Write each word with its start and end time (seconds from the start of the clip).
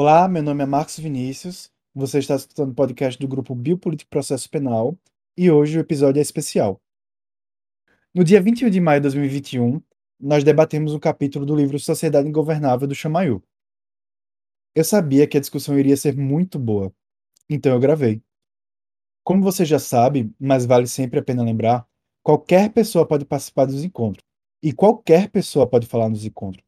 Olá, 0.00 0.28
meu 0.28 0.44
nome 0.44 0.62
é 0.62 0.64
Marcos 0.64 0.96
Vinícius. 0.96 1.72
Você 1.92 2.20
está 2.20 2.36
escutando 2.36 2.70
o 2.70 2.74
podcast 2.76 3.18
do 3.18 3.26
grupo 3.26 3.52
Biopolítico 3.52 4.08
Processo 4.08 4.48
Penal 4.48 4.96
e 5.36 5.50
hoje 5.50 5.76
o 5.76 5.80
episódio 5.80 6.20
é 6.20 6.22
especial. 6.22 6.80
No 8.14 8.22
dia 8.22 8.40
21 8.40 8.70
de 8.70 8.80
maio 8.80 9.00
de 9.00 9.08
2021, 9.08 9.82
nós 10.20 10.44
debatemos 10.44 10.94
um 10.94 11.00
capítulo 11.00 11.44
do 11.44 11.56
livro 11.56 11.80
Sociedade 11.80 12.28
Ingovernável 12.28 12.86
do 12.86 12.94
Chamayu. 12.94 13.42
Eu 14.72 14.84
sabia 14.84 15.26
que 15.26 15.36
a 15.36 15.40
discussão 15.40 15.76
iria 15.76 15.96
ser 15.96 16.16
muito 16.16 16.60
boa, 16.60 16.94
então 17.50 17.72
eu 17.72 17.80
gravei. 17.80 18.22
Como 19.24 19.42
você 19.42 19.64
já 19.64 19.80
sabe, 19.80 20.32
mas 20.38 20.64
vale 20.64 20.86
sempre 20.86 21.18
a 21.18 21.24
pena 21.24 21.42
lembrar, 21.42 21.84
qualquer 22.22 22.72
pessoa 22.72 23.04
pode 23.04 23.24
participar 23.24 23.64
dos 23.64 23.82
encontros 23.82 24.24
e 24.62 24.72
qualquer 24.72 25.28
pessoa 25.28 25.66
pode 25.66 25.88
falar 25.88 26.08
nos 26.08 26.24
encontros. 26.24 26.64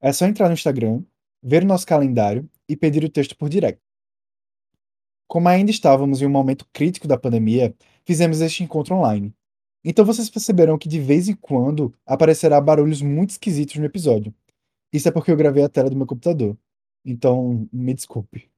É 0.00 0.12
só 0.12 0.26
entrar 0.26 0.48
no 0.48 0.54
Instagram 0.54 1.04
ver 1.44 1.62
o 1.62 1.66
nosso 1.66 1.86
calendário 1.86 2.48
e 2.66 2.74
pedir 2.74 3.04
o 3.04 3.08
texto 3.08 3.36
por 3.36 3.50
direct. 3.50 3.80
Como 5.28 5.48
ainda 5.48 5.70
estávamos 5.70 6.22
em 6.22 6.26
um 6.26 6.30
momento 6.30 6.66
crítico 6.72 7.06
da 7.06 7.18
pandemia, 7.18 7.74
fizemos 8.06 8.40
este 8.40 8.64
encontro 8.64 8.94
online. 8.94 9.34
Então 9.84 10.04
vocês 10.04 10.30
perceberão 10.30 10.78
que 10.78 10.88
de 10.88 10.98
vez 10.98 11.28
em 11.28 11.34
quando 11.34 11.94
aparecerá 12.06 12.58
barulhos 12.60 13.02
muito 13.02 13.30
esquisitos 13.30 13.76
no 13.76 13.84
episódio. 13.84 14.34
Isso 14.90 15.08
é 15.08 15.12
porque 15.12 15.30
eu 15.30 15.36
gravei 15.36 15.62
a 15.62 15.68
tela 15.68 15.90
do 15.90 15.96
meu 15.96 16.06
computador. 16.06 16.56
Então, 17.04 17.68
me 17.70 17.92
desculpe. 17.92 18.50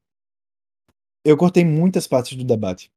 Eu 1.25 1.37
cortei 1.37 1.65
muitas 1.65 2.07
partes 2.07 2.37
do 2.37 2.45
debate. 2.45 2.93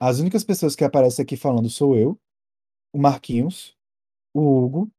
As 0.00 0.20
únicas 0.20 0.44
pessoas 0.44 0.74
que 0.74 0.84
aparecem 0.84 1.22
aqui 1.22 1.36
falando 1.36 1.68
sou 1.68 1.96
eu, 1.96 2.18
o 2.94 2.98
Marquinhos, 2.98 3.76
o 4.32 4.40
Hugo, 4.40 4.90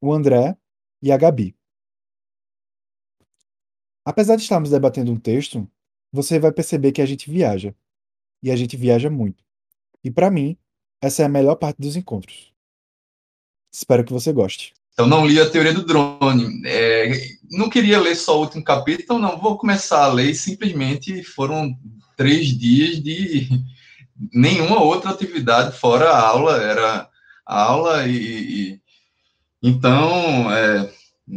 o 0.00 0.12
André 0.12 0.56
e 1.02 1.12
a 1.12 1.16
Gabi. 1.18 1.54
Apesar 4.04 4.36
de 4.36 4.42
estarmos 4.42 4.70
debatendo 4.70 5.10
um 5.10 5.18
texto, 5.18 5.68
você 6.12 6.38
vai 6.38 6.52
perceber 6.52 6.92
que 6.92 7.02
a 7.02 7.06
gente 7.06 7.30
viaja. 7.30 7.74
E 8.42 8.50
a 8.50 8.56
gente 8.56 8.76
viaja 8.76 9.08
muito. 9.08 9.42
E 10.02 10.10
para 10.10 10.30
mim, 10.30 10.56
essa 11.00 11.22
é 11.22 11.24
a 11.24 11.28
melhor 11.28 11.56
parte 11.56 11.80
dos 11.80 11.96
encontros. 11.96 12.52
Espero 13.72 14.04
que 14.04 14.12
você 14.12 14.32
goste. 14.32 14.74
Eu 14.96 15.06
não 15.06 15.26
li 15.26 15.40
a 15.40 15.50
teoria 15.50 15.72
do 15.72 15.84
drone. 15.84 16.62
É, 16.66 17.10
não 17.50 17.68
queria 17.68 18.00
ler 18.00 18.14
só 18.14 18.36
o 18.38 18.42
último 18.42 18.62
capítulo, 18.62 19.02
então 19.02 19.18
não 19.18 19.40
vou 19.40 19.58
começar 19.58 20.04
a 20.04 20.12
ler. 20.12 20.34
Simplesmente 20.34 21.24
foram 21.24 21.76
três 22.16 22.56
dias 22.56 23.02
de 23.02 23.48
nenhuma 24.32 24.80
outra 24.80 25.10
atividade 25.10 25.76
fora 25.76 26.10
a 26.10 26.28
aula. 26.28 26.62
Era 26.62 27.08
aula 27.44 28.06
e, 28.06 28.14
e 28.14 28.80
então 29.62 30.52
é, 30.54 30.92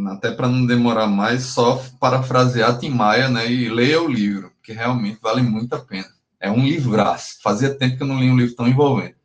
até 0.09 0.31
para 0.31 0.47
não 0.47 0.65
demorar 0.65 1.07
mais, 1.07 1.43
só 1.43 1.83
parafrasear 1.99 2.77
Tim 2.77 2.89
Maia, 2.89 3.29
né, 3.29 3.49
e 3.51 3.69
leia 3.69 4.01
o 4.01 4.07
livro, 4.07 4.51
que 4.61 4.73
realmente 4.73 5.19
vale 5.21 5.41
muito 5.41 5.73
a 5.73 5.79
pena. 5.79 6.07
É 6.39 6.51
um 6.51 6.65
livraço. 6.65 7.37
Fazia 7.41 7.73
tempo 7.73 7.97
que 7.97 8.03
eu 8.03 8.07
não 8.07 8.19
li 8.19 8.29
um 8.29 8.37
livro 8.37 8.55
tão 8.55 8.67
envolvente. 8.67 9.15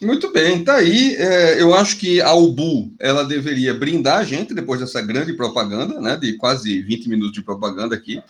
Muito 0.00 0.32
bem, 0.32 0.64
tá 0.64 0.76
aí. 0.76 1.14
É, 1.16 1.60
eu 1.60 1.74
acho 1.74 1.96
que 1.98 2.20
a 2.22 2.32
UBU 2.32 2.94
ela 2.98 3.22
deveria 3.22 3.74
brindar 3.74 4.18
a 4.18 4.24
gente 4.24 4.54
depois 4.54 4.80
dessa 4.80 5.00
grande 5.02 5.34
propaganda, 5.34 6.00
né, 6.00 6.16
de 6.16 6.34
quase 6.34 6.80
20 6.82 7.08
minutos 7.08 7.32
de 7.32 7.42
propaganda 7.42 7.94
aqui, 7.94 8.22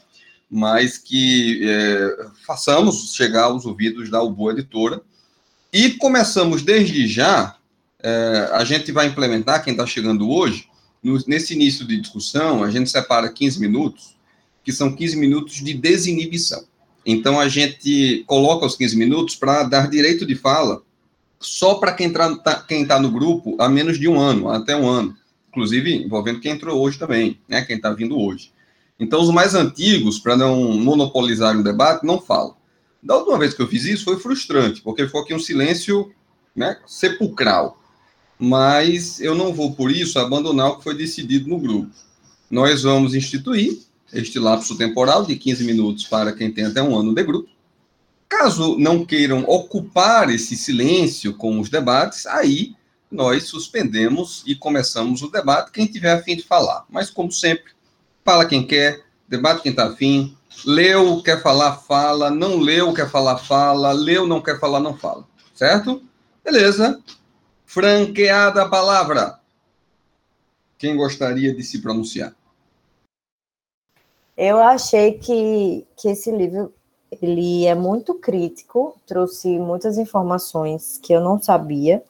mas 0.51 0.99
que 0.99 1.61
é, 1.63 2.27
façamos 2.45 3.15
chegar 3.15 3.45
aos 3.45 3.65
ouvidos 3.65 4.11
da 4.11 4.21
UBU 4.21 4.51
Editora. 4.51 5.01
E 5.73 5.91
começamos 5.91 6.63
desde 6.63 7.07
já, 7.07 7.55
é, 8.03 8.51
a 8.53 8.65
gente 8.65 8.91
vai 8.91 9.07
implementar, 9.07 9.63
quem 9.63 9.73
está 9.73 9.87
chegando 9.87 10.29
hoje, 10.29 10.70
no, 11.03 11.19
nesse 11.27 11.55
início 11.55 11.87
de 11.87 12.01
discussão, 12.01 12.63
a 12.63 12.71
gente 12.71 12.91
separa 12.91 13.33
15 13.33 13.61
minutos, 13.61 14.17
que 14.63 14.73
são 14.73 14.95
15 14.95 15.17
minutos 15.17 15.55
de 15.57 15.73
desinibição. 15.73 16.65
Então, 17.05 17.41
a 17.41 17.49
gente 17.49 18.25
coloca 18.27 18.67
os 18.67 18.77
15 18.77 18.97
minutos 18.97 19.35
para 19.35 19.63
dar 19.63 19.89
direito 19.89 20.27
de 20.27 20.35
fala 20.35 20.83
só 21.39 21.77
para 21.77 21.93
quem 21.93 22.09
está 22.09 22.37
tá 22.87 23.01
no 23.01 23.11
grupo 23.11 23.57
há 23.59 23.69
menos 23.69 23.99
de 23.99 24.07
um 24.07 24.21
ano, 24.21 24.51
até 24.51 24.77
um 24.77 24.87
ano. 24.87 25.17
Inclusive, 25.49 26.05
envolvendo 26.05 26.41
quem 26.41 26.53
entrou 26.53 26.79
hoje 26.79 26.99
também, 26.99 27.41
né, 27.49 27.63
quem 27.63 27.77
está 27.77 27.91
vindo 27.91 28.19
hoje. 28.19 28.53
Então, 28.99 29.23
os 29.23 29.31
mais 29.31 29.55
antigos, 29.55 30.19
para 30.19 30.37
não 30.37 30.75
monopolizar 30.75 31.59
o 31.59 31.65
debate, 31.65 32.05
não 32.05 32.21
falam. 32.21 32.55
Da 33.03 33.17
última 33.17 33.39
vez 33.39 33.55
que 33.55 33.63
eu 33.63 33.67
fiz 33.67 33.85
isso, 33.85 34.05
foi 34.05 34.21
frustrante, 34.21 34.83
porque 34.83 35.07
ficou 35.07 35.23
aqui 35.23 35.33
um 35.33 35.39
silêncio 35.39 36.13
né, 36.55 36.77
sepulcral 36.87 37.80
mas 38.41 39.21
eu 39.21 39.35
não 39.35 39.53
vou, 39.53 39.75
por 39.75 39.91
isso, 39.91 40.19
abandonar 40.19 40.71
o 40.71 40.79
que 40.79 40.85
foi 40.85 40.97
decidido 40.97 41.47
no 41.47 41.59
grupo. 41.59 41.91
Nós 42.51 42.83
vamos 42.83 43.15
instituir 43.15 43.79
este 44.11 44.39
lapso 44.39 44.77
temporal 44.79 45.27
de 45.27 45.37
15 45.37 45.63
minutos 45.63 46.05
para 46.05 46.33
quem 46.33 46.51
tem 46.51 46.65
até 46.65 46.83
um 46.83 46.99
ano 46.99 47.15
de 47.15 47.23
grupo. 47.23 47.51
Caso 48.27 48.79
não 48.79 49.05
queiram 49.05 49.45
ocupar 49.47 50.31
esse 50.31 50.57
silêncio 50.57 51.35
com 51.35 51.61
os 51.61 51.69
debates, 51.69 52.27
aí 52.27 52.75
nós 53.11 53.45
suspendemos 53.45 54.43
e 54.47 54.55
começamos 54.55 55.21
o 55.21 55.31
debate, 55.31 55.71
quem 55.71 55.87
tiver 55.87 56.13
afim 56.13 56.37
de 56.37 56.43
falar. 56.43 56.87
Mas, 56.89 57.11
como 57.11 57.31
sempre, 57.31 57.73
fala 58.25 58.47
quem 58.47 58.67
quer, 58.67 59.05
debate 59.29 59.63
quem 59.63 59.71
está 59.71 59.89
afim, 59.89 60.35
leu, 60.65 61.23
quer 61.23 61.43
falar, 61.43 61.77
fala, 61.77 62.31
não 62.31 62.59
leu, 62.59 62.95
quer 62.95 63.11
falar, 63.11 63.37
fala, 63.37 63.93
leu, 63.93 64.27
não 64.27 64.41
quer 64.41 64.59
falar, 64.59 64.81
não 64.81 64.97
fala. 64.97 65.29
Certo? 65.55 66.03
Beleza 66.43 66.99
franqueada 67.71 68.65
a 68.65 68.69
palavra. 68.69 69.39
Quem 70.77 70.97
gostaria 70.97 71.55
de 71.55 71.63
se 71.63 71.81
pronunciar? 71.81 72.35
Eu 74.37 74.59
achei 74.59 75.13
que, 75.13 75.87
que 75.97 76.09
esse 76.09 76.33
livro 76.33 76.75
ele 77.23 77.67
é 77.67 77.75
muito 77.77 78.15
crítico, 78.15 78.97
trouxe 79.07 79.57
muitas 79.61 79.99
informações 79.99 80.99
que 81.01 81.13
eu 81.13 81.21
não 81.21 81.41
sabia 81.41 82.03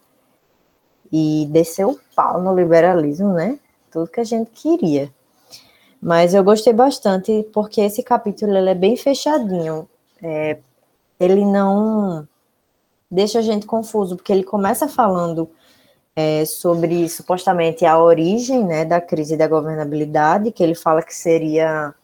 e 1.12 1.47
desceu 1.50 1.91
o 1.91 2.00
pau 2.16 2.41
no 2.41 2.54
liberalismo, 2.54 3.34
né? 3.34 3.60
Tudo 3.91 4.10
que 4.10 4.21
a 4.21 4.25
gente 4.25 4.50
queria. 4.53 5.12
Mas 6.00 6.32
eu 6.32 6.42
gostei 6.42 6.72
bastante 6.72 7.47
porque 7.53 7.82
esse 7.82 8.03
capítulo 8.03 8.56
ele 8.56 8.71
é 8.71 8.75
bem 8.75 8.97
fechadinho. 8.97 9.87
É, 10.22 10.59
ele 11.19 11.44
não 11.44 12.27
deixa 13.10 13.41
a 13.41 13.43
gente 13.43 13.66
confuso, 13.66 14.16
porque 14.16 14.32
ele 14.32 14.44
começa 14.44 14.87
falando 14.87 15.50
é, 16.15 16.44
sobre 16.44 17.09
supostamente 17.09 17.84
a 17.84 17.98
origem 17.98 18.65
né, 18.65 18.84
da 18.84 19.00
crise 19.00 19.37
da 19.37 19.48
governabilidade, 19.48 20.53
que 20.53 20.62
ele 20.62 20.75
fala 20.75 21.03
que 21.03 21.15
seria 21.15 21.94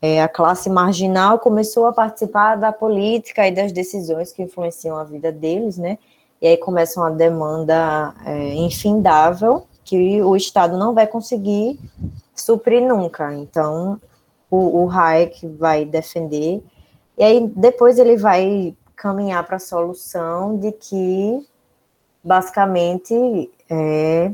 é, 0.00 0.22
a 0.22 0.28
classe 0.28 0.68
marginal 0.68 1.38
começou 1.38 1.86
a 1.86 1.92
participar 1.92 2.56
da 2.56 2.70
política 2.72 3.48
e 3.48 3.50
das 3.50 3.72
decisões 3.72 4.32
que 4.32 4.42
influenciam 4.42 4.96
a 4.96 5.04
vida 5.04 5.32
deles, 5.32 5.78
né? 5.78 5.98
E 6.42 6.46
aí 6.46 6.56
começa 6.58 7.00
uma 7.00 7.10
demanda 7.10 8.14
é, 8.26 8.54
infindável 8.54 9.66
que 9.82 10.22
o 10.22 10.36
Estado 10.36 10.76
não 10.76 10.92
vai 10.92 11.06
conseguir 11.06 11.80
suprir 12.34 12.82
nunca. 12.82 13.32
Então, 13.32 13.98
o, 14.50 14.84
o 14.84 14.90
Hayek 14.90 15.46
vai 15.48 15.86
defender, 15.86 16.62
e 17.16 17.24
aí 17.24 17.48
depois 17.56 17.98
ele 17.98 18.16
vai 18.16 18.76
caminhar 18.96 19.44
para 19.44 19.56
a 19.56 19.60
solução 19.60 20.58
de 20.58 20.72
que, 20.72 21.46
basicamente, 22.22 23.50
é, 23.68 24.32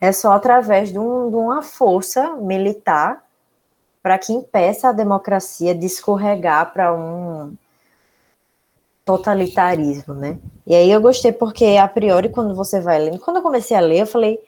é 0.00 0.12
só 0.12 0.32
através 0.32 0.92
de, 0.92 0.98
um, 0.98 1.30
de 1.30 1.36
uma 1.36 1.62
força 1.62 2.36
militar 2.36 3.24
para 4.02 4.18
que 4.18 4.32
impeça 4.32 4.88
a 4.88 4.92
democracia 4.92 5.74
de 5.74 5.86
escorregar 5.86 6.72
para 6.72 6.94
um 6.94 7.54
totalitarismo, 9.04 10.14
né? 10.14 10.38
E 10.66 10.74
aí 10.74 10.90
eu 10.90 11.00
gostei 11.00 11.32
porque, 11.32 11.76
a 11.78 11.88
priori, 11.88 12.28
quando 12.28 12.54
você 12.54 12.80
vai 12.80 12.98
lendo, 12.98 13.18
quando 13.18 13.38
eu 13.38 13.42
comecei 13.42 13.76
a 13.76 13.80
ler, 13.80 14.00
eu 14.00 14.06
falei, 14.06 14.38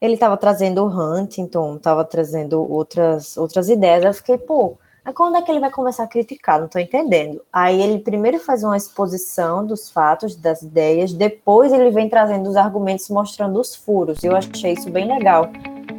ele 0.00 0.14
estava 0.14 0.36
trazendo 0.36 0.82
o 0.82 0.88
Huntington, 0.88 1.76
estava 1.76 2.04
trazendo 2.04 2.60
outras, 2.70 3.36
outras 3.36 3.68
ideias, 3.68 4.04
eu 4.04 4.14
fiquei, 4.14 4.38
pô, 4.38 4.78
mas 5.06 5.14
quando 5.14 5.36
é 5.36 5.42
que 5.42 5.52
ele 5.52 5.60
vai 5.60 5.70
começar 5.70 6.02
a 6.02 6.08
criticar? 6.08 6.58
Não 6.58 6.66
estou 6.66 6.80
entendendo. 6.80 7.40
Aí 7.52 7.80
ele 7.80 8.00
primeiro 8.00 8.40
faz 8.40 8.64
uma 8.64 8.76
exposição 8.76 9.64
dos 9.64 9.88
fatos, 9.88 10.34
das 10.34 10.62
ideias, 10.62 11.12
depois 11.12 11.72
ele 11.72 11.90
vem 11.90 12.08
trazendo 12.08 12.50
os 12.50 12.56
argumentos 12.56 13.08
mostrando 13.08 13.60
os 13.60 13.72
furos. 13.72 14.24
Eu 14.24 14.34
achei 14.34 14.72
isso 14.72 14.90
bem 14.90 15.06
legal, 15.06 15.46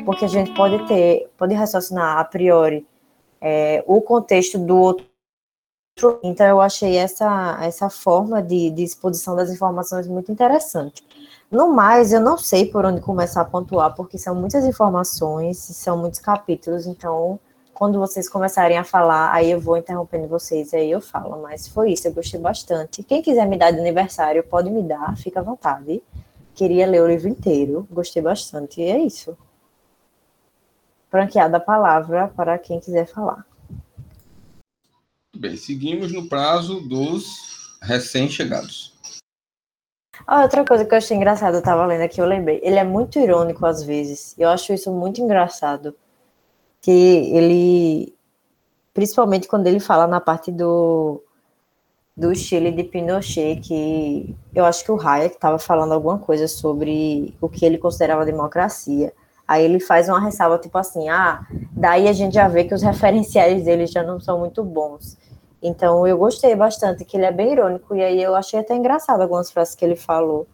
porque 0.04 0.26
a 0.26 0.28
gente 0.28 0.54
pode 0.54 0.86
ter, 0.88 1.32
pode 1.38 1.54
raciocinar 1.54 2.18
a 2.18 2.26
priori 2.26 2.86
é, 3.40 3.82
o 3.88 4.02
contexto 4.02 4.60
do 4.60 4.76
outro. 4.76 5.06
Então 6.22 6.46
eu 6.46 6.60
achei 6.60 6.98
essa, 6.98 7.60
essa 7.62 7.90
forma 7.90 8.44
de, 8.44 8.70
de 8.72 8.84
exposição 8.84 9.38
das 9.38 9.50
informações 9.50 10.06
muito 10.06 10.34
interessante. 10.34 11.02
No 11.50 11.70
mais, 11.70 12.12
eu 12.12 12.20
não 12.20 12.38
sei 12.38 12.66
por 12.66 12.84
onde 12.84 13.00
começar 13.00 13.40
a 13.40 13.46
pontuar, 13.46 13.96
porque 13.96 14.18
são 14.18 14.36
muitas 14.36 14.66
informações, 14.66 15.58
são 15.60 15.98
muitos 15.98 16.20
capítulos, 16.20 16.86
então 16.86 17.40
quando 17.78 18.00
vocês 18.00 18.28
começarem 18.28 18.76
a 18.76 18.84
falar, 18.84 19.32
aí 19.32 19.52
eu 19.52 19.60
vou 19.60 19.78
interrompendo 19.78 20.28
vocês, 20.28 20.74
aí 20.74 20.90
eu 20.90 21.00
falo. 21.00 21.40
Mas 21.44 21.68
foi 21.68 21.92
isso, 21.92 22.08
eu 22.08 22.12
gostei 22.12 22.40
bastante. 22.40 23.04
Quem 23.04 23.22
quiser 23.22 23.46
me 23.46 23.56
dar 23.56 23.70
de 23.70 23.80
aniversário, 23.80 24.44
pode 24.44 24.68
me 24.72 24.82
dar, 24.82 25.16
fica 25.16 25.42
à 25.42 25.44
vontade. 25.44 26.02
Queria 26.56 26.88
ler 26.88 27.04
o 27.04 27.08
livro 27.08 27.28
inteiro, 27.28 27.88
gostei 27.92 28.20
bastante, 28.20 28.82
e 28.82 28.86
é 28.86 28.98
isso. 28.98 29.38
franqueada 31.12 31.58
a 31.58 31.60
palavra 31.60 32.30
para 32.30 32.58
quem 32.58 32.80
quiser 32.80 33.06
falar. 33.06 33.46
Bem, 35.36 35.56
seguimos 35.56 36.12
no 36.12 36.28
prazo 36.28 36.82
dos 36.82 37.78
recém-chegados. 37.84 38.98
Ah, 40.26 40.42
outra 40.42 40.66
coisa 40.66 40.84
que 40.84 40.96
eu 40.96 40.98
achei 40.98 41.16
engraçado, 41.16 41.58
eu 41.58 41.62
tava 41.62 41.86
lendo 41.86 42.02
aqui, 42.02 42.20
eu 42.20 42.26
lembrei. 42.26 42.60
Ele 42.64 42.78
é 42.78 42.84
muito 42.84 43.20
irônico 43.20 43.64
às 43.68 43.84
vezes. 43.84 44.34
Eu 44.36 44.50
acho 44.50 44.74
isso 44.74 44.92
muito 44.92 45.22
engraçado. 45.22 45.96
Que 46.88 47.36
ele. 47.36 48.16
Principalmente 48.94 49.46
quando 49.46 49.68
ele 49.68 49.78
fala 49.78 50.08
na 50.08 50.22
parte 50.22 50.54
do. 50.54 51.22
Do 52.16 52.34
Chile 52.34 52.72
de 52.72 52.86
Pinochet, 52.86 53.60
que 53.60 54.34
eu 54.56 54.64
acho 54.64 54.86
que 54.86 54.92
o 54.94 55.00
Hayek 55.00 55.36
estava 55.36 55.60
falando 55.60 55.92
alguma 55.92 56.18
coisa 56.18 56.48
sobre 56.48 57.36
o 57.42 57.50
que 57.50 57.66
ele 57.66 57.78
considerava 57.78 58.24
democracia. 58.24 59.12
Aí 59.46 59.66
ele 59.66 59.82
faz 59.82 60.08
uma 60.08 60.22
ressalva 60.22 60.58
tipo 60.60 60.78
assim: 60.78 61.10
ah, 61.10 61.46
daí 61.74 62.08
a 62.08 62.14
gente 62.14 62.36
já 62.36 62.48
vê 62.48 62.64
que 62.64 62.74
os 62.74 62.82
referenciais 62.82 63.66
dele 63.66 63.86
já 63.86 64.02
não 64.02 64.18
são 64.22 64.40
muito 64.40 64.64
bons. 64.64 65.18
Então 65.62 66.08
eu 66.08 66.18
gostei 66.18 66.56
bastante, 66.56 67.04
que 67.04 67.18
ele 67.18 67.26
é 67.26 67.34
bem 67.34 67.52
irônico, 67.52 67.98
e 67.98 68.02
aí 68.02 68.24
eu 68.24 68.34
achei 68.34 68.62
até 68.62 68.78
engraçado 68.78 69.20
algumas 69.20 69.52
frases 69.52 69.76
que 69.76 69.84
ele 69.84 69.98
falou. 69.98 70.48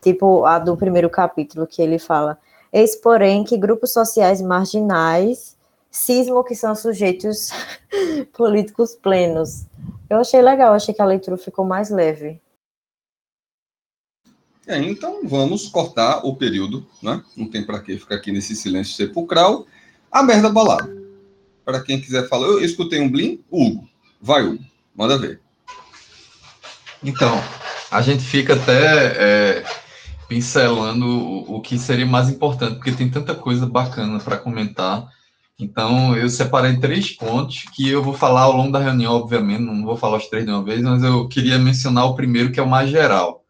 Tipo 0.00 0.46
a 0.46 0.58
do 0.58 0.78
primeiro 0.78 1.10
capítulo, 1.10 1.66
que 1.66 1.82
ele 1.82 1.98
fala: 1.98 2.38
Eis, 2.72 2.96
porém, 2.96 3.44
que 3.44 3.58
grupos 3.58 3.92
sociais 3.92 4.40
marginais 4.40 5.53
cismam 5.94 6.42
que 6.42 6.56
são 6.56 6.74
sujeitos 6.74 7.50
políticos 8.34 8.96
plenos. 8.96 9.64
Eu 10.10 10.18
achei 10.18 10.42
legal, 10.42 10.74
achei 10.74 10.92
que 10.92 11.00
a 11.00 11.06
leitura 11.06 11.36
ficou 11.36 11.64
mais 11.64 11.88
leve. 11.88 12.40
É, 14.66 14.78
então 14.78 15.20
vamos 15.24 15.68
cortar 15.68 16.26
o 16.26 16.34
período, 16.34 16.86
né? 17.02 17.22
Não 17.36 17.48
tem 17.48 17.64
para 17.64 17.80
que 17.80 17.96
ficar 17.96 18.16
aqui 18.16 18.32
nesse 18.32 18.56
silêncio 18.56 18.94
sepulcral. 18.94 19.66
A 20.10 20.22
merda 20.22 20.48
balada. 20.48 20.92
Para 21.64 21.80
quem 21.80 22.00
quiser 22.00 22.28
falar, 22.28 22.46
eu 22.48 22.62
escutei 22.62 23.00
um 23.00 23.10
blim, 23.10 23.42
Hugo. 23.50 23.88
Vai, 24.20 24.42
Hugo, 24.42 24.64
manda 24.94 25.18
ver. 25.18 25.40
Então, 27.02 27.38
a 27.90 28.02
gente 28.02 28.22
fica 28.22 28.54
até 28.54 29.58
é, 29.58 29.64
pincelando 30.28 31.06
o, 31.06 31.56
o, 31.56 31.60
que 31.60 31.78
seria 31.78 32.06
mais 32.06 32.28
importante, 32.28 32.76
porque 32.76 32.92
tem 32.92 33.10
tanta 33.10 33.34
coisa 33.34 33.66
bacana 33.66 34.18
para 34.18 34.38
comentar. 34.38 35.08
Então, 35.58 36.16
eu 36.16 36.28
separei 36.28 36.78
três 36.78 37.12
pontos 37.12 37.64
que 37.74 37.88
eu 37.88 38.02
vou 38.02 38.14
falar 38.14 38.42
ao 38.42 38.56
longo 38.56 38.72
da 38.72 38.80
reunião, 38.80 39.14
obviamente, 39.14 39.60
não 39.60 39.84
vou 39.84 39.96
falar 39.96 40.16
os 40.16 40.26
três 40.26 40.44
de 40.44 40.50
uma 40.50 40.64
vez, 40.64 40.82
mas 40.82 41.02
eu 41.02 41.28
queria 41.28 41.58
mencionar 41.58 42.06
o 42.06 42.16
primeiro, 42.16 42.50
que 42.50 42.58
é 42.58 42.62
o 42.62 42.68
mais 42.68 42.90
geral. 42.90 43.44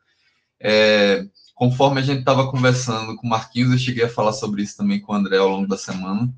É, 0.61 1.25
conforme 1.55 2.01
a 2.01 2.05
gente 2.05 2.21
estava 2.21 2.51
conversando 2.51 3.17
com 3.17 3.27
o 3.27 3.31
Marquinhos, 3.31 3.73
eu 3.73 3.79
cheguei 3.79 4.05
a 4.05 4.09
falar 4.09 4.35
sobre 4.35 4.62
isso 4.62 4.77
também 4.77 5.01
com 5.01 5.12
o 5.12 5.17
André 5.17 5.39
ao 5.39 5.49
longo 5.49 5.67
da 5.67 5.79
semana. 5.79 6.31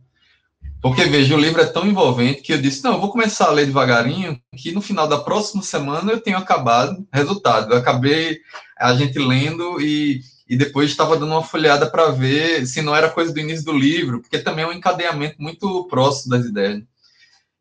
Porque, 0.80 1.04
veja, 1.04 1.34
o 1.34 1.40
livro 1.40 1.60
é 1.60 1.66
tão 1.66 1.86
envolvente 1.86 2.42
que 2.42 2.52
eu 2.52 2.62
disse, 2.62 2.84
não, 2.84 2.92
eu 2.92 3.00
vou 3.00 3.10
começar 3.10 3.46
a 3.46 3.50
ler 3.50 3.66
devagarinho, 3.66 4.40
que 4.56 4.70
no 4.70 4.80
final 4.80 5.08
da 5.08 5.18
próxima 5.18 5.62
semana 5.62 6.12
eu 6.12 6.20
tenho 6.20 6.38
acabado 6.38 7.04
resultado. 7.12 7.72
Eu 7.72 7.78
acabei 7.78 8.38
a 8.78 8.94
gente 8.94 9.18
lendo 9.18 9.80
e, 9.80 10.20
e 10.48 10.56
depois 10.56 10.90
estava 10.90 11.16
dando 11.16 11.32
uma 11.32 11.42
folhada 11.42 11.90
para 11.90 12.10
ver 12.10 12.66
se 12.66 12.80
não 12.80 12.94
era 12.94 13.10
coisa 13.10 13.32
do 13.32 13.40
início 13.40 13.64
do 13.64 13.76
livro, 13.76 14.20
porque 14.20 14.38
também 14.38 14.64
é 14.64 14.68
um 14.68 14.72
encadeamento 14.72 15.40
muito 15.40 15.84
próximo 15.88 16.30
das 16.30 16.46
ideias. 16.46 16.82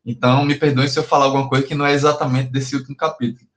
Então, 0.04 0.44
me 0.44 0.54
perdoe 0.54 0.88
se 0.88 0.98
eu 0.98 1.02
falar 1.02 1.24
alguma 1.24 1.48
coisa 1.48 1.66
que 1.66 1.74
não 1.74 1.84
é 1.84 1.92
exatamente 1.92 2.52
desse 2.52 2.76
último 2.76 2.96
capítulo. 2.96 3.48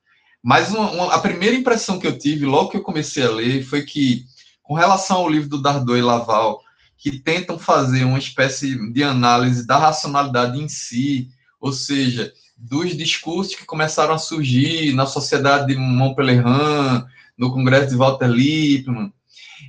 Mas 0.42 0.70
uma, 0.70 0.90
uma, 0.92 1.14
a 1.14 1.20
primeira 1.20 1.56
impressão 1.56 2.00
que 2.00 2.08
eu 2.08 2.18
tive, 2.18 2.46
logo 2.46 2.70
que 2.70 2.78
eu 2.78 2.82
comecei 2.82 3.24
a 3.24 3.30
ler, 3.30 3.64
foi 3.64 3.84
que, 3.84 4.26
com 4.64 4.74
relação 4.74 5.18
ao 5.18 5.30
livro 5.30 5.48
do 5.48 5.62
Dardot 5.62 5.98
e 5.98 6.02
Laval, 6.02 6.62
que 6.98 7.20
tentam 7.20 7.60
fazer 7.60 8.04
uma 8.04 8.18
espécie 8.18 8.92
de 8.92 9.04
análise 9.04 9.66
da 9.66 9.78
racionalidade 9.78 10.60
em 10.60 10.68
si, 10.68 11.30
ou 11.60 11.72
seja, 11.72 12.34
dos 12.58 12.98
discursos 12.98 13.56
que 13.56 13.66
começaram 13.66 14.14
a 14.14 14.18
surgir 14.18 14.94
na 14.94 15.06
sociedade 15.06 15.68
de 15.68 15.76
Montpellier, 15.76 16.44
no 17.38 17.54
Congresso 17.54 17.90
de 17.90 17.96
Walter 17.96 18.28
Lippmann. 18.28 19.14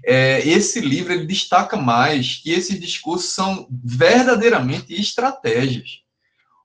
É, 0.04 0.46
esse 0.46 0.80
livro 0.80 1.12
ele 1.12 1.26
destaca 1.26 1.76
mais 1.76 2.36
que 2.36 2.50
esses 2.50 2.78
discursos 2.78 3.32
são 3.32 3.66
verdadeiramente 3.70 4.94
estratégias. 4.94 6.00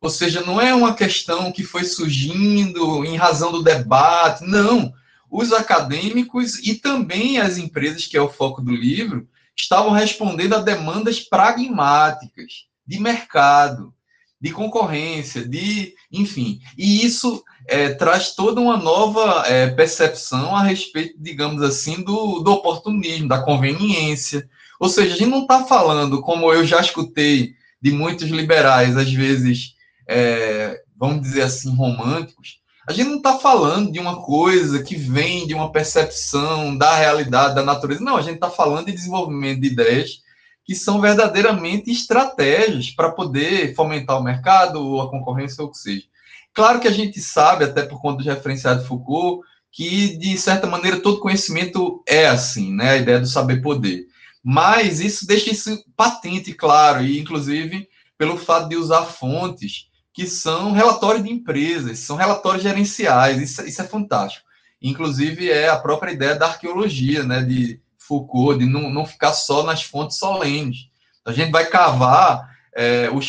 Ou 0.01 0.09
seja, 0.09 0.41
não 0.41 0.61
é 0.61 0.73
uma 0.73 0.93
questão 0.93 1.51
que 1.51 1.63
foi 1.63 1.83
surgindo 1.83 3.03
em 3.05 3.15
razão 3.15 3.51
do 3.51 3.63
debate, 3.63 4.45
não. 4.45 4.93
Os 5.31 5.51
acadêmicos 5.51 6.59
e 6.59 6.75
também 6.75 7.39
as 7.39 7.57
empresas, 7.57 8.05
que 8.05 8.15
é 8.15 8.21
o 8.21 8.29
foco 8.29 8.61
do 8.61 8.71
livro, 8.71 9.27
estavam 9.55 9.91
respondendo 9.91 10.53
a 10.53 10.59
demandas 10.59 11.19
pragmáticas 11.19 12.65
de 12.85 12.99
mercado, 12.99 13.93
de 14.39 14.51
concorrência, 14.51 15.47
de 15.47 15.95
enfim. 16.11 16.59
E 16.77 17.03
isso 17.03 17.43
é, 17.67 17.89
traz 17.89 18.35
toda 18.35 18.61
uma 18.61 18.77
nova 18.77 19.43
é, 19.47 19.67
percepção 19.67 20.55
a 20.55 20.63
respeito, 20.63 21.15
digamos 21.17 21.61
assim, 21.61 22.03
do, 22.03 22.39
do 22.39 22.51
oportunismo, 22.51 23.27
da 23.27 23.41
conveniência. 23.41 24.47
Ou 24.79 24.89
seja, 24.89 25.15
a 25.15 25.17
gente 25.17 25.29
não 25.29 25.41
está 25.41 25.63
falando, 25.65 26.21
como 26.21 26.51
eu 26.53 26.65
já 26.65 26.79
escutei 26.79 27.55
de 27.81 27.91
muitos 27.91 28.29
liberais, 28.29 28.97
às 28.97 29.11
vezes, 29.11 29.75
é, 30.07 30.81
vamos 30.95 31.21
dizer 31.21 31.43
assim, 31.43 31.75
românticos, 31.75 32.59
a 32.87 32.93
gente 32.93 33.09
não 33.09 33.17
está 33.17 33.37
falando 33.39 33.91
de 33.91 33.99
uma 33.99 34.21
coisa 34.21 34.83
que 34.83 34.95
vem 34.95 35.47
de 35.47 35.55
uma 35.55 35.71
percepção 35.71 36.77
da 36.77 36.95
realidade, 36.95 37.55
da 37.55 37.63
natureza. 37.63 38.03
Não, 38.03 38.15
a 38.15 38.21
gente 38.21 38.35
está 38.35 38.49
falando 38.49 38.85
de 38.85 38.91
desenvolvimento 38.91 39.61
de 39.61 39.67
ideias 39.67 40.23
que 40.63 40.75
são 40.75 41.01
verdadeiramente 41.01 41.91
estratégias 41.91 42.91
para 42.91 43.11
poder 43.11 43.73
fomentar 43.75 44.19
o 44.19 44.23
mercado, 44.23 44.83
ou 44.83 45.01
a 45.01 45.09
concorrência, 45.09 45.63
ou 45.63 45.69
o 45.69 45.71
que 45.71 45.77
seja. 45.77 46.05
Claro 46.55 46.79
que 46.79 46.87
a 46.87 46.91
gente 46.91 47.19
sabe, 47.19 47.65
até 47.65 47.83
por 47.83 48.01
conta 48.01 48.23
do 48.23 48.29
referenciado 48.29 48.85
Foucault, 48.85 49.45
que, 49.69 50.17
de 50.17 50.37
certa 50.37 50.65
maneira, 50.65 51.01
todo 51.01 51.19
conhecimento 51.19 52.01
é 52.07 52.27
assim, 52.27 52.73
né? 52.73 52.91
A 52.91 52.97
ideia 52.97 53.19
do 53.19 53.27
saber 53.27 53.61
poder. 53.61 54.05
Mas 54.41 55.01
isso 55.01 55.27
deixa 55.27 55.51
isso 55.51 55.83
patente, 55.97 56.53
claro, 56.53 57.03
e 57.03 57.19
inclusive 57.19 57.89
pelo 58.17 58.37
fato 58.37 58.69
de 58.69 58.77
usar 58.77 59.03
fontes 59.03 59.87
que 60.13 60.25
são 60.25 60.71
relatórios 60.71 61.25
de 61.25 61.29
empresas, 61.29 61.99
são 61.99 62.15
relatórios 62.15 62.63
gerenciais, 62.63 63.41
isso, 63.41 63.67
isso 63.67 63.81
é 63.81 63.85
fantástico. 63.85 64.45
Inclusive, 64.81 65.51
é 65.51 65.67
a 65.67 65.77
própria 65.77 66.13
ideia 66.13 66.35
da 66.35 66.45
arqueologia, 66.45 67.23
né, 67.23 67.41
de 67.41 67.81
Foucault, 67.97 68.59
de 68.59 68.65
não, 68.65 68.89
não 68.89 69.05
ficar 69.05 69.33
só 69.33 69.63
nas 69.63 69.83
fontes 69.83 70.17
solenes. 70.17 70.87
A 71.25 71.33
gente 71.33 71.51
vai 71.51 71.65
cavar 71.65 72.54
é, 72.75 73.09
o 73.09 73.19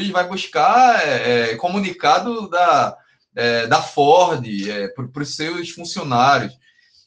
e 0.00 0.10
vai 0.10 0.26
buscar 0.26 1.00
é, 1.06 1.52
é 1.52 1.56
comunicado 1.56 2.48
da, 2.50 2.96
é, 3.34 3.66
da 3.66 3.80
Ford 3.80 4.44
é, 4.46 4.88
para 4.88 5.22
os 5.22 5.36
seus 5.36 5.70
funcionários. 5.70 6.52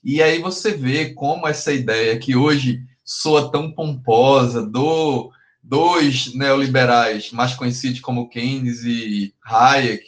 E 0.03 0.24
aí 0.24 0.39
você 0.39 0.71
vê 0.71 1.13
como 1.13 1.48
essa 1.48 1.74
ideia 1.74 2.17
que 2.17 2.36
hoje 2.36 2.81
soa 3.03 3.51
tão 3.51 3.71
pomposa 3.71 4.65
do 4.65 5.31
dois 5.62 6.33
neoliberais 6.33 7.31
mais 7.31 7.53
conhecidos 7.53 8.00
como 8.00 8.29
Keynes 8.29 8.83
e 8.83 9.33
Hayek, 9.43 10.05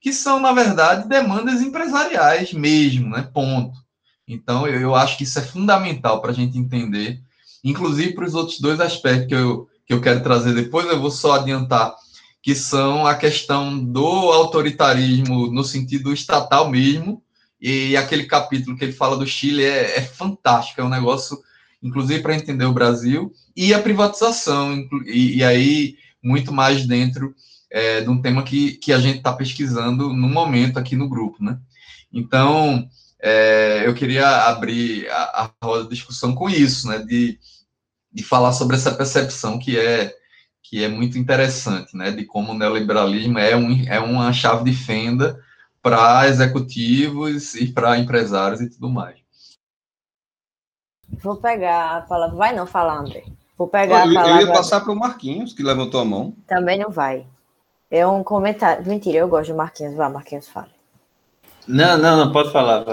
que 0.00 0.12
são, 0.12 0.40
na 0.40 0.52
verdade, 0.52 1.08
demandas 1.08 1.60
empresariais 1.60 2.52
mesmo, 2.52 3.10
né? 3.10 3.28
Ponto. 3.32 3.78
Então, 4.26 4.66
eu 4.66 4.94
acho 4.94 5.16
que 5.16 5.24
isso 5.24 5.38
é 5.38 5.42
fundamental 5.42 6.20
para 6.20 6.30
a 6.30 6.34
gente 6.34 6.58
entender, 6.58 7.20
inclusive 7.62 8.14
para 8.14 8.24
os 8.24 8.34
outros 8.34 8.60
dois 8.60 8.80
aspectos 8.80 9.28
que 9.28 9.34
eu, 9.34 9.68
que 9.88 9.94
eu 9.94 10.02
quero 10.02 10.22
trazer 10.22 10.54
depois, 10.54 10.86
eu 10.86 11.00
vou 11.00 11.10
só 11.10 11.32
adiantar, 11.32 11.94
que 12.42 12.54
são 12.54 13.06
a 13.06 13.14
questão 13.14 13.82
do 13.82 14.04
autoritarismo 14.04 15.50
no 15.50 15.64
sentido 15.64 16.12
estatal 16.12 16.68
mesmo, 16.68 17.22
e 17.58 17.96
aquele 17.96 18.24
capítulo 18.24 18.76
que 18.76 18.84
ele 18.84 18.92
fala 18.92 19.16
do 19.16 19.26
Chile 19.26 19.64
é, 19.64 19.96
é 19.96 20.02
fantástico, 20.02 20.80
é 20.80 20.84
um 20.84 20.90
negócio 20.90 21.38
inclusive 21.82 22.20
para 22.20 22.34
entender 22.34 22.66
o 22.66 22.72
Brasil, 22.72 23.32
e 23.56 23.72
a 23.72 23.80
privatização, 23.80 24.86
e, 25.06 25.38
e 25.38 25.44
aí 25.44 25.96
muito 26.22 26.52
mais 26.52 26.86
dentro 26.86 27.34
é, 27.70 28.02
de 28.02 28.10
um 28.10 28.20
tema 28.20 28.42
que, 28.42 28.72
que 28.72 28.92
a 28.92 28.98
gente 28.98 29.18
está 29.18 29.32
pesquisando 29.32 30.12
no 30.12 30.28
momento 30.28 30.78
aqui 30.78 30.96
no 30.96 31.08
grupo, 31.08 31.42
né? 31.42 31.58
Então, 32.12 32.86
é, 33.20 33.82
eu 33.86 33.94
queria 33.94 34.48
abrir 34.48 35.08
a, 35.08 35.50
a 35.62 35.66
roda 35.66 35.84
de 35.84 35.90
discussão 35.90 36.34
com 36.34 36.50
isso, 36.50 36.88
né? 36.88 36.98
De, 36.98 37.38
de 38.18 38.24
falar 38.24 38.52
sobre 38.52 38.74
essa 38.74 38.92
percepção 38.92 39.60
que 39.60 39.78
é 39.78 40.12
que 40.60 40.82
é 40.84 40.88
muito 40.88 41.16
interessante, 41.16 41.96
né? 41.96 42.10
De 42.10 42.26
como 42.26 42.52
o 42.52 42.54
neoliberalismo 42.54 43.38
é, 43.38 43.56
um, 43.56 43.84
é 43.86 44.00
uma 44.00 44.32
chave 44.32 44.64
de 44.64 44.76
fenda 44.76 45.40
para 45.80 46.28
executivos 46.28 47.54
e 47.54 47.72
para 47.72 47.96
empresários 47.96 48.60
e 48.60 48.68
tudo 48.68 48.90
mais. 48.90 49.16
Vou 51.22 51.36
pegar 51.36 51.96
a 51.96 52.00
palavra. 52.02 52.36
Vai 52.36 52.54
não 52.54 52.66
falar, 52.66 52.98
André. 52.98 53.24
Vou 53.56 53.68
pegar 53.68 54.04
eu, 54.04 54.10
a 54.10 54.14
palavra. 54.14 54.42
Eu 54.42 54.46
ia 54.48 54.52
passar 54.52 54.80
para 54.80 54.92
o 54.92 54.96
Marquinhos, 54.96 55.54
que 55.54 55.62
levantou 55.62 56.00
a 56.00 56.04
mão. 56.04 56.34
Também 56.46 56.78
não 56.78 56.90
vai. 56.90 57.24
É 57.90 58.06
um 58.06 58.22
comentário. 58.22 58.86
Mentira, 58.86 59.18
eu 59.18 59.28
gosto 59.28 59.52
do 59.52 59.56
Marquinhos. 59.56 59.94
Vai, 59.94 60.12
Marquinhos, 60.12 60.48
fala. 60.48 60.68
Não, 61.66 61.96
não, 61.96 62.16
não, 62.16 62.32
pode 62.32 62.52
falar. 62.52 62.84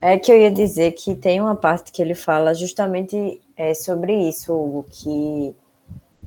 É 0.00 0.18
que 0.18 0.30
eu 0.30 0.40
ia 0.40 0.52
dizer 0.52 0.92
que 0.92 1.16
tem 1.16 1.40
uma 1.40 1.56
parte 1.56 1.90
que 1.90 2.00
ele 2.00 2.14
fala 2.14 2.54
justamente 2.54 3.41
é, 3.56 3.74
sobre 3.74 4.28
isso, 4.28 4.54
Hugo, 4.54 4.86
que 4.88 5.54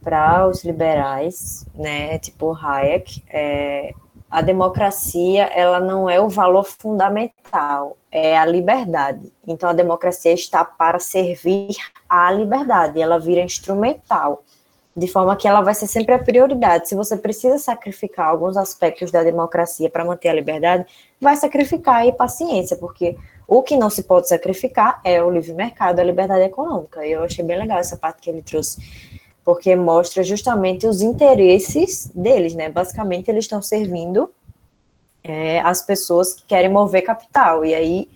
para 0.03 0.47
os 0.47 0.63
liberais, 0.63 1.65
né, 1.73 2.19
tipo 2.19 2.53
Hayek, 2.53 3.23
é, 3.27 3.93
a 4.29 4.41
democracia 4.41 5.45
ela 5.45 5.79
não 5.79 6.09
é 6.09 6.19
o 6.19 6.29
valor 6.29 6.63
fundamental, 6.63 7.97
é 8.11 8.37
a 8.37 8.45
liberdade. 8.45 9.31
Então 9.47 9.69
a 9.69 9.73
democracia 9.73 10.33
está 10.33 10.63
para 10.63 10.99
servir 10.99 11.75
à 12.07 12.31
liberdade, 12.31 13.01
ela 13.01 13.19
vira 13.19 13.41
instrumental, 13.41 14.43
de 14.95 15.07
forma 15.07 15.35
que 15.35 15.47
ela 15.47 15.61
vai 15.61 15.73
ser 15.73 15.87
sempre 15.87 16.13
a 16.13 16.19
prioridade. 16.19 16.87
Se 16.87 16.95
você 16.95 17.17
precisa 17.17 17.57
sacrificar 17.57 18.29
alguns 18.29 18.55
aspectos 18.55 19.11
da 19.11 19.23
democracia 19.23 19.89
para 19.89 20.05
manter 20.05 20.29
a 20.29 20.33
liberdade, 20.33 20.85
vai 21.19 21.35
sacrificar 21.35 22.07
e 22.07 22.13
paciência, 22.13 22.77
porque 22.77 23.17
o 23.47 23.61
que 23.61 23.75
não 23.75 23.89
se 23.89 24.03
pode 24.03 24.29
sacrificar 24.29 25.01
é 25.03 25.21
o 25.21 25.29
livre 25.29 25.53
mercado, 25.53 25.99
a 25.99 26.03
liberdade 26.03 26.43
econômica. 26.43 27.05
E 27.05 27.11
eu 27.11 27.23
achei 27.23 27.43
bem 27.43 27.57
legal 27.57 27.79
essa 27.79 27.97
parte 27.97 28.21
que 28.21 28.29
ele 28.29 28.41
trouxe 28.41 28.79
porque 29.45 29.75
mostra 29.75 30.23
justamente 30.23 30.87
os 30.87 31.03
interesses 31.03 32.11
deles, 32.15 32.55
né? 32.55 32.67
Basicamente, 32.67 33.29
eles 33.29 33.45
estão 33.45 33.61
servindo 33.61 34.33
é, 35.23 35.59
as 35.59 35.83
pessoas 35.83 36.33
que 36.33 36.43
querem 36.47 36.69
mover 36.69 37.03
capital. 37.03 37.63
E 37.63 37.75
aí, 37.75 38.09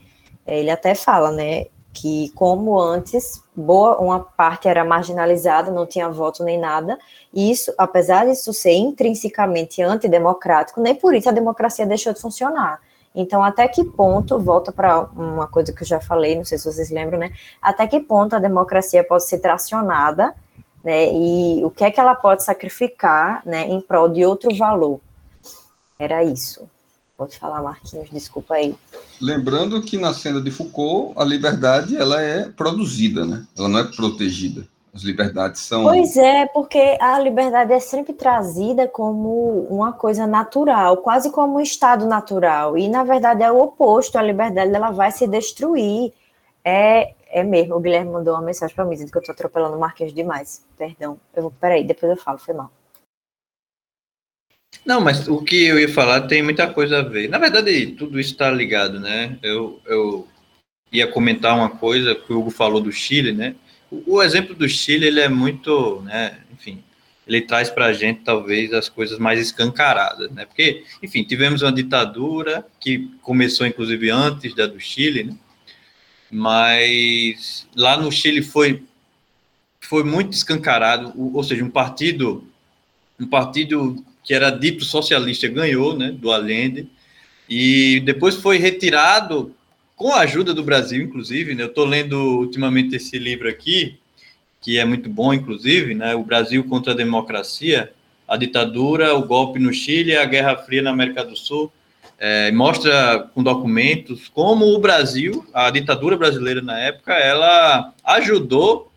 ele 0.48 0.72
até 0.72 0.96
fala, 0.96 1.32
né? 1.32 1.68
Que 2.00 2.30
como 2.36 2.80
antes, 2.80 3.44
boa 3.56 3.98
uma 3.98 4.20
parte 4.20 4.68
era 4.68 4.86
marginalizada, 4.86 5.72
não 5.72 5.86
tinha 5.86 6.10
voto 6.10 6.44
nem 6.44 6.58
nada, 6.58 6.98
e 7.34 7.52
isso, 7.52 7.74
apesar 7.78 8.26
disso 8.26 8.54
ser 8.54 8.74
intrinsecamente 8.74 9.82
antidemocrático, 9.82 10.80
nem 10.80 10.96
por 10.96 11.14
isso 11.14 11.28
a 11.28 11.34
democracia 11.34 11.86
deixou 11.86 12.14
de 12.14 12.22
funcionar. 12.22 12.80
Então, 13.14 13.44
até 13.44 13.68
que 13.68 13.84
ponto, 13.84 14.40
volta 14.40 14.72
para 14.72 15.02
uma 15.16 15.48
coisa 15.48 15.74
que 15.74 15.84
eu 15.84 15.88
já 15.88 16.00
falei, 16.00 16.36
não 16.36 16.46
sei 16.46 16.58
se 16.58 16.72
vocês 16.72 16.90
lembram, 16.92 17.20
né? 17.20 17.32
Até 17.62 17.88
que 17.88 18.00
ponto 18.00 18.36
a 18.36 18.40
democracia 18.40 19.04
pode 19.04 19.26
ser 19.26 19.40
tracionada 19.40 20.36
né? 20.84 21.12
E 21.14 21.64
o 21.64 21.70
que 21.70 21.84
é 21.84 21.92
que 21.92 22.00
ela 22.00 22.16
pode 22.16 22.44
sacrificar, 22.44 23.42
né, 23.46 23.68
em 23.68 23.82
prol 23.82 24.10
de 24.10 24.26
outro 24.26 24.56
valor? 24.56 25.00
Era 25.98 26.24
isso. 26.24 26.70
Pode 27.20 27.38
falar, 27.38 27.62
Marquinhos, 27.62 28.10
desculpa 28.10 28.54
aí. 28.54 28.74
Lembrando 29.20 29.82
que 29.82 29.98
na 29.98 30.14
cena 30.14 30.40
de 30.40 30.50
Foucault, 30.52 31.14
a 31.18 31.26
liberdade 31.26 31.98
ela 31.98 32.22
é 32.22 32.48
produzida, 32.48 33.26
né? 33.26 33.46
Ela 33.58 33.68
não 33.68 33.80
é 33.80 33.84
protegida. 33.84 34.66
As 34.94 35.02
liberdades 35.02 35.60
são. 35.60 35.84
Pois 35.84 36.16
é, 36.16 36.46
porque 36.46 36.98
a 36.98 37.20
liberdade 37.20 37.74
é 37.74 37.80
sempre 37.82 38.14
trazida 38.14 38.88
como 38.88 39.68
uma 39.70 39.92
coisa 39.92 40.26
natural, 40.26 40.96
quase 40.96 41.30
como 41.30 41.58
um 41.58 41.60
estado 41.60 42.08
natural. 42.08 42.78
E 42.78 42.88
na 42.88 43.04
verdade 43.04 43.44
é 43.44 43.52
o 43.52 43.60
oposto. 43.60 44.18
A 44.18 44.22
liberdade 44.22 44.74
ela 44.74 44.92
vai 44.92 45.12
se 45.12 45.28
destruir. 45.28 46.14
É, 46.64 47.16
é 47.28 47.44
mesmo, 47.44 47.76
o 47.76 47.82
Guilherme 47.82 48.12
mandou 48.12 48.34
uma 48.34 48.42
mensagem 48.42 48.74
para 48.74 48.86
mim 48.86 48.92
dizendo 48.92 49.12
que 49.12 49.18
eu 49.18 49.24
tô 49.24 49.34
atropelando 49.34 49.76
o 49.76 49.80
Marquinhos 49.80 50.14
demais. 50.14 50.66
Perdão. 50.78 51.20
Eu 51.36 51.42
vou, 51.42 51.52
peraí, 51.52 51.84
depois 51.84 52.10
eu 52.14 52.18
falo, 52.18 52.38
foi 52.38 52.54
mal. 52.54 52.72
Não, 54.86 55.02
mas 55.02 55.28
o 55.28 55.42
que 55.42 55.66
eu 55.66 55.80
ia 55.80 55.90
falar 55.90 56.22
tem 56.22 56.42
muita 56.42 56.68
coisa 56.68 57.00
a 57.00 57.02
ver. 57.02 57.30
Na 57.30 57.38
verdade, 57.38 57.88
tudo 57.88 58.20
isso 58.20 58.32
está 58.32 58.50
ligado, 58.50 59.00
né? 59.00 59.38
Eu, 59.42 59.82
eu 59.86 60.28
ia 60.92 61.08
comentar 61.08 61.56
uma 61.56 61.70
coisa 61.70 62.16
que 62.16 62.32
o 62.34 62.40
Hugo 62.40 62.50
falou 62.50 62.82
do 62.82 62.92
Chile, 62.92 63.32
né? 63.32 63.56
O, 63.92 64.16
o 64.16 64.24
exemplo 64.24 64.56
do 64.56 64.68
Chile, 64.68 65.08
ele 65.08 65.20
é 65.20 65.30
muito, 65.30 66.02
né? 66.02 66.40
Enfim, 66.52 66.84
ele 67.28 67.42
traz 67.42 67.70
para 67.70 67.86
a 67.86 67.94
gente, 67.94 68.22
talvez, 68.22 68.74
as 68.74 68.90
coisas 68.90 69.20
mais 69.20 69.40
escancaradas, 69.40 70.32
né? 70.32 70.46
Porque, 70.46 70.84
enfim, 71.04 71.24
tivemos 71.24 71.62
uma 71.62 71.72
ditadura 71.72 72.66
que 72.80 73.10
começou, 73.22 73.68
inclusive, 73.68 74.10
antes 74.10 74.56
da 74.56 74.66
do 74.66 74.80
Chile, 74.80 75.24
né? 75.24 75.38
mas 76.32 77.68
lá 77.76 77.98
no 77.98 78.12
Chile 78.12 78.42
foi 78.42 78.84
foi 79.82 80.04
muito 80.04 80.34
escancarado, 80.34 81.14
ou 81.16 81.44
seja, 81.44 81.64
um 81.64 81.70
partido 81.70 82.44
um 83.20 83.28
partido 83.28 84.04
que 84.30 84.34
era 84.36 84.52
dito 84.52 84.86
socialista 84.86 85.48
ganhou, 85.48 85.98
né, 85.98 86.12
do 86.12 86.32
Allende, 86.32 86.88
e 87.50 88.00
depois 88.02 88.36
foi 88.36 88.60
retirado 88.60 89.56
com 89.96 90.14
a 90.14 90.20
ajuda 90.20 90.54
do 90.54 90.62
Brasil, 90.62 91.02
inclusive, 91.02 91.56
né? 91.56 91.64
Eu 91.64 91.70
estou 91.70 91.84
lendo 91.84 92.16
ultimamente 92.38 92.96
esse 92.96 93.18
livro 93.18 93.50
aqui, 93.50 93.98
que 94.62 94.78
é 94.78 94.86
muito 94.86 95.10
bom, 95.10 95.34
inclusive, 95.34 95.96
né? 95.96 96.14
O 96.14 96.22
Brasil 96.22 96.64
contra 96.66 96.94
a 96.94 96.96
democracia, 96.96 97.92
a 98.28 98.38
ditadura, 98.38 99.16
o 99.16 99.26
golpe 99.26 99.58
no 99.58 99.74
Chile, 99.74 100.16
a 100.16 100.26
Guerra 100.26 100.58
Fria 100.58 100.84
na 100.84 100.92
América 100.92 101.26
do 101.26 101.36
Sul 101.36 101.72
é, 102.20 102.52
mostra 102.52 103.32
com 103.34 103.42
documentos 103.42 104.28
como 104.28 104.68
o 104.68 104.80
Brasil, 104.80 105.44
a 105.56 105.72
ditadura 105.72 106.16
brasileira 106.16 106.62
na 106.62 106.78
época, 106.78 107.14
ela 107.14 107.96
ajudou, 108.04 108.89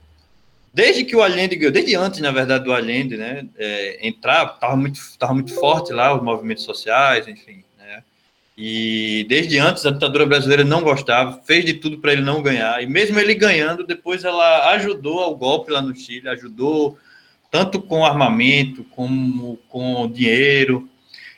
desde 0.73 1.05
que 1.05 1.14
o 1.14 1.23
Allende 1.23 1.57
ganhou, 1.57 1.73
desde 1.73 1.95
antes, 1.95 2.21
na 2.21 2.31
verdade, 2.31 2.64
do 2.64 2.73
Allende, 2.73 3.17
né, 3.17 3.47
é, 3.59 4.07
entrar, 4.07 4.55
estava 4.55 4.76
muito, 4.76 5.00
tava 5.19 5.35
muito 5.35 5.55
forte 5.55 5.93
lá, 5.93 6.14
os 6.14 6.23
movimentos 6.23 6.64
sociais, 6.64 7.29
enfim, 7.29 7.62
né, 7.79 8.02
e 8.57 9.26
desde 9.29 9.59
antes 9.59 9.85
a 9.85 9.91
ditadura 9.91 10.26
brasileira 10.26 10.64
não 10.64 10.83
gostava, 10.83 11.41
fez 11.45 11.64
de 11.64 11.75
tudo 11.75 11.99
para 11.99 12.12
ele 12.12 12.23
não 12.23 12.43
ganhar, 12.43 12.83
e 12.83 12.87
mesmo 12.87 13.19
ele 13.19 13.35
ganhando, 13.35 13.87
depois 13.87 14.25
ela 14.25 14.71
ajudou 14.73 15.21
ao 15.21 15.37
golpe 15.37 15.71
lá 15.71 15.83
no 15.83 15.95
Chile, 15.95 16.29
ajudou 16.29 16.99
tanto 17.50 17.83
com 17.83 18.05
armamento, 18.05 18.83
como 18.85 19.59
com 19.69 20.11
dinheiro, 20.11 20.88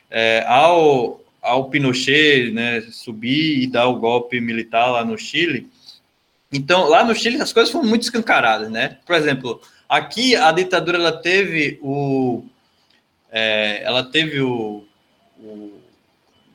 é, 0.09 0.45
ao 0.47 1.21
ao 1.45 1.69
Pinochet 1.69 2.51
né, 2.51 2.81
subir 2.81 3.61
e 3.61 3.67
dar 3.67 3.87
o 3.87 3.99
golpe 3.99 4.41
militar 4.41 4.89
lá 4.89 5.05
no 5.05 5.15
Chile. 5.15 5.69
Então, 6.51 6.87
lá 6.87 7.03
no 7.03 7.15
Chile 7.15 7.41
as 7.41 7.51
coisas 7.51 7.71
foram 7.71 7.85
muito 7.87 8.03
escancaradas, 8.03 8.69
né? 8.69 8.97
Por 9.05 9.15
exemplo, 9.15 9.61
aqui 9.89 10.35
a 10.35 10.51
ditadura 10.51 10.97
ela 10.97 11.11
teve 11.11 11.79
o, 11.81 12.43
é, 13.31 13.81
ela 13.83 14.03
teve 14.03 14.39
o, 14.39 14.85
o 15.39 15.75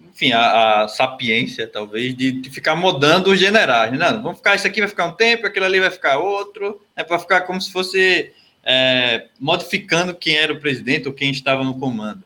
enfim, 0.08 0.32
a, 0.32 0.82
a, 0.82 0.88
sapiência 0.88 1.66
talvez 1.66 2.14
de, 2.14 2.32
de, 2.32 2.50
ficar 2.50 2.76
mudando 2.76 3.28
os 3.28 3.38
generais. 3.38 3.90
Né? 3.90 3.98
Não, 3.98 4.22
vamos 4.22 4.38
ficar 4.38 4.54
isso 4.54 4.66
aqui 4.66 4.80
vai 4.80 4.88
ficar 4.88 5.06
um 5.06 5.12
tempo, 5.12 5.46
aquilo 5.46 5.64
ali 5.64 5.80
vai 5.80 5.90
ficar 5.90 6.18
outro, 6.18 6.80
é 6.94 7.02
para 7.02 7.18
ficar 7.18 7.42
como 7.42 7.60
se 7.60 7.72
fosse 7.72 8.32
é, 8.64 9.26
modificando 9.38 10.14
quem 10.14 10.36
era 10.36 10.52
o 10.52 10.60
presidente 10.60 11.08
ou 11.08 11.14
quem 11.14 11.30
estava 11.30 11.64
no 11.64 11.78
comando. 11.78 12.22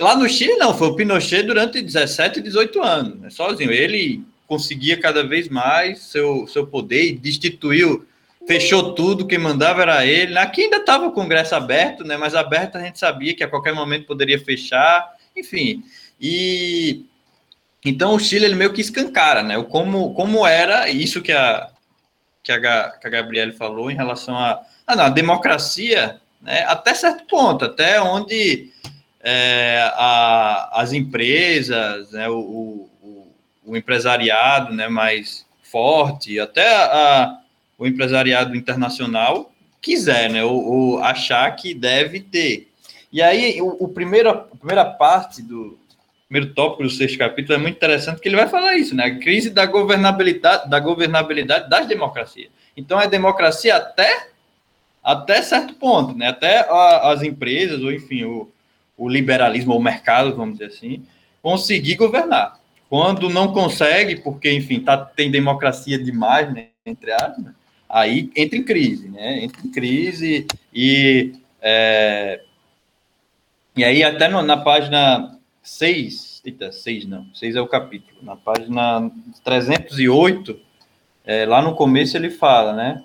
Lá 0.00 0.16
no 0.16 0.26
Chile, 0.26 0.56
não, 0.56 0.76
foi 0.76 0.88
o 0.88 0.96
Pinochet 0.96 1.42
durante 1.42 1.82
17, 1.82 2.40
18 2.40 2.82
anos, 2.82 3.20
né, 3.20 3.28
sozinho. 3.28 3.70
Ele 3.70 4.24
conseguia 4.48 4.98
cada 4.98 5.22
vez 5.22 5.48
mais 5.48 6.00
seu, 6.00 6.46
seu 6.48 6.66
poder 6.66 7.04
e 7.04 7.12
destituiu, 7.12 8.08
fechou 8.46 8.94
tudo, 8.94 9.26
quem 9.26 9.38
mandava 9.38 9.82
era 9.82 10.06
ele. 10.06 10.36
Aqui 10.38 10.62
ainda 10.62 10.78
estava 10.78 11.06
o 11.06 11.12
Congresso 11.12 11.54
aberto, 11.54 12.02
né, 12.02 12.16
mas 12.16 12.34
aberto 12.34 12.76
a 12.76 12.82
gente 12.82 12.98
sabia 12.98 13.34
que 13.34 13.44
a 13.44 13.48
qualquer 13.48 13.74
momento 13.74 14.06
poderia 14.06 14.42
fechar, 14.42 15.06
enfim. 15.36 15.84
E 16.18 17.04
então 17.84 18.14
o 18.14 18.18
Chile 18.18 18.46
ele 18.46 18.54
meio 18.54 18.72
que 18.72 18.80
escancara, 18.80 19.42
né, 19.42 19.62
como, 19.64 20.14
como 20.14 20.46
era 20.46 20.88
isso 20.88 21.20
que 21.20 21.30
a, 21.30 21.68
que 22.42 22.50
a, 22.50 22.90
que 22.90 23.06
a 23.06 23.10
Gabriele 23.10 23.52
falou 23.52 23.90
em 23.90 23.94
relação 23.94 24.36
a, 24.36 24.62
a, 24.86 25.06
a 25.06 25.08
democracia, 25.10 26.18
né, 26.40 26.64
até 26.66 26.94
certo 26.94 27.26
ponto, 27.26 27.66
até 27.66 28.00
onde 28.00 28.70
é, 29.20 29.90
a, 29.92 30.80
as 30.80 30.94
empresas, 30.94 32.12
né, 32.12 32.30
o, 32.30 32.38
o, 32.38 32.90
o, 33.68 33.76
empresariado 33.76 34.74
né, 34.74 34.88
mais 34.88 35.46
forte, 35.62 36.40
até 36.40 36.66
a, 36.66 37.38
o 37.78 37.86
empresariado 37.86 38.56
internacional 38.56 39.52
quiser, 39.80 40.30
né, 40.30 40.44
ou, 40.44 40.64
ou, 40.64 40.98
achar 40.98 41.50
que 41.54 41.74
deve 41.74 42.20
ter. 42.20 42.68
E 43.12 43.22
aí, 43.22 43.60
o, 43.60 43.76
o 43.84 43.88
primeiro, 43.88 44.30
a 44.30 44.34
primeira 44.34 44.84
parte 44.84 45.42
do 45.42 45.78
primeiro 46.28 46.54
tópico 46.54 46.82
do 46.82 46.90
sexto 46.90 47.16
capítulo 47.16 47.54
é 47.54 47.62
muito 47.62 47.76
interessante, 47.76 48.20
que 48.20 48.28
ele 48.28 48.36
vai 48.36 48.48
falar 48.48 48.76
isso, 48.76 48.94
né, 48.94 49.04
a 49.04 49.18
crise 49.18 49.50
da 49.50 49.64
governabilidade, 49.64 50.68
da 50.68 50.78
governabilidade 50.78 51.70
das 51.70 51.86
democracias. 51.86 52.50
Então, 52.76 53.00
é 53.00 53.08
democracia 53.08 53.76
até, 53.76 54.28
até 55.02 55.40
certo 55.42 55.74
ponto, 55.74 56.14
né, 56.14 56.28
até 56.28 56.60
a, 56.68 57.12
as 57.12 57.22
empresas, 57.22 57.80
ou 57.82 57.92
enfim, 57.92 58.24
o, 58.24 58.50
o 58.96 59.08
liberalismo 59.08 59.72
ou 59.72 59.78
o 59.78 59.82
mercado, 59.82 60.34
vamos 60.36 60.58
dizer 60.58 60.72
assim, 60.72 61.04
conseguir 61.40 61.94
governar. 61.94 62.58
Quando 62.88 63.28
não 63.28 63.52
consegue, 63.52 64.16
porque, 64.16 64.50
enfim, 64.52 64.80
tá, 64.80 64.96
tem 64.96 65.30
democracia 65.30 65.98
demais, 65.98 66.52
né, 66.52 66.68
entre 66.86 67.12
aspas, 67.12 67.52
aí 67.88 68.30
entra 68.34 68.58
em 68.58 68.62
crise, 68.62 69.08
né? 69.08 69.44
Entra 69.44 69.60
em 69.66 69.70
crise 69.70 70.46
e. 70.72 71.32
É, 71.60 72.42
e 73.76 73.84
aí, 73.84 74.02
até 74.02 74.28
no, 74.28 74.42
na 74.42 74.56
página 74.56 75.38
6, 75.62 76.42
eita, 76.44 76.72
6 76.72 77.06
não, 77.06 77.26
6 77.34 77.56
é 77.56 77.60
o 77.60 77.66
capítulo, 77.66 78.20
na 78.22 78.36
página 78.36 79.10
308, 79.44 80.58
é, 81.24 81.44
lá 81.44 81.60
no 81.60 81.74
começo 81.74 82.16
ele 82.16 82.30
fala, 82.30 82.72
né? 82.72 83.04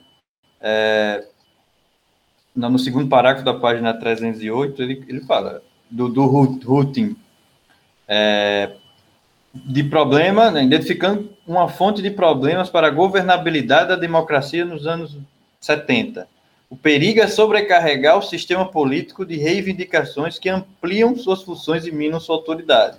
É, 0.61 1.27
no 2.55 2.79
segundo 2.79 3.09
parágrafo 3.09 3.43
da 3.43 3.53
página 3.53 3.93
308, 3.93 4.81
ele, 4.81 5.03
ele 5.07 5.21
fala: 5.21 5.61
do, 5.89 6.07
do 6.07 6.25
routing 6.25 7.15
é, 8.07 8.77
de 9.53 9.83
problema, 9.83 10.49
né, 10.49 10.63
identificando 10.63 11.29
uma 11.45 11.69
fonte 11.69 12.01
de 12.01 12.09
problemas 12.09 12.69
para 12.69 12.87
a 12.87 12.91
governabilidade 12.91 13.89
da 13.89 13.95
democracia 13.95 14.65
nos 14.65 14.87
anos 14.87 15.17
70. 15.61 16.27
O 16.69 16.75
perigo 16.75 17.19
é 17.19 17.27
sobrecarregar 17.27 18.17
o 18.17 18.23
sistema 18.23 18.65
político 18.65 19.23
de 19.23 19.37
reivindicações 19.37 20.39
que 20.39 20.49
ampliam 20.49 21.15
suas 21.15 21.43
funções 21.43 21.85
e 21.85 21.91
minam 21.91 22.19
sua 22.19 22.35
autoridade. 22.35 22.97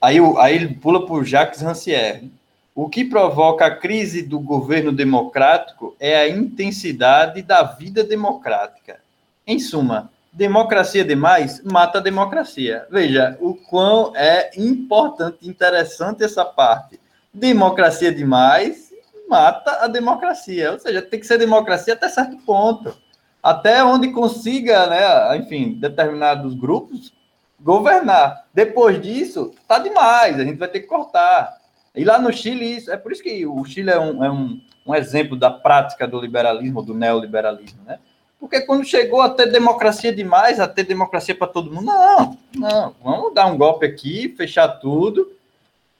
Aí, 0.00 0.18
aí 0.38 0.56
ele 0.56 0.74
pula 0.74 1.06
por 1.06 1.24
Jacques 1.24 1.60
Rancière. 1.60 2.28
O 2.74 2.88
que 2.88 3.04
provoca 3.04 3.66
a 3.66 3.76
crise 3.76 4.22
do 4.22 4.40
governo 4.40 4.90
democrático 4.90 5.94
é 6.00 6.16
a 6.16 6.28
intensidade 6.28 7.42
da 7.42 7.62
vida 7.62 8.02
democrática. 8.02 8.98
Em 9.46 9.60
suma, 9.60 10.10
democracia 10.32 11.04
demais 11.04 11.62
mata 11.62 11.98
a 11.98 12.02
democracia. 12.02 12.86
Veja 12.90 13.36
o 13.40 13.54
quão 13.54 14.16
é 14.16 14.50
importante, 14.56 15.48
interessante 15.48 16.24
essa 16.24 16.44
parte. 16.44 16.98
Democracia 17.32 18.12
demais 18.12 18.90
mata 19.28 19.84
a 19.84 19.88
democracia. 19.88 20.72
Ou 20.72 20.78
seja, 20.78 21.02
tem 21.02 21.20
que 21.20 21.26
ser 21.26 21.38
democracia 21.38 21.94
até 21.94 22.08
certo 22.08 22.36
ponto. 22.38 22.96
Até 23.42 23.82
onde 23.84 24.12
consiga, 24.12 24.86
né, 24.86 25.36
enfim, 25.36 25.72
determinados 25.72 26.54
grupos 26.54 27.12
governar. 27.60 28.46
Depois 28.52 29.00
disso, 29.00 29.52
tá 29.66 29.78
demais, 29.78 30.38
a 30.38 30.44
gente 30.44 30.58
vai 30.58 30.68
ter 30.68 30.80
que 30.80 30.86
cortar. 30.86 31.58
E 31.94 32.04
lá 32.04 32.18
no 32.18 32.32
Chile, 32.32 32.76
isso, 32.76 32.90
é 32.90 32.96
por 32.96 33.12
isso 33.12 33.22
que 33.22 33.46
o 33.46 33.64
Chile 33.64 33.90
é 33.90 33.98
um, 33.98 34.24
é 34.24 34.30
um, 34.30 34.60
um 34.86 34.94
exemplo 34.94 35.36
da 35.36 35.50
prática 35.50 36.06
do 36.06 36.20
liberalismo, 36.20 36.82
do 36.82 36.94
neoliberalismo, 36.94 37.82
né? 37.84 37.98
Porque 38.42 38.60
quando 38.62 38.84
chegou 38.84 39.20
a 39.20 39.30
ter 39.30 39.52
democracia 39.52 40.12
demais, 40.12 40.58
a 40.58 40.66
ter 40.66 40.82
democracia 40.82 41.32
para 41.32 41.46
todo 41.46 41.70
mundo, 41.70 41.84
não, 41.84 42.36
não, 42.52 42.94
vamos 43.00 43.32
dar 43.32 43.46
um 43.46 43.56
golpe 43.56 43.86
aqui, 43.86 44.34
fechar 44.36 44.66
tudo, 44.66 45.30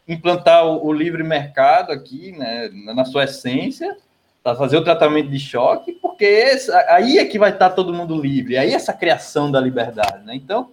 implantar 0.09 0.67
o, 0.67 0.85
o 0.85 0.93
livre 0.93 1.23
mercado 1.23 1.93
aqui, 1.93 2.33
né, 2.33 2.69
na 2.97 3.05
sua 3.05 3.23
essência, 3.23 3.97
para 4.43 4.57
fazer 4.57 4.77
o 4.77 4.83
tratamento 4.83 5.31
de 5.31 5.39
choque, 5.39 5.93
porque 5.93 6.25
esse, 6.25 6.73
aí 6.89 7.19
é 7.19 7.25
que 7.25 7.39
vai 7.39 7.53
estar 7.53 7.71
todo 7.71 7.95
mundo 7.95 8.21
livre, 8.21 8.59
aí 8.59 8.73
é 8.73 8.75
essa 8.75 8.93
criação 8.93 9.49
da 9.49 9.61
liberdade, 9.61 10.25
né? 10.25 10.35
Então, 10.35 10.71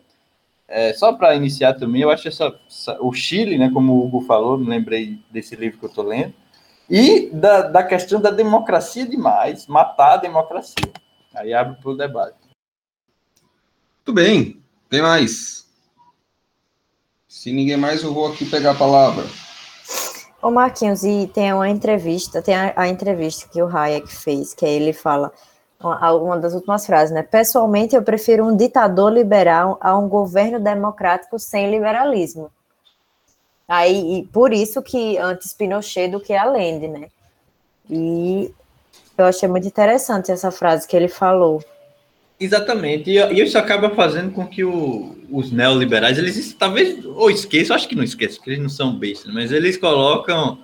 é, 0.67 0.91
só 0.93 1.13
para 1.13 1.35
iniciar 1.35 1.75
também, 1.75 2.01
eu 2.01 2.09
acho 2.09 2.27
essa, 2.27 2.51
essa, 2.67 2.97
o 2.99 3.13
Chile, 3.13 3.59
né, 3.59 3.69
como 3.71 3.93
o 3.93 4.05
Hugo 4.07 4.21
falou, 4.21 4.57
me 4.57 4.67
lembrei 4.67 5.19
desse 5.29 5.55
livro 5.55 5.77
que 5.77 5.85
eu 5.85 5.89
estou 5.89 6.03
lendo, 6.03 6.33
e 6.89 7.29
da, 7.31 7.61
da 7.61 7.83
questão 7.83 8.19
da 8.19 8.31
democracia 8.31 9.05
demais, 9.05 9.67
matar 9.67 10.13
a 10.13 10.17
democracia. 10.17 10.91
Aí 11.39 11.53
abre 11.53 11.77
para 11.81 11.89
o 11.89 11.95
debate. 11.95 12.37
Muito 13.95 14.13
bem, 14.13 14.61
tem 14.89 15.01
mais. 15.01 15.65
Se 17.29 17.53
ninguém 17.53 17.77
mais, 17.77 18.03
eu 18.03 18.13
vou 18.13 18.27
aqui 18.27 18.45
pegar 18.45 18.71
a 18.71 18.75
palavra. 18.75 19.23
Ô 20.41 20.51
Marquinhos, 20.51 21.03
e 21.03 21.27
tem 21.33 21.53
uma 21.53 21.69
entrevista, 21.69 22.41
tem 22.41 22.55
a, 22.55 22.73
a 22.75 22.89
entrevista 22.89 23.47
que 23.47 23.61
o 23.61 23.67
Hayek 23.67 24.13
fez, 24.13 24.53
que 24.53 24.65
aí 24.65 24.73
ele 24.73 24.91
fala 24.91 25.31
uma 25.81 26.37
das 26.37 26.53
últimas 26.53 26.85
frases, 26.85 27.13
né? 27.13 27.23
Pessoalmente, 27.23 27.95
eu 27.95 28.03
prefiro 28.03 28.45
um 28.45 28.57
ditador 28.57 29.09
liberal 29.09 29.77
a 29.79 29.97
um 29.97 30.09
governo 30.09 30.59
democrático 30.59 31.39
sem 31.39 31.71
liberalismo. 31.71 32.51
Aí, 33.65 34.27
por 34.33 34.51
isso 34.51 34.81
que 34.81 35.17
antes 35.17 35.53
Pinochet 35.53 36.09
do 36.09 36.19
que 36.19 36.33
Allende, 36.33 36.89
né? 36.89 37.07
E 37.89 38.53
eu 39.21 39.27
achei 39.27 39.47
muito 39.47 39.67
interessante 39.67 40.31
essa 40.31 40.51
frase 40.51 40.87
que 40.87 40.95
ele 40.95 41.07
falou. 41.07 41.63
Exatamente, 42.39 43.11
e 43.11 43.41
isso 43.41 43.57
acaba 43.57 43.89
fazendo 43.89 44.31
com 44.31 44.47
que 44.47 44.63
o, 44.63 45.17
os 45.29 45.51
neoliberais, 45.51 46.17
eles 46.17 46.53
talvez, 46.53 47.03
ou 47.03 47.29
esqueçam, 47.29 47.75
acho 47.75 47.87
que 47.87 47.95
não 47.95 48.03
esqueçam, 48.03 48.37
porque 48.37 48.51
eles 48.51 48.61
não 48.61 48.69
são 48.69 48.97
bestas, 48.97 49.33
mas 49.33 49.51
eles 49.51 49.75
colocam 49.75 50.59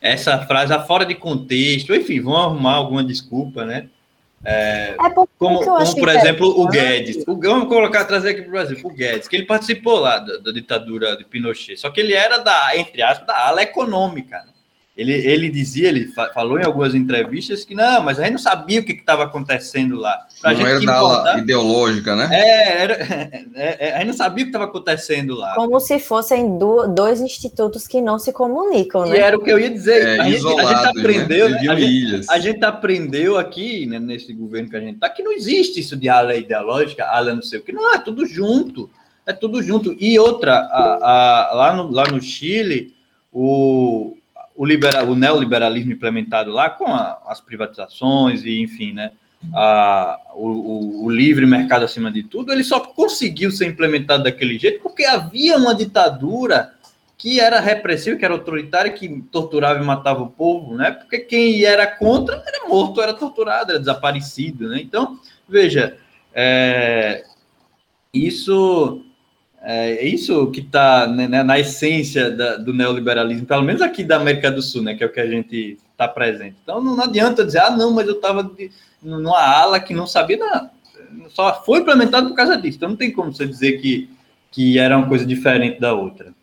essa 0.00 0.36
frase 0.46 0.76
fora 0.84 1.06
de 1.06 1.14
contexto, 1.14 1.94
enfim, 1.94 2.20
vão 2.20 2.36
arrumar 2.36 2.74
alguma 2.74 3.04
desculpa, 3.04 3.64
né? 3.64 3.88
É, 4.44 4.94
é 4.94 4.96
como, 4.98 5.28
como 5.38 5.94
por 5.94 6.08
exemplo, 6.08 6.48
o 6.60 6.66
Guedes. 6.66 7.22
O, 7.28 7.38
vamos 7.38 7.68
colocar, 7.68 8.04
trazer 8.04 8.30
aqui 8.30 8.42
para 8.42 8.48
o 8.48 8.52
Brasil, 8.52 8.78
o 8.82 8.90
Guedes, 8.90 9.28
que 9.28 9.36
ele 9.36 9.46
participou 9.46 10.00
lá 10.00 10.18
da, 10.18 10.38
da, 10.38 10.50
ditadura 10.50 11.16
de 11.16 11.24
Pinochet, 11.24 11.76
só 11.76 11.90
que 11.90 12.00
ele 12.00 12.12
era 12.12 12.38
da, 12.38 12.76
entre 12.76 13.00
aspas, 13.02 13.28
da 13.28 13.46
ala 13.46 13.62
econômica. 13.62 14.38
Né? 14.38 14.52
Ele, 14.94 15.14
ele 15.14 15.48
dizia, 15.48 15.88
ele 15.88 16.12
falou 16.34 16.60
em 16.60 16.64
algumas 16.64 16.94
entrevistas 16.94 17.64
que 17.64 17.74
não, 17.74 18.02
mas 18.02 18.18
a 18.18 18.24
gente 18.24 18.32
não 18.32 18.38
sabia 18.38 18.80
o 18.80 18.84
que 18.84 18.92
estava 18.92 19.24
acontecendo 19.24 19.96
lá. 19.96 20.26
Pra 20.42 20.52
não 20.52 20.66
era 20.66 20.80
da 20.84 20.96
ala 20.96 21.38
ideológica, 21.38 22.14
né? 22.14 22.28
É, 22.30 22.82
era, 22.82 22.94
é, 23.56 23.88
é, 23.88 23.94
a 23.94 23.98
gente 24.00 24.08
não 24.08 24.14
sabia 24.14 24.42
o 24.42 24.46
que 24.46 24.50
estava 24.50 24.66
acontecendo 24.66 25.34
lá. 25.34 25.54
Como 25.54 25.80
se 25.80 25.98
fossem 25.98 26.58
do, 26.58 26.86
dois 26.88 27.22
institutos 27.22 27.86
que 27.86 28.02
não 28.02 28.18
se 28.18 28.34
comunicam, 28.34 29.06
né? 29.06 29.16
E 29.16 29.20
era 29.20 29.34
o 29.34 29.42
que 29.42 29.50
eu 29.50 29.58
ia 29.58 29.70
dizer. 29.70 30.06
É, 30.06 30.20
a, 30.20 30.30
gente, 30.30 30.46
a 30.46 30.74
gente 30.74 30.98
aprendeu, 30.98 31.48
né? 31.48 31.56
a, 31.56 31.74
gente, 31.74 32.30
a, 32.30 32.38
gente, 32.38 32.64
aprendeu 32.64 33.38
aqui, 33.38 33.86
né, 33.86 33.98
nesse 33.98 34.34
governo 34.34 34.68
que 34.68 34.76
a 34.76 34.80
gente 34.80 34.96
está, 34.96 35.08
que 35.08 35.22
não 35.22 35.32
existe 35.32 35.80
isso 35.80 35.96
de 35.96 36.10
ala 36.10 36.36
ideológica, 36.36 37.06
ala 37.06 37.34
não 37.34 37.42
sei 37.42 37.60
o 37.60 37.62
que, 37.62 37.72
não, 37.72 37.94
é 37.94 37.98
tudo 37.98 38.26
junto. 38.26 38.90
É 39.24 39.32
tudo 39.32 39.62
junto. 39.62 39.96
E 39.98 40.18
outra, 40.18 40.52
a, 40.52 41.50
a, 41.50 41.54
lá, 41.54 41.76
no, 41.76 41.90
lá 41.90 42.04
no 42.08 42.20
Chile, 42.20 42.92
o, 43.32 44.16
o, 44.54 44.64
liberal, 44.64 45.06
o 45.08 45.14
neoliberalismo 45.14 45.92
implementado 45.92 46.50
lá 46.50 46.70
com 46.70 46.86
a, 46.86 47.18
as 47.26 47.40
privatizações 47.40 48.44
e, 48.44 48.60
enfim, 48.60 48.92
né, 48.92 49.12
a, 49.54 50.18
o, 50.34 51.04
o, 51.04 51.10
livre 51.10 51.46
mercado 51.46 51.84
acima 51.84 52.10
de 52.10 52.22
tudo, 52.22 52.52
ele 52.52 52.62
só 52.62 52.80
conseguiu 52.80 53.50
ser 53.50 53.66
implementado 53.66 54.24
daquele 54.24 54.58
jeito 54.58 54.80
porque 54.82 55.04
havia 55.04 55.56
uma 55.56 55.74
ditadura 55.74 56.72
que 57.18 57.38
era 57.38 57.60
repressiva, 57.60 58.16
que 58.16 58.24
era 58.24 58.34
autoritária, 58.34 58.92
que 58.92 59.22
torturava 59.30 59.80
e 59.80 59.84
matava 59.86 60.22
o 60.22 60.30
povo, 60.30 60.74
né? 60.74 60.90
Porque 60.90 61.20
quem 61.20 61.62
era 61.62 61.86
contra 61.86 62.42
era 62.44 62.68
morto, 62.68 63.00
era 63.00 63.14
torturado, 63.14 63.70
era 63.70 63.78
desaparecido, 63.78 64.68
né? 64.68 64.80
Então, 64.80 65.20
veja, 65.48 65.96
é, 66.34 67.24
isso 68.12 69.04
é 69.64 70.04
isso 70.04 70.50
que 70.50 70.60
está 70.60 71.06
né, 71.06 71.28
né, 71.28 71.42
na 71.42 71.58
essência 71.58 72.30
da, 72.30 72.56
do 72.56 72.72
neoliberalismo, 72.72 73.46
pelo 73.46 73.62
menos 73.62 73.80
aqui 73.80 74.02
da 74.02 74.16
América 74.16 74.50
do 74.50 74.60
Sul, 74.60 74.82
né, 74.82 74.94
que 74.94 75.04
é 75.04 75.06
o 75.06 75.12
que 75.12 75.20
a 75.20 75.26
gente 75.26 75.78
está 75.90 76.08
presente. 76.08 76.56
Então 76.62 76.80
não, 76.80 76.96
não, 76.96 77.04
adianta 77.04 77.44
dizer, 77.44 77.60
ah, 77.60 77.70
não, 77.70 77.92
mas 77.92 78.08
eu 78.08 78.14
estava 78.14 78.50
numa 79.00 79.40
ala 79.40 79.78
que 79.78 79.94
não 79.94 80.06
sabia 80.06 80.36
nada. 80.36 80.70
Só 81.28 81.62
foi 81.62 81.80
implementado 81.80 82.28
por 82.28 82.34
causa 82.34 82.56
disso. 82.56 82.76
Então 82.76 82.90
não 82.90 82.96
tem 82.96 83.12
como 83.12 83.32
você 83.32 83.46
dizer 83.46 83.80
que, 83.80 84.10
que 84.50 84.78
era 84.78 84.96
uma 84.96 85.08
coisa 85.08 85.24
diferente 85.24 85.78
da 85.78 85.94
outra. 85.94 86.34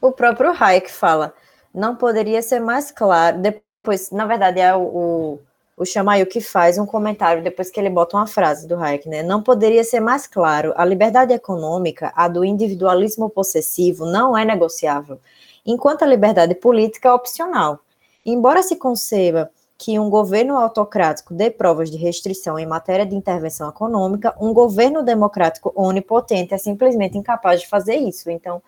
O 0.00 0.12
próprio 0.12 0.52
Hayek 0.52 0.90
fala, 0.90 1.32
não 1.74 1.96
poderia 1.96 2.42
ser 2.42 2.60
mais 2.60 2.90
claro. 2.90 3.38
Depois, 3.40 4.10
na 4.10 4.26
verdade, 4.26 4.60
é 4.60 4.74
o, 4.74 4.82
o 4.82 5.40
o 5.76 6.26
que 6.26 6.40
faz 6.40 6.78
um 6.78 6.86
comentário 6.86 7.42
depois 7.42 7.70
que 7.70 7.78
ele 7.78 7.90
bota 7.90 8.16
uma 8.16 8.26
frase 8.26 8.66
do 8.66 8.76
Hayek, 8.76 9.08
né? 9.08 9.22
Não 9.22 9.42
poderia 9.42 9.84
ser 9.84 10.00
mais 10.00 10.26
claro. 10.26 10.72
A 10.74 10.84
liberdade 10.84 11.34
econômica, 11.34 12.12
a 12.16 12.28
do 12.28 12.44
individualismo 12.44 13.28
possessivo, 13.28 14.06
não 14.06 14.36
é 14.36 14.44
negociável, 14.44 15.20
enquanto 15.66 16.02
a 16.02 16.06
liberdade 16.06 16.54
política 16.54 17.10
é 17.10 17.12
opcional. 17.12 17.80
Embora 18.24 18.62
se 18.62 18.76
conceba 18.76 19.50
que 19.78 19.98
um 19.98 20.08
governo 20.08 20.56
autocrático 20.56 21.34
dê 21.34 21.50
provas 21.50 21.90
de 21.90 21.98
restrição 21.98 22.58
em 22.58 22.64
matéria 22.64 23.04
de 23.04 23.14
intervenção 23.14 23.68
econômica, 23.68 24.34
um 24.40 24.54
governo 24.54 25.02
democrático 25.02 25.70
onipotente 25.76 26.54
é 26.54 26.58
simplesmente 26.58 27.18
incapaz 27.18 27.60
de 27.60 27.68
fazer 27.68 27.96
isso. 27.96 28.30
Então, 28.30 28.62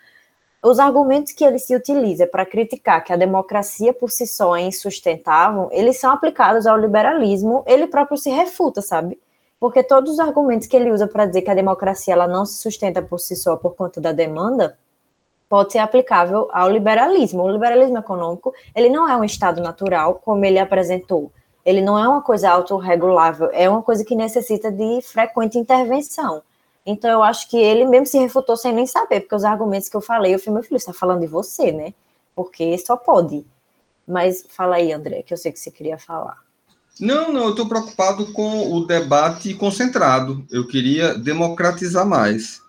os 0.62 0.78
argumentos 0.78 1.32
que 1.32 1.44
ele 1.44 1.58
se 1.58 1.74
utiliza 1.74 2.26
para 2.26 2.44
criticar 2.44 3.04
que 3.04 3.12
a 3.12 3.16
democracia 3.16 3.92
por 3.92 4.10
si 4.10 4.26
só 4.26 4.56
é 4.56 4.62
insustentável, 4.62 5.68
eles 5.70 6.00
são 6.00 6.10
aplicados 6.10 6.66
ao 6.66 6.76
liberalismo, 6.76 7.62
ele 7.66 7.86
próprio 7.86 8.18
se 8.18 8.30
refuta, 8.30 8.82
sabe? 8.82 9.18
Porque 9.60 9.82
todos 9.82 10.14
os 10.14 10.20
argumentos 10.20 10.66
que 10.66 10.76
ele 10.76 10.90
usa 10.90 11.06
para 11.06 11.26
dizer 11.26 11.42
que 11.42 11.50
a 11.50 11.54
democracia 11.54 12.12
ela 12.12 12.26
não 12.26 12.44
se 12.44 12.60
sustenta 12.60 13.00
por 13.00 13.18
si 13.18 13.36
só 13.36 13.56
por 13.56 13.74
conta 13.76 14.00
da 14.00 14.12
demanda, 14.12 14.76
pode 15.48 15.72
ser 15.72 15.78
aplicável 15.78 16.48
ao 16.52 16.68
liberalismo. 16.70 17.42
O 17.42 17.50
liberalismo 17.50 17.98
econômico, 17.98 18.52
ele 18.74 18.88
não 18.88 19.08
é 19.08 19.16
um 19.16 19.24
estado 19.24 19.60
natural, 19.60 20.20
como 20.24 20.44
ele 20.44 20.58
apresentou. 20.58 21.32
Ele 21.64 21.80
não 21.80 21.98
é 21.98 22.06
uma 22.08 22.22
coisa 22.22 22.50
autorregulável, 22.50 23.50
é 23.52 23.68
uma 23.68 23.82
coisa 23.82 24.04
que 24.04 24.14
necessita 24.14 24.70
de 24.70 25.00
frequente 25.02 25.58
intervenção. 25.58 26.42
Então 26.90 27.10
eu 27.10 27.22
acho 27.22 27.50
que 27.50 27.58
ele 27.58 27.84
mesmo 27.84 28.06
se 28.06 28.18
refutou 28.18 28.56
sem 28.56 28.72
nem 28.72 28.86
saber, 28.86 29.20
porque 29.20 29.34
os 29.34 29.44
argumentos 29.44 29.90
que 29.90 29.96
eu 29.96 30.00
falei, 30.00 30.34
eu 30.34 30.38
falei, 30.38 30.54
meu 30.54 30.62
filho, 30.62 30.78
está 30.78 30.94
falando 30.94 31.20
de 31.20 31.26
você, 31.26 31.70
né? 31.70 31.92
Porque 32.34 32.78
só 32.78 32.96
pode. 32.96 33.44
Mas 34.06 34.46
fala 34.48 34.76
aí, 34.76 34.90
André, 34.90 35.22
que 35.22 35.34
eu 35.34 35.36
sei 35.36 35.52
que 35.52 35.58
você 35.58 35.70
queria 35.70 35.98
falar. 35.98 36.38
Não, 36.98 37.30
não, 37.30 37.44
eu 37.44 37.50
estou 37.50 37.68
preocupado 37.68 38.32
com 38.32 38.72
o 38.72 38.86
debate 38.86 39.52
concentrado. 39.52 40.42
Eu 40.50 40.66
queria 40.66 41.12
democratizar 41.14 42.06
mais. 42.06 42.62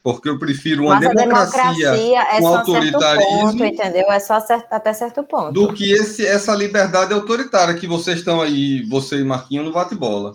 Porque 0.00 0.28
eu 0.28 0.38
prefiro 0.38 0.84
uma 0.84 1.00
democracia, 1.00 1.90
democracia 1.90 2.22
é 2.22 2.40
com 2.40 2.46
autoritarismo. 2.56 3.50
Ponto, 3.50 3.64
entendeu? 3.64 4.12
É 4.12 4.20
só 4.20 4.34
até 4.70 4.92
certo 4.92 5.24
ponto. 5.24 5.52
Do 5.52 5.74
que 5.74 5.90
esse, 5.90 6.24
essa 6.24 6.54
liberdade 6.54 7.12
autoritária 7.12 7.74
que 7.74 7.88
vocês 7.88 8.20
estão 8.20 8.40
aí, 8.40 8.86
você 8.88 9.16
e 9.18 9.24
Marquinho, 9.24 9.64
no 9.64 9.72
bate-bola. 9.72 10.34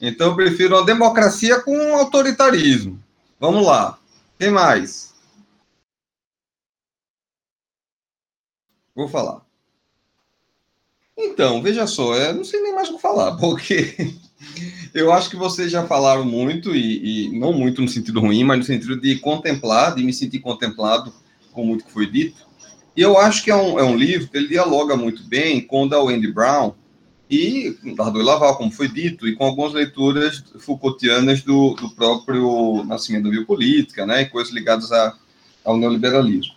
Então, 0.00 0.28
eu 0.28 0.36
prefiro 0.36 0.76
uma 0.76 0.84
democracia 0.84 1.60
com 1.60 1.96
autoritarismo. 1.96 3.02
Vamos 3.40 3.66
lá. 3.66 3.98
Quem 4.38 4.50
mais? 4.50 5.14
Vou 8.94 9.08
falar. 9.08 9.42
Então, 11.16 11.62
veja 11.62 11.86
só, 11.86 12.14
eu 12.14 12.34
não 12.34 12.44
sei 12.44 12.60
nem 12.60 12.74
mais 12.74 12.90
o 12.90 12.96
que 12.96 13.02
falar, 13.02 13.36
porque 13.40 14.14
eu 14.92 15.10
acho 15.12 15.30
que 15.30 15.36
vocês 15.36 15.70
já 15.70 15.86
falaram 15.86 16.24
muito, 16.24 16.74
e, 16.74 17.26
e, 17.26 17.38
não 17.38 17.52
muito 17.52 17.80
no 17.80 17.88
sentido 17.88 18.20
ruim, 18.20 18.44
mas 18.44 18.58
no 18.58 18.64
sentido 18.64 19.00
de 19.00 19.16
contemplar, 19.16 19.94
de 19.94 20.02
me 20.02 20.12
sentir 20.12 20.40
contemplado 20.40 21.12
com 21.52 21.64
muito 21.64 21.84
que 21.84 21.92
foi 21.92 22.06
dito. 22.06 22.46
E 22.94 23.00
eu 23.00 23.18
acho 23.18 23.42
que 23.42 23.50
é 23.50 23.56
um, 23.56 23.78
é 23.78 23.82
um 23.82 23.96
livro 23.96 24.28
que 24.28 24.36
ele 24.36 24.48
dialoga 24.48 24.96
muito 24.96 25.22
bem 25.24 25.60
com 25.60 25.84
o 25.84 25.88
da 25.88 26.00
Wendy 26.00 26.30
Brown 26.30 26.74
e 27.28 27.76
da 27.96 28.04
Ardoi 28.04 28.22
Laval, 28.22 28.56
como 28.56 28.70
foi 28.70 28.88
dito, 28.88 29.26
e 29.26 29.34
com 29.34 29.44
algumas 29.44 29.72
leituras 29.72 30.44
Foucaultianas 30.60 31.42
do, 31.42 31.74
do 31.74 31.90
próprio 31.90 32.84
nascimento 32.84 33.24
da 33.24 33.30
biopolítica, 33.30 34.06
né, 34.06 34.22
e 34.22 34.26
coisas 34.26 34.52
ligadas 34.52 34.92
a, 34.92 35.16
ao 35.64 35.76
neoliberalismo. 35.76 36.54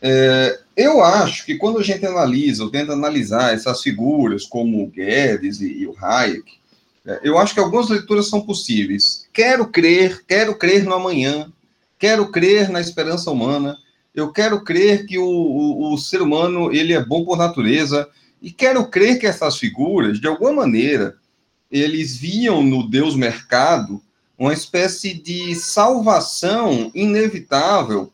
É, 0.00 0.60
eu 0.76 1.02
acho 1.02 1.44
que 1.44 1.56
quando 1.56 1.78
a 1.78 1.82
gente 1.82 2.04
analisa, 2.06 2.64
ou 2.64 2.70
tenta 2.70 2.92
analisar 2.92 3.52
essas 3.52 3.82
figuras 3.82 4.44
como 4.46 4.82
o 4.82 4.88
Guedes 4.88 5.60
e, 5.60 5.80
e 5.80 5.86
o 5.86 5.94
Hayek, 6.00 6.52
é, 7.06 7.20
eu 7.22 7.38
acho 7.38 7.54
que 7.54 7.60
algumas 7.60 7.88
leituras 7.88 8.28
são 8.28 8.40
possíveis. 8.40 9.26
Quero 9.32 9.66
crer, 9.66 10.24
quero 10.26 10.54
crer 10.54 10.84
no 10.84 10.94
amanhã, 10.94 11.52
quero 11.98 12.30
crer 12.30 12.70
na 12.70 12.80
esperança 12.80 13.30
humana, 13.30 13.76
eu 14.14 14.32
quero 14.32 14.62
crer 14.62 15.04
que 15.04 15.18
o, 15.18 15.26
o, 15.26 15.92
o 15.92 15.98
ser 15.98 16.22
humano 16.22 16.72
ele 16.72 16.94
é 16.94 17.04
bom 17.04 17.24
por 17.24 17.36
natureza, 17.36 18.08
e 18.40 18.50
quero 18.50 18.86
crer 18.88 19.18
que 19.18 19.26
essas 19.26 19.56
figuras, 19.58 20.20
de 20.20 20.26
alguma 20.26 20.52
maneira, 20.52 21.16
eles 21.70 22.16
viam 22.16 22.62
no 22.62 22.88
Deus 22.88 23.16
mercado 23.16 24.00
uma 24.38 24.52
espécie 24.52 25.14
de 25.14 25.54
salvação 25.54 26.90
inevitável, 26.94 28.12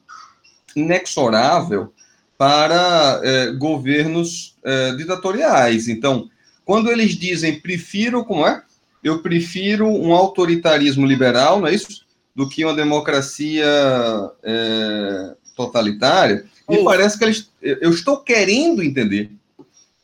inexorável 0.74 1.92
para 2.38 3.20
é, 3.22 3.52
governos 3.52 4.56
é, 4.64 4.94
ditatoriais. 4.94 5.88
Então, 5.88 6.28
quando 6.64 6.90
eles 6.90 7.16
dizem 7.16 7.60
prefiro, 7.60 8.24
como 8.24 8.46
é? 8.46 8.62
Eu 9.02 9.20
prefiro 9.20 9.88
um 9.88 10.12
autoritarismo 10.12 11.04
liberal, 11.04 11.60
não 11.60 11.66
é 11.66 11.74
isso? 11.74 12.06
Do 12.34 12.48
que 12.48 12.64
uma 12.64 12.74
democracia 12.74 13.66
é, 14.42 15.34
totalitária. 15.56 16.44
Me 16.68 16.84
parece 16.84 17.18
que 17.18 17.24
eles, 17.24 17.50
eu 17.60 17.90
estou 17.90 18.18
querendo 18.18 18.82
entender 18.82 19.30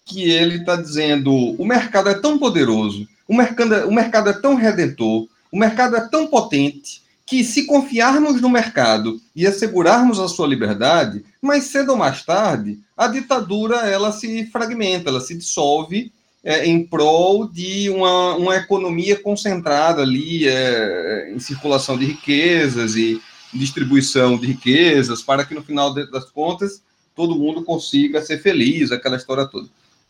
que 0.08 0.30
ele 0.30 0.56
está 0.56 0.74
dizendo: 0.74 1.32
o 1.32 1.64
mercado 1.64 2.08
é 2.08 2.14
tão 2.14 2.38
poderoso, 2.38 3.06
o 3.28 3.34
mercado, 3.36 3.88
o 3.88 3.92
mercado 3.92 4.30
é 4.30 4.32
tão 4.32 4.54
redentor, 4.54 5.28
o 5.52 5.58
mercado 5.58 5.96
é 5.96 6.00
tão 6.08 6.26
potente, 6.26 7.02
que 7.26 7.44
se 7.44 7.66
confiarmos 7.66 8.40
no 8.40 8.48
mercado 8.48 9.20
e 9.36 9.46
assegurarmos 9.46 10.18
a 10.18 10.28
sua 10.28 10.48
liberdade, 10.48 11.22
mais 11.42 11.64
cedo 11.64 11.90
ou 11.90 11.96
mais 11.96 12.24
tarde, 12.24 12.78
a 12.96 13.06
ditadura 13.06 13.76
ela 13.86 14.10
se 14.12 14.46
fragmenta, 14.46 15.10
ela 15.10 15.20
se 15.20 15.36
dissolve 15.36 16.10
é, 16.42 16.66
em 16.66 16.84
prol 16.84 17.46
de 17.46 17.90
uma, 17.90 18.34
uma 18.36 18.56
economia 18.56 19.20
concentrada 19.20 20.00
ali 20.00 20.48
é, 20.48 21.30
em 21.34 21.38
circulação 21.38 21.98
de 21.98 22.06
riquezas 22.06 22.96
e 22.96 23.20
distribuição 23.52 24.38
de 24.38 24.46
riquezas, 24.46 25.22
para 25.22 25.44
que 25.44 25.54
no 25.54 25.62
final 25.62 25.92
das 25.92 26.30
contas 26.30 26.82
todo 27.14 27.34
mundo 27.34 27.62
consiga 27.64 28.22
ser 28.22 28.38
feliz, 28.38 28.92
aquela 28.92 29.16
história 29.16 29.46
toda. 29.46 29.68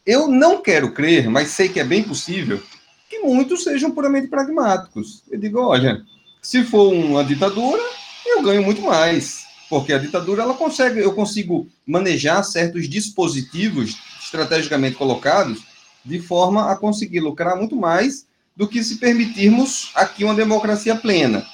Eu 0.09 0.27
não 0.27 0.63
quero 0.63 0.95
crer, 0.95 1.29
mas 1.29 1.51
sei 1.51 1.69
que 1.69 1.79
é 1.79 1.85
bem 1.85 2.03
possível, 2.03 2.63
que 3.11 3.19
muitos 3.19 3.63
sejam 3.63 3.91
puramente 3.91 4.27
pragmáticos. 4.27 5.23
Eu 5.31 5.39
digo, 5.39 5.61
olha, 5.61 6.03
se 6.41 6.65
for 6.65 6.95
uma 6.95 7.23
ditadura, 7.23 7.83
eu 8.25 8.43
ganho 8.43 8.63
muito 8.63 8.81
mais, 8.81 9.45
porque 9.69 9.93
a 9.93 9.99
ditadura 9.99 10.45
ela 10.45 10.55
consegue, 10.55 10.99
eu 10.99 11.13
consigo 11.13 11.69
manejar 11.87 12.43
certos 12.43 12.89
dispositivos 12.89 13.99
estrategicamente 14.19 14.97
colocados 14.97 15.63
de 16.03 16.19
forma 16.21 16.73
a 16.73 16.77
conseguir 16.77 17.21
lucrar 17.21 17.55
muito 17.55 17.77
mais 17.77 18.27
do 18.57 18.67
que 18.67 18.83
se 18.83 18.97
permitirmos 18.97 19.91
aqui 19.95 20.25
uma 20.25 20.35
democracia 20.35 20.97
plena. 20.97 21.47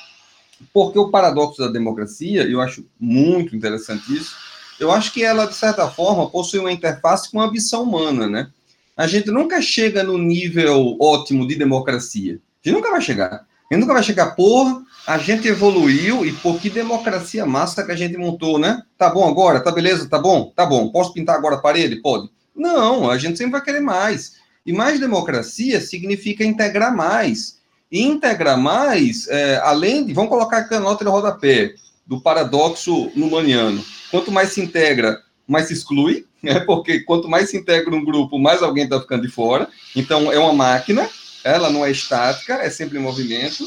Porque 0.72 0.96
o 0.96 1.10
paradoxo 1.10 1.60
da 1.60 1.66
democracia, 1.66 2.44
eu 2.44 2.60
acho 2.60 2.86
muito 3.00 3.56
interessante 3.56 4.14
isso, 4.16 4.36
eu 4.78 4.90
acho 4.90 5.12
que 5.12 5.22
ela, 5.22 5.46
de 5.46 5.54
certa 5.54 5.88
forma, 5.88 6.28
possui 6.30 6.58
uma 6.58 6.72
interface 6.72 7.30
com 7.30 7.40
a 7.40 7.44
ambição 7.44 7.82
humana, 7.82 8.28
né? 8.28 8.48
A 8.96 9.06
gente 9.06 9.30
nunca 9.30 9.60
chega 9.60 10.02
no 10.02 10.16
nível 10.16 10.96
ótimo 11.00 11.46
de 11.46 11.56
democracia. 11.56 12.34
A 12.34 12.68
gente 12.68 12.76
nunca 12.76 12.90
vai 12.90 13.00
chegar. 13.00 13.46
A 13.70 13.74
gente 13.74 13.80
nunca 13.80 13.94
vai 13.94 14.02
chegar, 14.02 14.34
porra, 14.36 14.82
a 15.06 15.18
gente 15.18 15.48
evoluiu 15.48 16.24
e 16.24 16.32
por 16.32 16.60
que 16.60 16.70
democracia 16.70 17.44
massa 17.44 17.84
que 17.84 17.92
a 17.92 17.96
gente 17.96 18.16
montou, 18.16 18.58
né? 18.58 18.82
Tá 18.96 19.10
bom 19.10 19.28
agora? 19.28 19.60
Tá 19.60 19.70
beleza? 19.70 20.08
Tá 20.08 20.18
bom? 20.18 20.52
Tá 20.54 20.64
bom. 20.64 20.88
Posso 20.90 21.12
pintar 21.12 21.36
agora 21.36 21.56
a 21.56 21.60
parede? 21.60 21.96
Pode. 21.96 22.30
Não, 22.54 23.10
a 23.10 23.18
gente 23.18 23.36
sempre 23.36 23.52
vai 23.52 23.62
querer 23.62 23.80
mais. 23.80 24.34
E 24.64 24.72
mais 24.72 25.00
democracia 25.00 25.80
significa 25.80 26.44
integrar 26.44 26.94
mais. 26.94 27.58
E 27.90 28.02
integrar 28.02 28.58
mais, 28.58 29.28
é, 29.28 29.60
além 29.62 30.04
de. 30.06 30.12
Vamos 30.12 30.30
colocar 30.30 30.66
a 30.70 30.80
nota 30.80 31.04
de 31.04 31.10
rodapé 31.10 31.74
do 32.06 32.20
paradoxo 32.20 33.10
numaniano. 33.14 33.84
Quanto 34.14 34.30
mais 34.30 34.50
se 34.50 34.60
integra, 34.60 35.20
mais 35.44 35.66
se 35.66 35.72
exclui, 35.72 36.24
né? 36.40 36.60
porque 36.60 37.00
quanto 37.00 37.28
mais 37.28 37.50
se 37.50 37.56
integra 37.56 37.92
um 37.92 38.04
grupo, 38.04 38.38
mais 38.38 38.62
alguém 38.62 38.84
está 38.84 39.00
ficando 39.00 39.26
de 39.26 39.28
fora. 39.28 39.68
Então, 39.96 40.30
é 40.30 40.38
uma 40.38 40.52
máquina, 40.52 41.10
ela 41.42 41.68
não 41.68 41.84
é 41.84 41.90
estática, 41.90 42.54
é 42.54 42.70
sempre 42.70 42.96
em 42.96 43.02
movimento. 43.02 43.66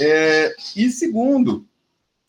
É, 0.00 0.56
e 0.74 0.88
segundo, 0.88 1.66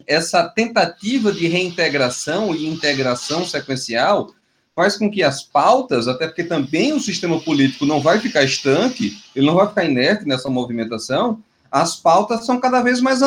essa 0.05 0.43
tentativa 0.49 1.31
de 1.31 1.47
reintegração 1.47 2.53
e 2.53 2.67
integração 2.67 3.45
sequencial 3.45 4.35
faz 4.75 4.97
com 4.97 5.09
que 5.09 5.23
as 5.23 5.41
pautas, 5.41 6.09
até 6.09 6.27
porque 6.27 6.43
também 6.43 6.91
o 6.91 6.99
sistema 6.99 7.39
político 7.39 7.85
não 7.85 8.01
vai 8.01 8.19
ficar 8.19 8.43
estanque, 8.43 9.17
ele 9.33 9.45
não 9.45 9.55
vai 9.55 9.69
ficar 9.69 9.85
inerte 9.85 10.27
nessa 10.27 10.49
movimentação, 10.49 11.41
as 11.71 11.95
pautas 11.95 12.45
são 12.45 12.59
cada 12.59 12.81
vez 12.81 12.99
mais 12.99 13.21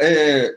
é, 0.00 0.56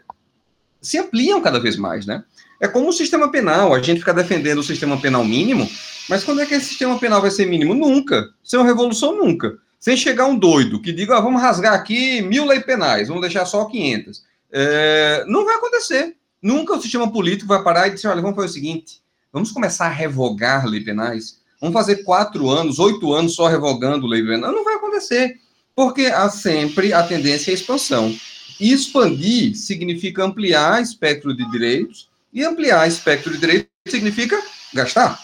se 0.81 0.97
ampliam 0.97 1.41
cada 1.41 1.59
vez 1.59 1.75
mais, 1.75 2.05
né? 2.05 2.23
É 2.59 2.67
como 2.67 2.89
o 2.89 2.93
sistema 2.93 3.29
penal, 3.29 3.73
a 3.73 3.81
gente 3.81 3.99
fica 3.99 4.13
defendendo 4.13 4.59
o 4.59 4.63
sistema 4.63 4.99
penal 4.99 5.23
mínimo, 5.23 5.69
mas 6.09 6.23
quando 6.23 6.41
é 6.41 6.45
que 6.45 6.55
esse 6.55 6.69
sistema 6.69 6.97
penal 6.97 7.21
vai 7.21 7.31
ser 7.31 7.45
mínimo? 7.45 7.73
Nunca. 7.73 8.29
Sem 8.43 8.59
uma 8.59 8.65
revolução, 8.65 9.15
nunca. 9.15 9.57
Sem 9.79 9.95
chegar 9.95 10.25
um 10.25 10.37
doido 10.37 10.81
que 10.81 10.91
diga, 10.91 11.17
ah, 11.17 11.21
vamos 11.21 11.41
rasgar 11.41 11.73
aqui 11.73 12.21
mil 12.21 12.45
leis 12.45 12.63
penais, 12.63 13.07
vamos 13.07 13.21
deixar 13.21 13.45
só 13.45 13.65
500. 13.65 14.23
É, 14.51 15.25
não 15.27 15.45
vai 15.45 15.55
acontecer. 15.55 16.15
Nunca 16.41 16.75
o 16.75 16.81
sistema 16.81 17.11
político 17.11 17.47
vai 17.47 17.63
parar 17.63 17.87
e 17.87 17.91
dizer, 17.91 18.07
olha, 18.07 18.21
vamos 18.21 18.35
fazer 18.35 18.47
o 18.47 18.53
seguinte, 18.53 19.01
vamos 19.31 19.51
começar 19.51 19.85
a 19.87 19.91
revogar 19.91 20.65
leis 20.65 20.83
penais. 20.83 21.37
Vamos 21.59 21.73
fazer 21.73 22.03
quatro 22.03 22.49
anos, 22.49 22.77
oito 22.77 23.13
anos 23.13 23.33
só 23.33 23.47
revogando 23.47 24.07
lei 24.07 24.23
penal. 24.23 24.51
Não 24.51 24.63
vai 24.63 24.75
acontecer, 24.75 25.39
porque 25.75 26.05
há 26.05 26.29
sempre 26.29 26.93
a 26.93 27.03
tendência 27.03 27.51
à 27.51 27.53
expansão. 27.53 28.15
E 28.59 28.71
expandir 28.71 29.55
significa 29.55 30.23
ampliar 30.23 30.81
espectro 30.81 31.35
de 31.35 31.49
direitos, 31.51 32.06
e 32.33 32.43
ampliar 32.43 32.87
espectro 32.87 33.31
de 33.31 33.39
direitos 33.39 33.69
significa 33.87 34.41
gastar. 34.73 35.19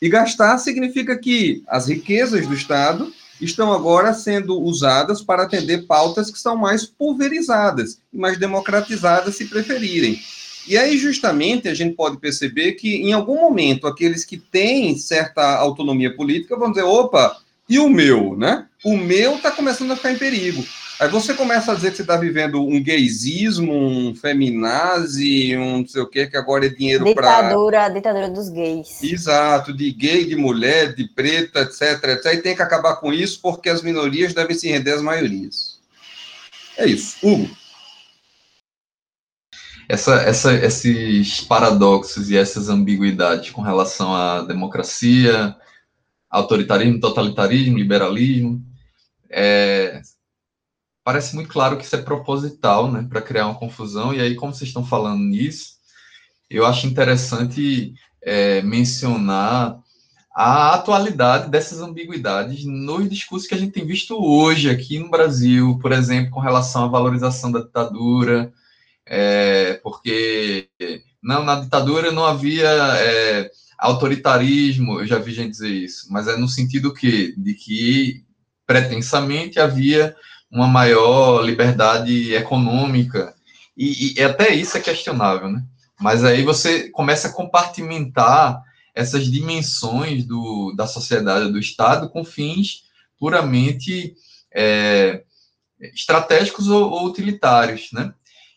E 0.00 0.08
gastar 0.08 0.58
significa 0.58 1.16
que 1.16 1.62
as 1.66 1.88
riquezas 1.88 2.46
do 2.46 2.54
Estado 2.54 3.12
estão 3.40 3.72
agora 3.72 4.14
sendo 4.14 4.60
usadas 4.60 5.22
para 5.22 5.42
atender 5.42 5.86
pautas 5.86 6.30
que 6.30 6.38
são 6.38 6.56
mais 6.56 6.84
pulverizadas 6.84 8.00
e 8.12 8.16
mais 8.16 8.38
democratizadas, 8.38 9.36
se 9.36 9.46
preferirem. 9.46 10.18
E 10.68 10.76
aí, 10.76 10.98
justamente, 10.98 11.68
a 11.68 11.74
gente 11.74 11.94
pode 11.94 12.18
perceber 12.18 12.72
que, 12.72 12.96
em 12.96 13.12
algum 13.12 13.36
momento, 13.36 13.86
aqueles 13.86 14.24
que 14.24 14.36
têm 14.36 14.98
certa 14.98 15.56
autonomia 15.56 16.14
política 16.14 16.56
vão 16.56 16.70
dizer: 16.70 16.82
opa, 16.82 17.36
e 17.68 17.78
o 17.78 17.88
meu, 17.88 18.36
né? 18.36 18.66
O 18.84 18.96
meu 18.96 19.36
está 19.36 19.50
começando 19.50 19.92
a 19.92 19.96
ficar 19.96 20.12
em 20.12 20.18
perigo. 20.18 20.64
Aí 20.98 21.08
você 21.08 21.34
começa 21.34 21.72
a 21.72 21.74
dizer 21.74 21.90
que 21.90 21.96
você 21.96 22.02
está 22.02 22.16
vivendo 22.16 22.62
um 22.62 22.82
gaysismo, 22.82 23.72
um 23.74 24.14
feminazi, 24.14 25.54
um 25.54 25.78
não 25.78 25.86
sei 25.86 26.00
o 26.00 26.06
quê, 26.06 26.26
que 26.26 26.38
agora 26.38 26.64
é 26.64 26.70
dinheiro 26.70 27.12
para. 27.14 27.42
Ditadura, 27.42 27.88
ditadura 27.90 28.30
dos 28.30 28.48
gays. 28.48 29.02
Exato, 29.02 29.74
de 29.74 29.92
gay, 29.92 30.24
de 30.24 30.36
mulher, 30.36 30.94
de 30.94 31.06
preta, 31.08 31.60
etc, 31.60 32.02
etc. 32.04 32.32
E 32.32 32.42
tem 32.42 32.56
que 32.56 32.62
acabar 32.62 32.96
com 32.96 33.12
isso 33.12 33.40
porque 33.42 33.68
as 33.68 33.82
minorias 33.82 34.32
devem 34.32 34.56
se 34.56 34.68
render 34.68 34.92
às 34.92 35.02
maiorias. 35.02 35.78
É 36.78 36.86
isso. 36.86 37.16
Hugo. 37.22 37.50
Essa, 39.88 40.14
essa, 40.22 40.54
esses 40.54 41.42
paradoxos 41.42 42.30
e 42.30 42.36
essas 42.36 42.70
ambiguidades 42.70 43.50
com 43.50 43.60
relação 43.60 44.14
à 44.14 44.42
democracia, 44.42 45.54
autoritarismo, 46.28 46.98
totalitarismo, 47.00 47.78
liberalismo, 47.78 48.64
é, 49.30 50.00
parece 51.06 51.36
muito 51.36 51.48
claro 51.48 51.78
que 51.78 51.84
isso 51.84 51.94
é 51.94 52.02
proposital, 52.02 52.90
né, 52.90 53.06
para 53.08 53.22
criar 53.22 53.46
uma 53.46 53.54
confusão. 53.54 54.12
E 54.12 54.20
aí, 54.20 54.34
como 54.34 54.52
vocês 54.52 54.70
estão 54.70 54.84
falando 54.84 55.22
nisso, 55.22 55.76
eu 56.50 56.66
acho 56.66 56.88
interessante 56.88 57.94
é, 58.20 58.60
mencionar 58.62 59.78
a 60.34 60.74
atualidade 60.74 61.48
dessas 61.48 61.80
ambiguidades 61.80 62.64
nos 62.64 63.08
discursos 63.08 63.46
que 63.46 63.54
a 63.54 63.56
gente 63.56 63.70
tem 63.70 63.86
visto 63.86 64.16
hoje 64.20 64.68
aqui 64.68 64.98
no 64.98 65.08
Brasil, 65.08 65.78
por 65.80 65.92
exemplo, 65.92 66.32
com 66.32 66.40
relação 66.40 66.86
à 66.86 66.88
valorização 66.88 67.52
da 67.52 67.60
ditadura, 67.60 68.52
é, 69.06 69.74
porque 69.84 70.68
não, 71.22 71.44
na 71.44 71.60
ditadura 71.60 72.10
não 72.10 72.26
havia 72.26 72.68
é, 72.68 73.48
autoritarismo, 73.78 74.98
eu 74.98 75.06
já 75.06 75.20
vi 75.20 75.32
gente 75.32 75.52
dizer 75.52 75.70
isso, 75.70 76.08
mas 76.10 76.26
é 76.26 76.36
no 76.36 76.48
sentido 76.48 76.92
que 76.92 77.32
de 77.38 77.54
que 77.54 78.24
pretensamente 78.66 79.60
havia 79.60 80.12
uma 80.50 80.66
maior 80.66 81.42
liberdade 81.42 82.34
econômica 82.34 83.34
e, 83.76 84.14
e 84.18 84.22
até 84.22 84.54
isso 84.54 84.76
é 84.76 84.80
questionável, 84.80 85.50
né? 85.50 85.62
Mas 86.00 86.24
aí 86.24 86.42
você 86.42 86.90
começa 86.90 87.28
a 87.28 87.32
compartimentar 87.32 88.62
essas 88.94 89.26
dimensões 89.26 90.24
do, 90.24 90.72
da 90.74 90.86
sociedade, 90.86 91.52
do 91.52 91.58
Estado, 91.58 92.08
com 92.08 92.24
fins 92.24 92.84
puramente 93.18 94.14
é, 94.54 95.22
estratégicos 95.78 96.68
ou, 96.68 96.90
ou, 96.90 97.06
utilitários, 97.06 97.90
né? 97.92 98.14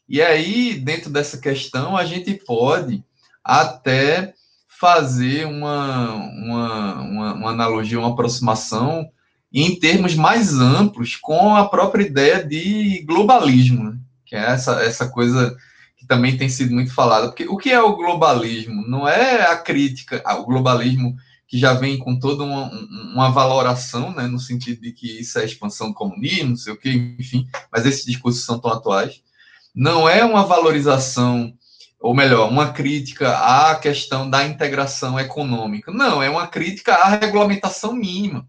E 0.08 0.22
aí, 0.22 0.76
dentro 0.76 1.10
dessa 1.10 1.38
questão, 1.38 1.96
a 1.96 2.06
gente 2.06 2.34
pode 2.34 3.04
até 3.44 4.34
fazer 4.68 5.46
uma, 5.46 6.14
uma, 6.14 6.94
uma, 7.02 7.34
uma 7.34 7.50
analogia, 7.52 8.00
uma 8.00 8.12
aproximação 8.12 9.10
em 9.52 9.80
termos 9.80 10.16
mais 10.16 10.54
amplos 10.60 11.16
com 11.16 11.56
a 11.56 11.68
própria 11.68 12.06
ideia 12.06 12.44
de 12.44 13.04
globalismo, 13.06 13.84
né? 13.84 13.98
que 14.26 14.36
é 14.36 14.40
essa, 14.40 14.84
essa 14.84 15.10
coisa 15.10 15.58
que 15.98 16.06
também 16.06 16.38
tem 16.38 16.48
sido 16.48 16.74
muito 16.74 16.94
falada. 16.94 17.28
Porque 17.28 17.48
o 17.48 17.58
que 17.58 17.72
é 17.72 17.82
o 17.82 17.96
globalismo? 17.96 18.88
Não 18.88 19.08
é 19.08 19.48
a 19.48 19.58
crítica, 19.58 20.24
o 20.38 20.46
globalismo 20.46 21.16
que 21.48 21.58
já 21.58 21.74
vem 21.74 21.98
com 21.98 22.18
toda 22.20 22.44
uma, 22.44 22.70
uma 23.12 23.32
valoração, 23.32 24.14
né, 24.14 24.28
no 24.28 24.40
sentido 24.40 24.82
de 24.82 24.92
que 24.92 25.20
isso 25.20 25.40
é 25.40 25.46
expansão 25.46 25.88
do 25.88 25.96
comunismo, 25.96 26.50
não 26.50 26.56
sei 26.56 26.74
o 26.74 26.78
quê, 26.78 27.16
enfim, 27.20 27.48
mas 27.72 27.88
esses 27.88 28.06
discursos 28.06 28.46
são 28.46 28.60
tão 28.60 28.72
atuais. 28.72 29.24
Não 29.74 30.08
é 30.08 30.24
uma 30.24 30.46
valorização, 30.46 31.52
ou 32.00 32.14
melhor, 32.14 32.48
uma 32.50 32.72
crítica 32.72 33.36
à 33.36 33.74
questão 33.76 34.30
da 34.30 34.46
integração 34.46 35.20
econômica. 35.20 35.92
Não, 35.92 36.22
é 36.22 36.30
uma 36.30 36.48
crítica 36.48 36.94
à 36.94 37.10
regulamentação 37.10 37.94
mínima. 37.94 38.48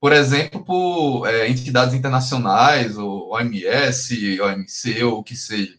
Por 0.00 0.12
exemplo, 0.12 0.64
por 0.64 1.26
é, 1.26 1.48
entidades 1.48 1.94
internacionais, 1.94 2.96
ou 2.96 3.32
OMS, 3.32 4.40
OMC, 4.40 5.02
ou 5.02 5.18
o 5.18 5.24
que 5.24 5.34
seja. 5.34 5.76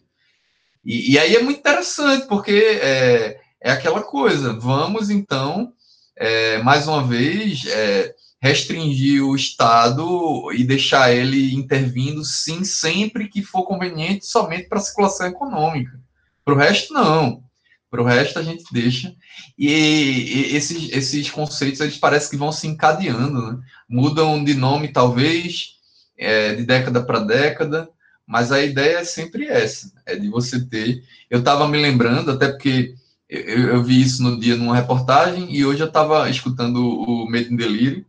E, 0.84 1.12
e 1.12 1.18
aí 1.18 1.36
é 1.36 1.42
muito 1.42 1.60
interessante, 1.60 2.26
porque 2.26 2.52
é, 2.52 3.40
é 3.60 3.70
aquela 3.70 4.02
coisa, 4.02 4.52
vamos 4.52 5.10
então 5.10 5.72
é, 6.20 6.58
mais 6.62 6.86
uma 6.86 7.02
vez, 7.02 7.64
é, 7.66 8.14
restringir 8.42 9.24
o 9.24 9.34
Estado 9.34 10.52
e 10.52 10.62
deixar 10.62 11.12
ele 11.12 11.54
intervindo, 11.54 12.22
sim, 12.24 12.62
sempre 12.62 13.28
que 13.28 13.42
for 13.42 13.64
conveniente, 13.64 14.26
somente 14.26 14.68
para 14.68 14.78
a 14.78 14.82
circulação 14.82 15.26
econômica. 15.26 15.98
Para 16.44 16.54
o 16.54 16.56
resto, 16.56 16.92
não. 16.92 17.42
Para 17.90 18.02
o 18.02 18.04
resto, 18.04 18.38
a 18.38 18.42
gente 18.42 18.64
deixa. 18.72 19.14
E, 19.58 19.68
e, 19.68 20.56
esses, 20.56 20.92
esses 20.92 21.30
conceitos, 21.30 21.80
eles 21.80 21.98
parecem 21.98 22.30
que 22.30 22.36
vão 22.36 22.52
se 22.52 22.68
encadeando, 22.68 23.52
né? 23.52 23.58
Mudam 23.88 24.42
de 24.44 24.54
nome, 24.54 24.88
talvez, 24.88 25.74
é, 26.16 26.54
de 26.54 26.64
década 26.64 27.02
para 27.02 27.18
década, 27.18 27.88
mas 28.26 28.52
a 28.52 28.62
ideia 28.62 28.98
é 28.98 29.04
sempre 29.04 29.46
essa, 29.46 29.92
é 30.06 30.14
de 30.14 30.28
você 30.28 30.64
ter... 30.64 31.02
Eu 31.28 31.40
estava 31.40 31.66
me 31.66 31.80
lembrando, 31.80 32.30
até 32.30 32.48
porque 32.48 32.94
eu, 33.28 33.68
eu, 33.70 33.82
vi 33.82 34.00
isso 34.00 34.22
no 34.22 34.38
dia 34.38 34.56
numa 34.56 34.76
reportagem 34.76 35.52
e 35.52 35.64
hoje 35.64 35.80
eu 35.82 35.88
estava 35.88 36.30
escutando 36.30 36.76
o 36.78 37.28
Medo 37.28 37.52
em 37.52 37.56
Delírio, 37.56 38.06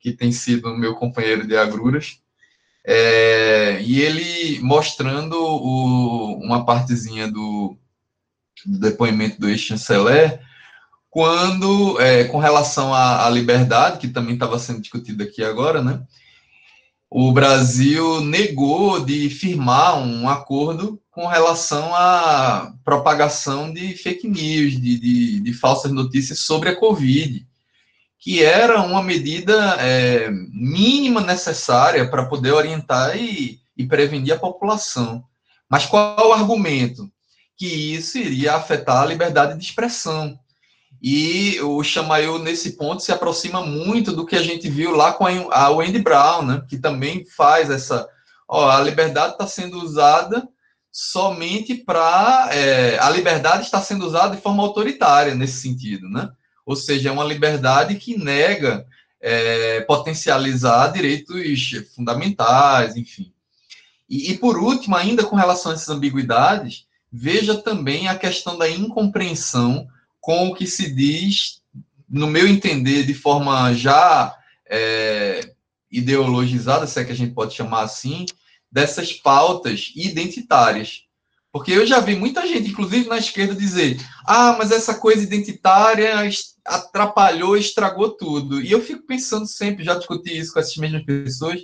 que 0.00 0.12
tem 0.12 0.32
sido 0.32 0.76
meu 0.76 0.94
companheiro 0.94 1.46
de 1.46 1.56
agruras, 1.56 2.18
é, 2.84 3.80
e 3.82 4.00
ele 4.00 4.58
mostrando 4.60 5.34
o, 5.34 6.38
uma 6.42 6.64
partezinha 6.64 7.30
do, 7.30 7.76
do 8.66 8.78
depoimento 8.78 9.40
do 9.40 9.48
ex-chanceler, 9.48 10.40
quando, 11.08 12.00
é, 12.00 12.24
com 12.24 12.38
relação 12.38 12.94
à, 12.94 13.26
à 13.26 13.30
liberdade, 13.30 13.98
que 13.98 14.08
também 14.08 14.34
estava 14.34 14.58
sendo 14.58 14.80
discutido 14.80 15.22
aqui 15.22 15.42
agora, 15.42 15.82
né? 15.82 16.00
o 17.10 17.32
Brasil 17.32 18.20
negou 18.20 19.04
de 19.04 19.28
firmar 19.28 19.98
um 19.98 20.28
acordo 20.28 21.02
com 21.10 21.26
relação 21.26 21.92
à 21.92 22.72
propagação 22.84 23.72
de 23.72 23.94
fake 23.96 24.28
news, 24.28 24.80
de, 24.80 24.98
de, 25.00 25.40
de 25.40 25.52
falsas 25.52 25.90
notícias 25.90 26.38
sobre 26.38 26.68
a 26.68 26.76
Covid, 26.76 27.44
que 28.16 28.44
era 28.44 28.80
uma 28.82 29.02
medida 29.02 29.76
é, 29.80 30.30
mínima 30.52 31.20
necessária 31.20 32.08
para 32.08 32.26
poder 32.26 32.52
orientar 32.52 33.16
e, 33.16 33.58
e 33.76 33.84
prevenir 33.84 34.34
a 34.34 34.38
população. 34.38 35.24
Mas 35.68 35.86
qual 35.86 36.28
o 36.28 36.32
argumento? 36.32 37.10
Que 37.60 37.66
isso 37.66 38.16
iria 38.16 38.54
afetar 38.54 39.02
a 39.02 39.04
liberdade 39.04 39.58
de 39.58 39.62
expressão. 39.62 40.40
E 41.02 41.60
o 41.60 41.84
Chamayu, 41.84 42.38
nesse 42.38 42.72
ponto, 42.72 43.02
se 43.02 43.12
aproxima 43.12 43.60
muito 43.60 44.12
do 44.12 44.24
que 44.24 44.34
a 44.34 44.42
gente 44.42 44.66
viu 44.70 44.96
lá 44.96 45.12
com 45.12 45.26
a 45.26 45.68
Wendy 45.68 45.98
Brown, 45.98 46.40
né? 46.40 46.62
que 46.66 46.78
também 46.78 47.26
faz 47.26 47.68
essa. 47.68 48.08
Ó, 48.48 48.66
a 48.66 48.80
liberdade 48.80 49.32
está 49.32 49.46
sendo 49.46 49.78
usada 49.78 50.48
somente 50.90 51.74
para. 51.74 52.48
É, 52.50 52.98
a 52.98 53.10
liberdade 53.10 53.64
está 53.64 53.82
sendo 53.82 54.06
usada 54.06 54.36
de 54.36 54.40
forma 54.40 54.62
autoritária 54.62 55.34
nesse 55.34 55.60
sentido, 55.60 56.08
né? 56.08 56.30
Ou 56.64 56.74
seja, 56.74 57.10
é 57.10 57.12
uma 57.12 57.24
liberdade 57.24 57.96
que 57.96 58.16
nega 58.16 58.86
é, 59.20 59.82
potencializar 59.82 60.92
direitos 60.92 61.72
fundamentais, 61.94 62.96
enfim. 62.96 63.30
E, 64.08 64.30
e, 64.30 64.38
por 64.38 64.56
último, 64.56 64.96
ainda 64.96 65.24
com 65.24 65.36
relação 65.36 65.70
a 65.70 65.74
essas 65.74 65.90
ambiguidades, 65.90 66.86
veja 67.12 67.56
também 67.56 68.08
a 68.08 68.16
questão 68.16 68.56
da 68.56 68.68
incompreensão 68.68 69.86
com 70.20 70.48
o 70.48 70.54
que 70.54 70.66
se 70.66 70.94
diz, 70.94 71.60
no 72.08 72.26
meu 72.26 72.46
entender, 72.46 73.04
de 73.04 73.14
forma 73.14 73.72
já 73.74 74.36
é, 74.68 75.52
ideologizada, 75.90 76.86
se 76.86 77.00
é 77.00 77.04
que 77.04 77.12
a 77.12 77.16
gente 77.16 77.34
pode 77.34 77.54
chamar 77.54 77.82
assim, 77.82 78.26
dessas 78.70 79.12
pautas 79.12 79.92
identitárias. 79.96 81.04
Porque 81.52 81.72
eu 81.72 81.84
já 81.84 81.98
vi 81.98 82.14
muita 82.14 82.46
gente, 82.46 82.70
inclusive 82.70 83.08
na 83.08 83.18
esquerda, 83.18 83.54
dizer: 83.54 84.00
ah, 84.24 84.54
mas 84.56 84.70
essa 84.70 84.94
coisa 84.94 85.22
identitária 85.22 86.14
atrapalhou, 86.64 87.56
estragou 87.56 88.10
tudo. 88.10 88.62
E 88.62 88.70
eu 88.70 88.80
fico 88.80 89.04
pensando 89.04 89.46
sempre, 89.46 89.84
já 89.84 89.94
discuti 89.94 90.36
isso 90.36 90.52
com 90.52 90.60
essas 90.60 90.76
mesmas 90.76 91.04
pessoas, 91.04 91.60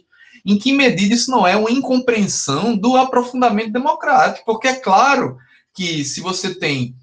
em 0.47 0.57
que 0.57 0.73
medida 0.73 1.13
isso 1.13 1.29
não 1.29 1.45
é 1.45 1.57
uma 1.57 1.73
incompreensão 1.73 2.77
do 2.77 2.97
aprofundamento 2.97 3.73
democrático. 3.73 4.47
Porque 4.47 4.69
é 4.69 4.77
claro 4.77 5.37
que 5.75 6.05
se 6.05 6.21
você 6.21 6.55
tem 6.55 6.95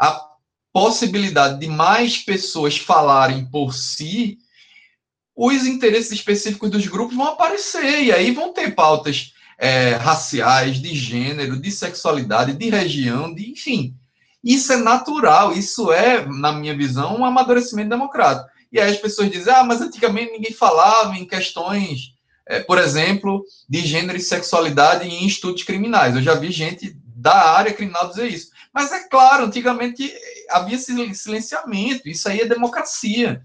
a 0.00 0.24
possibilidade 0.72 1.58
de 1.58 1.66
mais 1.66 2.18
pessoas 2.18 2.78
falarem 2.78 3.44
por 3.46 3.74
si, 3.74 4.38
os 5.34 5.66
interesses 5.66 6.12
específicos 6.12 6.70
dos 6.70 6.86
grupos 6.86 7.16
vão 7.16 7.26
aparecer, 7.26 8.04
e 8.04 8.12
aí 8.12 8.30
vão 8.30 8.52
ter 8.52 8.72
pautas 8.74 9.32
é, 9.58 9.94
raciais, 9.94 10.80
de 10.80 10.94
gênero, 10.94 11.60
de 11.60 11.72
sexualidade, 11.72 12.54
de 12.54 12.70
região, 12.70 13.34
de 13.34 13.50
enfim. 13.50 13.96
Isso 14.44 14.72
é 14.72 14.76
natural, 14.76 15.52
isso 15.52 15.92
é, 15.92 16.24
na 16.26 16.52
minha 16.52 16.76
visão, 16.76 17.16
um 17.16 17.24
amadurecimento 17.24 17.90
democrático. 17.90 18.48
E 18.70 18.80
aí 18.80 18.90
as 18.90 18.98
pessoas 18.98 19.30
dizem, 19.30 19.52
ah, 19.52 19.64
mas 19.64 19.80
antigamente 19.80 20.32
ninguém 20.32 20.52
falava 20.52 21.16
em 21.16 21.26
questões, 21.26 22.11
é, 22.46 22.60
por 22.60 22.78
exemplo, 22.78 23.44
de 23.68 23.80
gênero 23.80 24.18
e 24.18 24.20
sexualidade 24.20 25.08
em 25.08 25.26
estudos 25.26 25.62
criminais. 25.62 26.14
Eu 26.14 26.22
já 26.22 26.34
vi 26.34 26.50
gente 26.50 26.96
da 27.14 27.50
área 27.52 27.72
criminal 27.72 28.08
dizer 28.08 28.28
isso. 28.28 28.50
Mas 28.72 28.90
é 28.90 29.08
claro, 29.08 29.44
antigamente 29.44 30.12
havia 30.50 30.78
silenciamento, 30.78 32.08
isso 32.08 32.28
aí 32.28 32.40
é 32.40 32.46
democracia. 32.46 33.42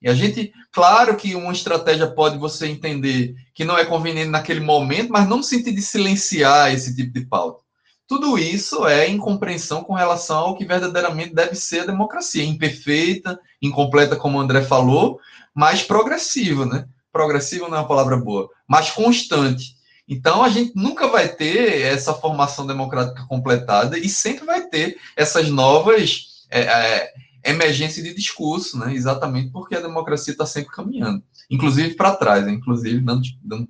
E 0.00 0.08
a 0.08 0.14
gente, 0.14 0.52
claro 0.70 1.16
que 1.16 1.34
uma 1.34 1.52
estratégia 1.52 2.06
pode 2.06 2.38
você 2.38 2.66
entender 2.66 3.34
que 3.54 3.64
não 3.64 3.78
é 3.78 3.84
conveniente 3.84 4.28
naquele 4.28 4.60
momento, 4.60 5.10
mas 5.10 5.26
não 5.28 5.38
no 5.38 5.42
sentido 5.42 5.74
de 5.74 5.82
silenciar 5.82 6.72
esse 6.72 6.94
tipo 6.94 7.12
de 7.12 7.24
pauta. 7.24 7.64
Tudo 8.06 8.38
isso 8.38 8.86
é 8.86 9.08
incompreensão 9.08 9.82
com 9.82 9.94
relação 9.94 10.38
ao 10.38 10.56
que 10.56 10.64
verdadeiramente 10.64 11.34
deve 11.34 11.56
ser 11.56 11.80
a 11.80 11.86
democracia, 11.86 12.44
imperfeita, 12.44 13.40
incompleta, 13.60 14.14
como 14.14 14.38
o 14.38 14.40
André 14.40 14.62
falou, 14.62 15.18
mas 15.52 15.82
progressiva, 15.82 16.64
né? 16.64 16.86
Progressiva 17.16 17.66
não 17.66 17.78
é 17.78 17.80
uma 17.80 17.88
palavra 17.88 18.18
boa, 18.18 18.50
mas 18.68 18.90
constante. 18.90 19.74
Então, 20.06 20.44
a 20.44 20.50
gente 20.50 20.76
nunca 20.76 21.08
vai 21.08 21.26
ter 21.26 21.80
essa 21.80 22.12
formação 22.12 22.66
democrática 22.66 23.26
completada 23.26 23.98
e 23.98 24.06
sempre 24.06 24.44
vai 24.44 24.68
ter 24.68 24.98
essas 25.16 25.48
novas 25.48 26.44
é, 26.50 26.60
é, 26.60 27.14
emergências 27.42 28.04
de 28.04 28.12
discurso, 28.12 28.78
né? 28.78 28.92
exatamente 28.94 29.50
porque 29.50 29.74
a 29.74 29.80
democracia 29.80 30.32
está 30.32 30.44
sempre 30.44 30.70
caminhando, 30.72 31.24
inclusive 31.50 31.94
para 31.94 32.14
trás, 32.14 32.44
né? 32.44 32.52
inclusive 32.52 33.00
não, 33.00 33.18
não 33.42 33.66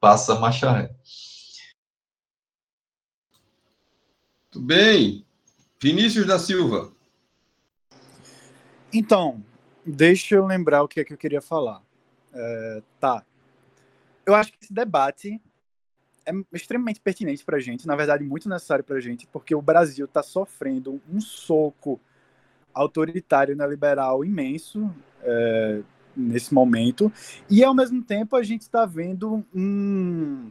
passa 0.00 0.32
a 0.32 0.40
marcha 0.40 0.72
ré. 0.72 0.90
Muito 4.46 4.66
bem. 4.66 5.26
Vinícius 5.78 6.26
da 6.26 6.38
Silva. 6.38 6.90
Então, 8.90 9.44
deixa 9.84 10.36
eu 10.36 10.46
lembrar 10.46 10.82
o 10.82 10.88
que 10.88 11.00
é 11.00 11.04
que 11.04 11.12
eu 11.12 11.18
queria 11.18 11.42
falar. 11.42 11.86
É, 12.32 12.82
tá. 13.00 13.24
Eu 14.26 14.34
acho 14.34 14.52
que 14.52 14.58
esse 14.62 14.72
debate 14.72 15.40
é 16.26 16.32
extremamente 16.52 17.00
pertinente 17.00 17.44
para 17.44 17.56
a 17.56 17.60
gente, 17.60 17.86
na 17.86 17.96
verdade, 17.96 18.22
muito 18.22 18.48
necessário 18.48 18.84
para 18.84 18.96
a 18.96 19.00
gente, 19.00 19.26
porque 19.26 19.54
o 19.54 19.62
Brasil 19.62 20.04
está 20.04 20.22
sofrendo 20.22 21.00
um 21.10 21.20
soco 21.20 21.98
autoritário 22.74 23.56
neoliberal 23.56 24.24
imenso 24.24 24.94
é, 25.22 25.80
nesse 26.14 26.52
momento, 26.52 27.10
e 27.48 27.64
ao 27.64 27.74
mesmo 27.74 28.02
tempo 28.02 28.36
a 28.36 28.42
gente 28.42 28.62
está 28.62 28.84
vendo 28.84 29.44
um. 29.54 30.50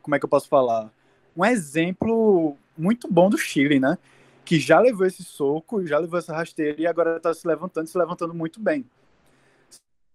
Como 0.00 0.14
é 0.14 0.18
que 0.18 0.24
eu 0.24 0.28
posso 0.28 0.48
falar? 0.48 0.90
Um 1.36 1.44
exemplo 1.44 2.56
muito 2.78 3.06
bom 3.12 3.28
do 3.28 3.36
Chile, 3.36 3.78
né? 3.78 3.98
Que 4.44 4.58
já 4.58 4.80
levou 4.80 5.06
esse 5.06 5.22
soco, 5.22 5.84
já 5.86 5.98
levou 5.98 6.18
essa 6.18 6.34
rasteira 6.34 6.80
e 6.80 6.86
agora 6.86 7.18
está 7.18 7.34
se 7.34 7.46
levantando, 7.46 7.86
se 7.88 7.98
levantando 7.98 8.32
muito 8.32 8.60
bem. 8.60 8.86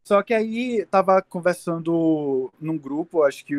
Só 0.03 0.21
que 0.23 0.33
aí 0.33 0.85
tava 0.89 1.21
conversando 1.21 2.51
num 2.59 2.77
grupo, 2.77 3.23
acho 3.23 3.45
que 3.45 3.55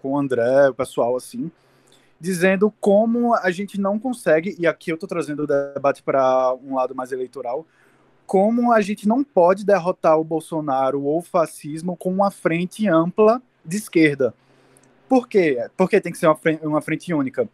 com 0.00 0.12
o 0.12 0.18
André, 0.18 0.68
o 0.68 0.74
pessoal 0.74 1.16
assim, 1.16 1.50
dizendo 2.20 2.72
como 2.80 3.34
a 3.34 3.50
gente 3.50 3.80
não 3.80 3.98
consegue, 3.98 4.56
e 4.58 4.66
aqui 4.66 4.90
eu 4.90 4.94
estou 4.94 5.08
trazendo 5.08 5.44
o 5.44 5.46
debate 5.46 6.02
para 6.02 6.54
um 6.54 6.74
lado 6.74 6.94
mais 6.94 7.12
eleitoral, 7.12 7.66
como 8.26 8.72
a 8.72 8.80
gente 8.80 9.06
não 9.06 9.22
pode 9.22 9.64
derrotar 9.64 10.18
o 10.18 10.24
Bolsonaro 10.24 11.02
ou 11.02 11.18
o 11.18 11.22
fascismo 11.22 11.96
com 11.96 12.10
uma 12.10 12.30
frente 12.30 12.88
ampla 12.88 13.42
de 13.64 13.76
esquerda. 13.76 14.34
Por 15.08 15.28
quê? 15.28 15.68
Porque 15.76 16.00
tem 16.00 16.12
que 16.12 16.18
ser 16.18 16.26
uma 16.26 16.36
frente, 16.36 16.66
uma 16.66 16.80
frente 16.80 17.12
única. 17.12 17.48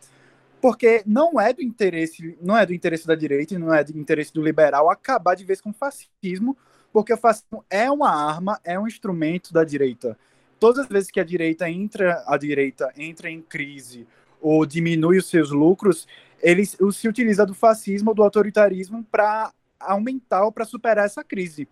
Porque 0.61 1.03
não 1.07 1.41
é 1.41 1.53
do 1.53 1.63
interesse, 1.63 2.37
não 2.41 2.57
é 2.57 2.65
do 2.65 2.75
interesse 2.75 3.07
da 3.07 3.15
direita 3.15 3.59
não 3.59 3.73
é 3.73 3.83
do 3.83 3.99
interesse 3.99 4.33
do 4.33 4.43
liberal 4.43 4.91
acabar 4.91 5.35
de 5.35 5.45
vez 5.45 5.61
com 5.61 5.71
o 5.71 5.75
fascismo, 5.75 6.57
porque 6.93 7.13
o 7.13 7.17
fascismo 7.17 7.65
é 7.71 7.91
uma 7.91 8.11
arma, 8.11 8.61
é 8.65 8.79
um 8.79 8.87
instrumento 8.87 9.53
da 9.53 9.65
direita. 9.65 10.19
Todas 10.59 10.81
as 10.85 10.89
vezes 10.89 11.11
que 11.11 11.21
a 11.21 11.25
direita 11.25 11.71
entra, 11.71 12.23
a 12.27 12.37
direita 12.37 12.93
entra 12.97 13.31
em 13.31 13.41
crise 13.41 14.07
ou 14.41 14.67
diminui 14.67 15.19
os 15.19 15.27
seus 15.27 15.51
lucros, 15.51 16.07
ele 16.43 16.65
se 16.65 17.09
utiliza 17.09 17.47
do 17.47 17.55
fascismo, 17.55 18.15
do 18.15 18.23
autoritarismo 18.23 19.05
para 19.05 19.53
aumentar 19.79 20.45
ou 20.45 20.53
para 20.53 20.65
superar 20.65 21.07
essa 21.07 21.23
crise. 21.23 21.69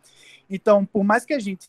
Então, 0.49 0.85
por 0.85 1.05
mais 1.05 1.25
que 1.25 1.35
a 1.35 1.39
gente 1.39 1.69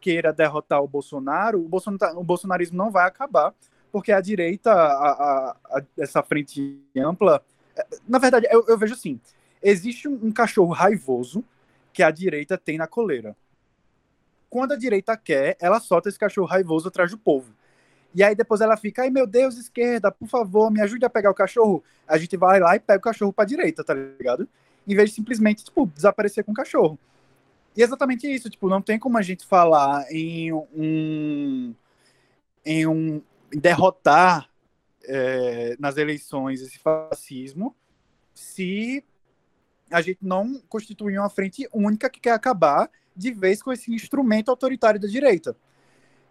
queira 0.00 0.32
derrotar 0.32 0.82
o 0.82 0.88
Bolsonaro, 0.88 1.60
o, 1.60 1.68
Bolsonaro, 1.68 2.18
o 2.18 2.24
bolsonarismo 2.24 2.76
não 2.76 2.90
vai 2.90 3.06
acabar, 3.06 3.54
porque 3.90 4.12
a 4.12 4.20
direita, 4.20 4.72
a, 4.72 5.10
a, 5.10 5.56
a, 5.70 5.82
essa 5.98 6.22
frente 6.22 6.80
ampla, 6.96 7.42
é, 7.76 7.86
na 8.06 8.18
verdade, 8.18 8.46
eu, 8.50 8.64
eu 8.68 8.78
vejo 8.78 8.94
assim, 8.94 9.20
existe 9.62 10.08
um, 10.08 10.18
um 10.22 10.32
cachorro 10.32 10.72
raivoso 10.72 11.44
que 11.96 12.02
a 12.02 12.10
direita 12.10 12.58
tem 12.58 12.76
na 12.76 12.86
coleira. 12.86 13.34
Quando 14.50 14.72
a 14.72 14.76
direita 14.76 15.16
quer, 15.16 15.56
ela 15.58 15.80
solta 15.80 16.10
esse 16.10 16.18
cachorro 16.18 16.46
raivoso 16.46 16.88
atrás 16.88 17.10
do 17.10 17.16
povo. 17.16 17.54
E 18.14 18.22
aí 18.22 18.34
depois 18.34 18.60
ela 18.60 18.76
fica, 18.76 19.00
ai 19.00 19.08
meu 19.08 19.26
Deus, 19.26 19.56
esquerda, 19.56 20.12
por 20.12 20.28
favor, 20.28 20.70
me 20.70 20.82
ajude 20.82 21.06
a 21.06 21.10
pegar 21.10 21.30
o 21.30 21.34
cachorro. 21.34 21.82
A 22.06 22.18
gente 22.18 22.36
vai 22.36 22.60
lá 22.60 22.76
e 22.76 22.80
pega 22.80 22.98
o 22.98 23.02
cachorro 23.02 23.32
pra 23.32 23.46
direita, 23.46 23.82
tá 23.82 23.94
ligado? 23.94 24.46
Em 24.86 24.94
vez 24.94 25.08
de 25.08 25.16
simplesmente, 25.16 25.64
tipo, 25.64 25.86
desaparecer 25.86 26.44
com 26.44 26.52
o 26.52 26.54
cachorro. 26.54 26.98
E 27.74 27.80
é 27.80 27.84
exatamente 27.86 28.26
isso, 28.30 28.50
tipo, 28.50 28.68
não 28.68 28.82
tem 28.82 28.98
como 28.98 29.16
a 29.16 29.22
gente 29.22 29.46
falar 29.46 30.04
em 30.10 30.52
um. 30.52 31.74
em 32.62 32.86
um. 32.86 33.22
Em 33.50 33.58
derrotar 33.58 34.50
é, 35.04 35.76
nas 35.78 35.96
eleições 35.96 36.60
esse 36.60 36.78
fascismo 36.78 37.74
se 38.34 39.02
a 39.90 40.00
gente 40.00 40.18
não 40.22 40.60
constituir 40.68 41.18
uma 41.18 41.30
frente 41.30 41.68
única 41.72 42.10
que 42.10 42.20
quer 42.20 42.32
acabar 42.32 42.90
de 43.14 43.30
vez 43.30 43.62
com 43.62 43.72
esse 43.72 43.92
instrumento 43.92 44.50
autoritário 44.50 45.00
da 45.00 45.08
direita. 45.08 45.56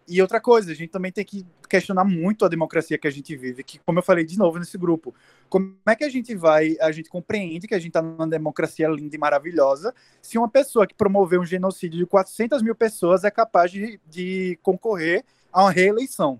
E 0.08 0.22
outra 0.22 0.40
coisa, 0.40 0.72
a 0.72 0.76
gente 0.76 0.92
também 0.92 1.12
tem 1.12 1.26
que 1.26 1.46
questionar 1.68 2.04
muito 2.04 2.46
a 2.46 2.48
democracia 2.48 2.98
que 2.98 3.08
a 3.08 3.12
gente 3.12 3.36
vive, 3.36 3.64
que, 3.64 3.80
como 3.80 3.98
eu 3.98 4.04
falei 4.04 4.24
de 4.24 4.38
novo 4.38 4.60
nesse 4.60 4.78
grupo, 4.78 5.16
como 5.50 5.76
é 5.84 5.96
que 5.96 6.04
a 6.04 6.10
gente 6.10 6.36
vai, 6.36 6.78
a 6.80 6.92
gente 6.92 7.10
compreende 7.10 7.68
que 7.68 7.74
a 7.74 7.80
gente 7.80 7.88
está 7.88 8.04
numa 8.04 8.28
democracia 8.28 8.88
linda 8.88 9.16
e 9.16 9.20
maravilhosa, 9.20 9.94
se 10.22 10.38
uma 10.38 10.48
pessoa 10.48 10.86
que 10.86 10.94
promoveu 10.94 11.42
um 11.42 11.46
genocídio 11.46 11.98
de 11.98 12.06
400 12.06 12.62
mil 12.62 12.76
pessoas 12.76 13.24
é 13.24 13.32
capaz 13.32 13.72
de, 13.72 14.00
de 14.08 14.60
concorrer 14.62 15.26
a 15.52 15.64
uma 15.64 15.72
reeleição, 15.72 16.40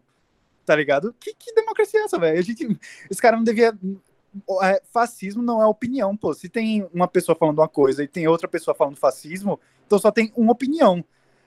tá 0.64 0.76
ligado? 0.76 1.16
Que, 1.20 1.34
que 1.34 1.54
democracia 1.54 2.02
é 2.02 2.04
essa, 2.04 2.20
velho? 2.20 2.40
Esse 2.40 3.22
cara 3.22 3.36
não 3.36 3.44
devia... 3.44 3.76
É, 4.64 4.82
fascismo 4.92 5.42
não 5.42 5.62
é 5.62 5.66
opinião, 5.66 6.16
pô. 6.16 6.34
Se 6.34 6.50
tem 6.50 6.88
uma 6.94 7.08
pessoa 7.08 7.36
falando 7.36 7.60
uma 7.60 7.68
coisa 7.68 8.04
e 8.04 8.08
tem 8.08 8.28
outra 8.28 8.48
pessoa 8.48 8.76
falando 8.76 8.98
fascismo, 8.98 9.60
então 9.86 9.98
só 10.00 10.12
tem 10.12 10.32
uma 10.36 10.52
opinião. 10.52 11.04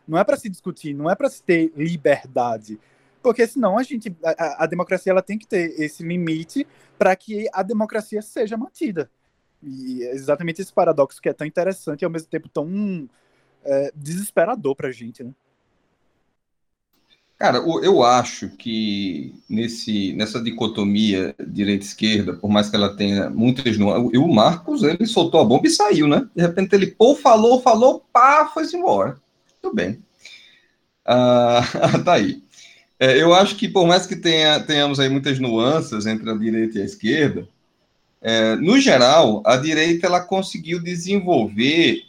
Não 0.06 0.18
é 0.18 0.24
para 0.24 0.36
se 0.36 0.48
discutir, 0.48 0.94
não 0.94 1.10
é 1.10 1.14
para 1.14 1.28
se 1.28 1.42
ter 1.42 1.72
liberdade. 1.76 2.78
Porque 3.22 3.46
senão 3.46 3.78
a 3.78 3.82
gente. 3.82 4.16
A, 4.24 4.64
a 4.64 4.66
democracia 4.66 5.10
ela 5.10 5.22
tem 5.22 5.38
que 5.38 5.46
ter 5.46 5.78
esse 5.80 6.02
limite 6.02 6.66
para 6.98 7.14
que 7.14 7.48
a 7.52 7.62
democracia 7.62 8.22
seja 8.22 8.56
mantida. 8.56 9.10
E 9.62 10.02
é 10.04 10.12
exatamente 10.12 10.62
esse 10.62 10.72
paradoxo 10.72 11.20
que 11.20 11.28
é 11.28 11.32
tão 11.32 11.46
interessante 11.46 12.02
e 12.02 12.04
ao 12.04 12.10
mesmo 12.10 12.28
tempo 12.28 12.48
tão 12.48 13.08
é, 13.64 13.92
desesperador 13.94 14.74
para 14.74 14.88
a 14.88 14.92
gente, 14.92 15.22
né? 15.22 15.32
Cara, 17.38 17.58
eu 17.58 18.02
acho 18.02 18.48
que 18.48 19.32
nesse, 19.48 20.12
nessa 20.14 20.42
dicotomia 20.42 21.32
direita-esquerda, 21.38 22.32
por 22.34 22.50
mais 22.50 22.68
que 22.68 22.74
ela 22.74 22.96
tenha 22.96 23.30
muitas 23.30 23.78
nuances, 23.78 24.18
o 24.18 24.26
Marcos, 24.26 24.82
ele 24.82 25.06
soltou 25.06 25.40
a 25.40 25.44
bomba 25.44 25.68
e 25.68 25.70
saiu, 25.70 26.08
né? 26.08 26.28
De 26.34 26.42
repente 26.42 26.74
ele, 26.74 26.88
pô, 26.88 27.14
falou, 27.14 27.62
falou, 27.62 28.04
pá, 28.12 28.50
foi 28.52 28.64
embora. 28.74 29.20
Tudo 29.62 29.72
bem. 29.72 30.02
Ah, 31.04 31.62
tá 32.04 32.14
aí. 32.14 32.42
É, 32.98 33.16
eu 33.22 33.32
acho 33.32 33.54
que, 33.54 33.68
por 33.68 33.86
mais 33.86 34.04
que 34.04 34.16
tenha, 34.16 34.58
tenhamos 34.58 34.98
aí 34.98 35.08
muitas 35.08 35.38
nuances 35.38 36.06
entre 36.06 36.28
a 36.28 36.34
direita 36.34 36.78
e 36.78 36.82
a 36.82 36.84
esquerda, 36.84 37.48
é, 38.20 38.56
no 38.56 38.80
geral, 38.80 39.44
a 39.46 39.56
direita 39.56 40.08
ela 40.08 40.20
conseguiu 40.20 40.82
desenvolver 40.82 42.02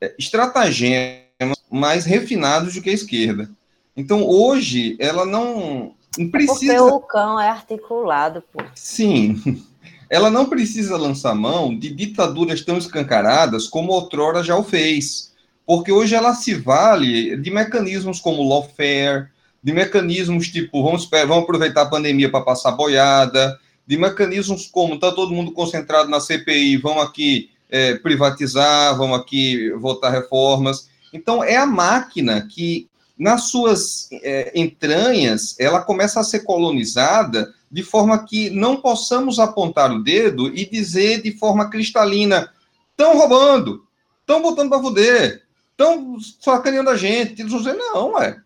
é, 0.00 0.12
estratagemas 0.18 1.56
mais 1.70 2.04
refinados 2.04 2.74
do 2.74 2.82
que 2.82 2.90
a 2.90 2.94
esquerda. 2.94 3.48
Então, 3.96 4.24
hoje, 4.24 4.96
ela 4.98 5.24
não, 5.24 5.94
não 6.18 6.30
precisa. 6.30 6.74
É 6.74 6.78
porque 6.78 6.94
o 6.94 7.00
cão 7.00 7.40
é 7.40 7.48
articulado, 7.48 8.42
pô. 8.52 8.62
Sim. 8.74 9.64
Ela 10.08 10.30
não 10.30 10.46
precisa 10.46 10.96
lançar 10.96 11.34
mão 11.34 11.76
de 11.76 11.92
ditaduras 11.92 12.60
tão 12.60 12.78
escancaradas 12.78 13.66
como 13.66 13.90
outrora 13.90 14.40
já 14.40 14.56
o 14.56 14.62
fez 14.62 15.34
porque 15.66 15.90
hoje 15.90 16.14
ela 16.14 16.32
se 16.32 16.54
vale 16.54 17.36
de 17.36 17.50
mecanismos 17.50 18.20
como 18.20 18.48
lawfare, 18.48 19.26
de 19.62 19.72
mecanismos 19.72 20.48
tipo, 20.48 20.82
vamos, 20.82 21.10
vamos 21.10 21.42
aproveitar 21.42 21.82
a 21.82 21.90
pandemia 21.90 22.30
para 22.30 22.44
passar 22.44 22.70
boiada, 22.70 23.58
de 23.84 23.98
mecanismos 23.98 24.66
como 24.66 24.94
está 24.94 25.10
todo 25.10 25.34
mundo 25.34 25.50
concentrado 25.50 26.08
na 26.08 26.20
CPI, 26.20 26.76
vão 26.76 27.00
aqui 27.00 27.50
é, 27.68 27.96
privatizar, 27.96 28.96
vão 28.96 29.12
aqui 29.12 29.70
votar 29.72 30.12
reformas. 30.12 30.88
Então, 31.12 31.42
é 31.42 31.56
a 31.56 31.66
máquina 31.66 32.46
que, 32.48 32.88
nas 33.18 33.48
suas 33.50 34.08
é, 34.12 34.52
entranhas, 34.54 35.56
ela 35.58 35.80
começa 35.80 36.20
a 36.20 36.24
ser 36.24 36.40
colonizada 36.40 37.54
de 37.70 37.82
forma 37.82 38.24
que 38.24 38.50
não 38.50 38.76
possamos 38.76 39.38
apontar 39.38 39.90
o 39.92 40.02
dedo 40.02 40.48
e 40.54 40.68
dizer 40.68 41.22
de 41.22 41.32
forma 41.32 41.70
cristalina: 41.70 42.52
estão 42.90 43.16
roubando, 43.16 43.84
estão 44.20 44.42
botando 44.42 44.68
para 44.68 44.82
foder, 44.82 45.42
estão 45.70 46.16
sacaneando 46.40 46.90
a 46.90 46.96
gente. 46.96 47.40
Eles 47.40 47.52
vão 47.52 47.60
dizer, 47.60 47.74
não, 47.74 48.20
é, 48.20 48.36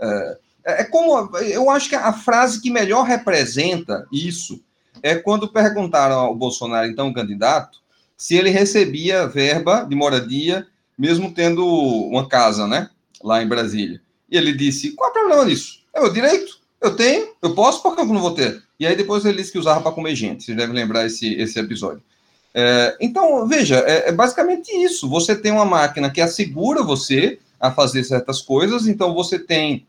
é. 0.00 0.38
É 0.64 0.84
como. 0.84 1.34
Eu 1.38 1.70
acho 1.70 1.88
que 1.88 1.94
a 1.94 2.12
frase 2.12 2.60
que 2.60 2.70
melhor 2.70 3.04
representa 3.04 4.06
isso 4.12 4.62
é 5.02 5.14
quando 5.14 5.50
perguntaram 5.50 6.18
ao 6.18 6.34
Bolsonaro, 6.34 6.86
então 6.86 7.12
candidato, 7.12 7.78
se 8.16 8.36
ele 8.36 8.50
recebia 8.50 9.26
verba 9.26 9.84
de 9.84 9.94
moradia, 9.94 10.66
mesmo 10.98 11.32
tendo 11.32 11.64
uma 11.66 12.28
casa, 12.28 12.66
né? 12.66 12.90
Lá 13.22 13.42
em 13.42 13.48
Brasília. 13.48 14.02
E 14.30 14.36
ele 14.36 14.52
disse: 14.52 14.92
qual 14.92 15.08
é 15.08 15.10
o 15.10 15.14
problema 15.14 15.46
disso? 15.46 15.80
É 15.94 16.00
meu 16.00 16.12
direito, 16.12 16.58
eu 16.80 16.94
tenho, 16.94 17.28
eu 17.42 17.54
posso, 17.54 17.82
por 17.82 17.94
que 17.94 18.02
eu 18.02 18.06
não 18.06 18.20
vou 18.20 18.34
ter? 18.34 18.62
E 18.78 18.86
aí 18.86 18.94
depois 18.94 19.24
ele 19.24 19.38
disse 19.38 19.52
que 19.52 19.58
usava 19.58 19.80
para 19.80 19.92
comer 19.92 20.14
gente. 20.14 20.44
Vocês 20.44 20.56
devem 20.56 20.74
lembrar 20.74 21.06
esse, 21.06 21.34
esse 21.34 21.58
episódio. 21.58 22.02
É, 22.54 22.96
então, 23.00 23.46
veja, 23.46 23.78
é, 23.86 24.08
é, 24.08 24.12
basicamente 24.12 24.70
isso. 24.70 25.08
Você 25.08 25.34
tem 25.34 25.52
uma 25.52 25.64
máquina 25.64 26.10
que 26.10 26.20
assegura 26.20 26.82
você 26.82 27.38
a 27.60 27.70
fazer 27.72 28.04
certas 28.04 28.40
coisas, 28.40 28.86
então 28.86 29.12
você 29.12 29.38
tem 29.38 29.86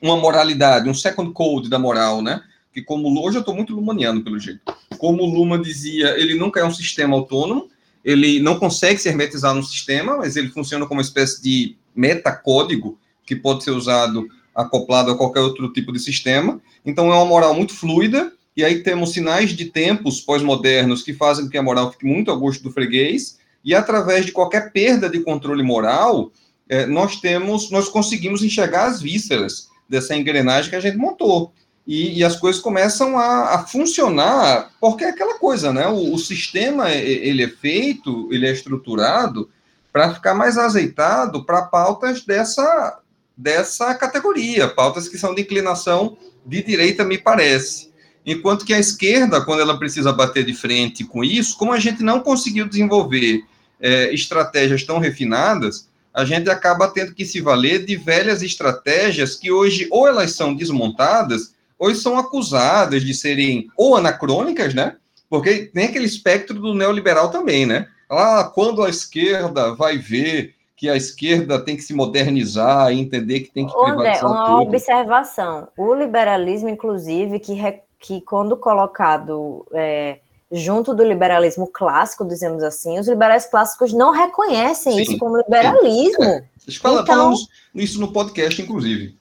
uma 0.00 0.16
moralidade, 0.16 0.88
um 0.88 0.94
second 0.94 1.32
code 1.32 1.68
da 1.68 1.78
moral, 1.78 2.22
né? 2.22 2.42
Que 2.72 2.80
como 2.80 3.08
hoje 3.22 3.36
eu 3.36 3.40
estou 3.40 3.54
muito 3.54 3.74
lumaniano 3.74 4.24
pelo 4.24 4.38
jeito. 4.38 4.60
Como 4.96 5.26
Luma 5.26 5.58
dizia, 5.58 6.18
ele 6.18 6.34
nunca 6.34 6.60
é 6.60 6.64
um 6.64 6.72
sistema 6.72 7.14
autônomo, 7.14 7.68
ele 8.02 8.40
não 8.40 8.58
consegue 8.58 8.98
se 8.98 9.08
hermetizar 9.08 9.54
no 9.54 9.62
sistema, 9.62 10.16
mas 10.16 10.36
ele 10.36 10.48
funciona 10.48 10.86
como 10.86 10.98
uma 10.98 11.06
espécie 11.06 11.42
de 11.42 11.76
metacódigo 11.94 12.98
que 13.24 13.36
pode 13.36 13.64
ser 13.64 13.70
usado 13.70 14.26
acoplado 14.54 15.10
a 15.10 15.16
qualquer 15.16 15.40
outro 15.40 15.72
tipo 15.72 15.92
de 15.92 15.98
sistema. 15.98 16.60
Então 16.84 17.12
é 17.12 17.16
uma 17.16 17.24
moral 17.24 17.54
muito 17.54 17.74
fluida, 17.74 18.32
e 18.56 18.64
aí 18.64 18.82
temos 18.82 19.12
sinais 19.12 19.50
de 19.50 19.66
tempos 19.66 20.20
pós-modernos 20.20 21.02
que 21.02 21.14
fazem 21.14 21.44
com 21.44 21.50
que 21.50 21.58
a 21.58 21.62
moral 21.62 21.90
fique 21.92 22.04
muito 22.04 22.30
a 22.30 22.34
gosto 22.34 22.62
do 22.62 22.70
freguês, 22.70 23.38
e 23.64 23.74
através 23.74 24.26
de 24.26 24.32
qualquer 24.32 24.72
perda 24.72 25.08
de 25.08 25.20
controle 25.20 25.62
moral, 25.62 26.32
é, 26.68 26.86
nós 26.86 27.20
temos, 27.20 27.70
nós 27.70 27.88
conseguimos 27.88 28.42
enxergar 28.42 28.86
as 28.86 29.00
vísceras 29.00 29.68
dessa 29.88 30.16
engrenagem 30.16 30.70
que 30.70 30.76
a 30.76 30.80
gente 30.80 30.96
montou. 30.96 31.52
e, 31.86 32.18
e 32.18 32.24
as 32.24 32.36
coisas 32.36 32.62
começam 32.62 33.18
a, 33.18 33.54
a, 33.54 33.58
funcionar, 33.66 34.70
porque 34.80 35.04
é 35.04 35.08
aquela 35.10 35.38
coisa, 35.38 35.72
né? 35.72 35.88
O, 35.88 36.14
o, 36.14 36.18
sistema, 36.18 36.90
ele 36.90 37.42
é 37.42 37.48
feito, 37.48 38.28
ele 38.30 38.46
é 38.46 38.52
estruturado 38.52 39.50
para 39.92 40.14
ficar 40.14 40.34
mais 40.34 40.56
azeitado 40.56 41.44
para 41.44 41.62
pautas 41.62 42.24
dessa, 42.24 43.00
dessa 43.42 43.92
categoria, 43.94 44.68
pautas 44.68 45.08
que 45.08 45.18
são 45.18 45.34
de 45.34 45.42
inclinação 45.42 46.16
de 46.46 46.62
direita, 46.62 47.04
me 47.04 47.18
parece. 47.18 47.90
Enquanto 48.24 48.64
que 48.64 48.72
a 48.72 48.78
esquerda, 48.78 49.44
quando 49.44 49.60
ela 49.60 49.76
precisa 49.76 50.12
bater 50.12 50.44
de 50.44 50.54
frente 50.54 51.04
com 51.04 51.24
isso, 51.24 51.58
como 51.58 51.72
a 51.72 51.80
gente 51.80 52.04
não 52.04 52.20
conseguiu 52.20 52.68
desenvolver 52.68 53.42
é, 53.80 54.14
estratégias 54.14 54.84
tão 54.84 55.00
refinadas, 55.00 55.88
a 56.14 56.24
gente 56.24 56.48
acaba 56.48 56.88
tendo 56.88 57.14
que 57.14 57.24
se 57.24 57.40
valer 57.40 57.84
de 57.84 57.96
velhas 57.96 58.42
estratégias 58.42 59.34
que 59.34 59.50
hoje 59.50 59.88
ou 59.90 60.06
elas 60.06 60.32
são 60.32 60.54
desmontadas 60.54 61.54
ou 61.76 61.92
são 61.94 62.16
acusadas 62.16 63.02
de 63.02 63.12
serem 63.12 63.68
ou 63.76 63.96
anacrônicas, 63.96 64.72
né? 64.72 64.96
Porque 65.28 65.70
tem 65.74 65.86
aquele 65.86 66.04
espectro 66.04 66.60
do 66.60 66.74
neoliberal 66.74 67.30
também, 67.30 67.66
né? 67.66 67.88
Ah, 68.08 68.48
quando 68.54 68.84
a 68.84 68.90
esquerda 68.90 69.74
vai 69.74 69.98
ver 69.98 70.54
que 70.82 70.90
a 70.90 70.96
esquerda 70.96 71.64
tem 71.64 71.76
que 71.76 71.82
se 71.82 71.94
modernizar 71.94 72.90
e 72.90 72.98
entender 72.98 73.38
que 73.38 73.52
tem 73.52 73.68
que 73.68 73.72
André, 73.86 74.18
uma 74.20 74.46
tudo. 74.46 74.62
observação. 74.62 75.68
O 75.78 75.94
liberalismo, 75.94 76.68
inclusive, 76.68 77.38
que, 77.38 77.54
re, 77.54 77.82
que 78.00 78.20
quando 78.22 78.56
colocado 78.56 79.64
é, 79.72 80.18
junto 80.50 80.92
do 80.92 81.04
liberalismo 81.04 81.68
clássico, 81.68 82.26
dizemos 82.26 82.64
assim, 82.64 82.98
os 82.98 83.06
liberais 83.06 83.46
clássicos 83.46 83.92
não 83.92 84.10
reconhecem 84.10 84.94
sim, 84.94 85.02
isso 85.02 85.18
como 85.18 85.36
liberalismo. 85.36 86.24
É. 86.24 86.44
Fala, 86.80 87.02
então, 87.02 87.14
falamos 87.14 87.46
isso 87.72 88.00
no 88.00 88.12
podcast, 88.12 88.60
inclusive. 88.60 89.16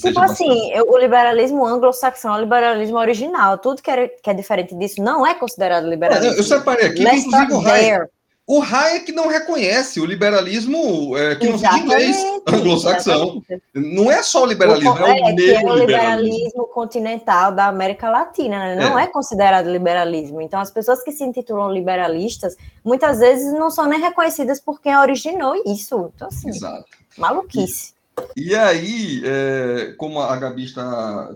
Tipo 0.00 0.20
assim, 0.20 0.72
eu, 0.72 0.88
o 0.88 0.96
liberalismo 0.96 1.66
anglo-saxão 1.66 2.36
é 2.36 2.38
o 2.38 2.40
liberalismo 2.40 2.96
original. 2.96 3.58
Tudo 3.58 3.82
que 3.82 3.90
é, 3.90 4.08
que 4.08 4.30
é 4.30 4.32
diferente 4.32 4.74
disso 4.74 5.02
não 5.02 5.26
é 5.26 5.34
considerado 5.34 5.90
liberalismo. 5.90 6.32
eu 6.32 6.42
separei 6.42 6.86
aqui, 6.86 7.02
inclusive 7.02 7.52
o 7.52 7.68
Hayek, 7.68 8.06
o 8.48 8.62
Hayek 8.62 9.10
não 9.10 9.26
reconhece 9.26 10.00
o 10.00 10.06
liberalismo 10.06 11.16
é, 11.16 11.34
que 11.34 11.48
exatamente, 11.48 11.84
não 11.84 11.94
inglês 11.94 12.42
anglo-saxão. 12.46 13.42
Não 13.74 14.08
é 14.08 14.22
só 14.22 14.44
o 14.44 14.46
liberalismo, 14.46 14.92
o, 14.92 14.98
é, 15.04 15.18
é 15.18 15.32
o 15.32 15.34
neoliberalismo. 15.34 15.68
É 15.68 15.72
o 15.72 15.76
liberalismo 15.76 16.66
continental 16.68 17.50
da 17.50 17.66
América 17.66 18.08
Latina, 18.08 18.76
né? 18.76 18.88
não 18.88 18.96
é. 18.96 19.02
é 19.04 19.06
considerado 19.08 19.68
liberalismo. 19.68 20.40
Então, 20.40 20.60
as 20.60 20.70
pessoas 20.70 21.02
que 21.02 21.10
se 21.10 21.24
intitulam 21.24 21.72
liberalistas, 21.72 22.56
muitas 22.84 23.18
vezes 23.18 23.52
não 23.52 23.68
são 23.68 23.86
nem 23.86 24.00
reconhecidas 24.00 24.60
por 24.60 24.80
quem 24.80 24.96
originou 24.96 25.60
isso. 25.66 26.12
Então, 26.14 26.28
assim, 26.28 26.50
Exato. 26.50 26.84
maluquice. 27.18 27.95
E 28.36 28.54
aí, 28.54 29.22
é, 29.24 29.94
como 29.96 30.20
a 30.20 30.36
Gabi 30.36 30.64
está 30.64 31.30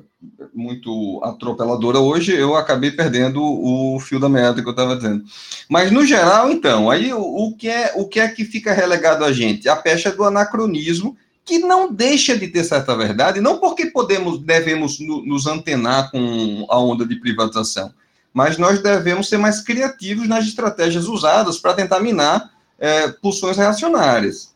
muito 0.55 1.21
atropeladora 1.25 1.99
hoje, 1.99 2.35
eu 2.35 2.55
acabei 2.55 2.91
perdendo 2.91 3.43
o 3.43 3.99
fio 4.01 4.21
da 4.21 4.29
meada 4.29 4.63
que 4.63 4.69
eu 4.69 4.73
estava 4.73 4.97
dizendo. 4.97 5.25
Mas, 5.69 5.91
no 5.91 6.05
geral, 6.05 6.51
então, 6.51 6.91
aí 6.91 7.13
o, 7.13 7.21
o, 7.21 7.57
que 7.57 7.69
é, 7.69 7.93
o 7.97 8.07
que 8.07 8.21
é 8.21 8.29
que 8.29 8.45
fica 8.45 8.73
relegado 8.73 9.25
a 9.25 9.33
gente? 9.33 9.69
A 9.69 9.77
pecha 9.77 10.11
do 10.11 10.25
anacronismo, 10.25 11.17
que 11.45 11.59
não 11.59 11.93
deixa 11.93 12.37
de 12.37 12.49
ter 12.49 12.65
certa 12.65 12.97
verdade, 12.97 13.41
não 13.41 13.59
porque 13.59 13.87
podemos, 13.87 14.39
devemos 14.41 15.01
no, 15.01 15.25
nos 15.25 15.47
antenar 15.47 16.11
com 16.11 16.67
a 16.69 16.79
onda 16.79 17.07
de 17.07 17.17
privatização, 17.17 17.93
mas 18.33 18.57
nós 18.57 18.83
devemos 18.83 19.29
ser 19.29 19.39
mais 19.39 19.61
criativos 19.61 20.29
nas 20.29 20.47
estratégias 20.47 21.07
usadas 21.07 21.59
para 21.59 21.75
tentar 21.75 22.01
minar 22.01 22.53
é, 22.79 23.09
pulsões 23.09 23.57
reacionárias. 23.57 24.55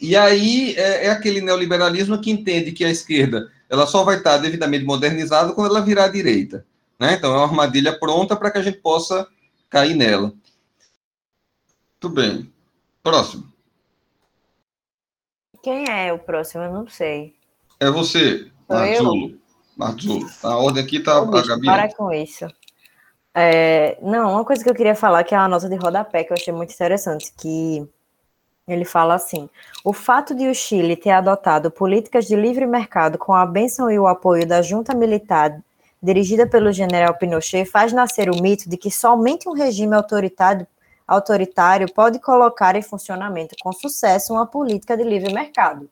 E 0.00 0.16
aí 0.16 0.74
é, 0.76 1.06
é, 1.06 1.10
aquele 1.10 1.40
neoliberalismo 1.40 2.20
que 2.20 2.30
entende 2.30 2.72
que 2.72 2.84
a 2.84 2.90
esquerda 2.90 3.50
ela 3.68 3.86
só 3.86 4.02
vai 4.02 4.16
estar 4.16 4.36
devidamente 4.38 4.84
modernizada 4.84 5.52
quando 5.52 5.70
ela 5.70 5.84
virar 5.84 6.04
à 6.04 6.08
direita. 6.08 6.66
Né? 6.98 7.14
Então 7.14 7.32
é 7.32 7.36
uma 7.36 7.46
armadilha 7.46 7.98
pronta 7.98 8.36
para 8.36 8.50
que 8.50 8.58
a 8.58 8.62
gente 8.62 8.78
possa 8.78 9.26
cair 9.68 9.94
nela. 9.94 10.32
Tudo 11.98 12.16
bem. 12.16 12.52
Próximo. 13.02 13.50
Quem 15.62 15.88
é 15.88 16.12
o 16.12 16.18
próximo? 16.18 16.64
Eu 16.64 16.72
não 16.72 16.88
sei. 16.88 17.34
É 17.78 17.90
você, 17.90 18.50
Marzulo. 18.68 19.38
Marzulo. 19.76 20.30
A 20.42 20.56
ordem 20.56 20.82
aqui 20.82 20.96
está 20.96 21.18
a 21.18 21.24
Gabi. 21.24 21.66
Para 21.66 21.94
com 21.94 22.12
isso. 22.12 22.46
É, 23.34 23.98
não, 24.02 24.32
uma 24.32 24.44
coisa 24.44 24.62
que 24.62 24.68
eu 24.68 24.74
queria 24.74 24.94
falar, 24.94 25.22
que 25.22 25.34
é 25.34 25.38
uma 25.38 25.48
nota 25.48 25.68
de 25.68 25.76
rodapé, 25.76 26.24
que 26.24 26.32
eu 26.32 26.36
achei 26.36 26.52
muito 26.52 26.72
interessante, 26.72 27.32
que 27.38 27.86
ele 28.72 28.84
fala 28.84 29.14
assim: 29.14 29.48
o 29.84 29.92
fato 29.92 30.34
de 30.34 30.48
o 30.48 30.54
Chile 30.54 30.96
ter 30.96 31.10
adotado 31.10 31.70
políticas 31.70 32.26
de 32.26 32.36
livre 32.36 32.66
mercado 32.66 33.18
com 33.18 33.34
a 33.34 33.46
benção 33.46 33.90
e 33.90 33.98
o 33.98 34.06
apoio 34.06 34.46
da 34.46 34.62
junta 34.62 34.94
militar 34.94 35.60
dirigida 36.02 36.46
pelo 36.46 36.72
general 36.72 37.14
Pinochet 37.14 37.64
faz 37.66 37.92
nascer 37.92 38.30
o 38.30 38.40
mito 38.40 38.68
de 38.68 38.76
que 38.76 38.90
somente 38.90 39.48
um 39.48 39.52
regime 39.52 39.94
autoritário, 39.94 40.66
autoritário 41.06 41.92
pode 41.92 42.18
colocar 42.18 42.74
em 42.74 42.82
funcionamento 42.82 43.54
com 43.62 43.72
sucesso 43.72 44.32
uma 44.32 44.46
política 44.46 44.96
de 44.96 45.02
livre 45.02 45.32
mercado. 45.32 45.88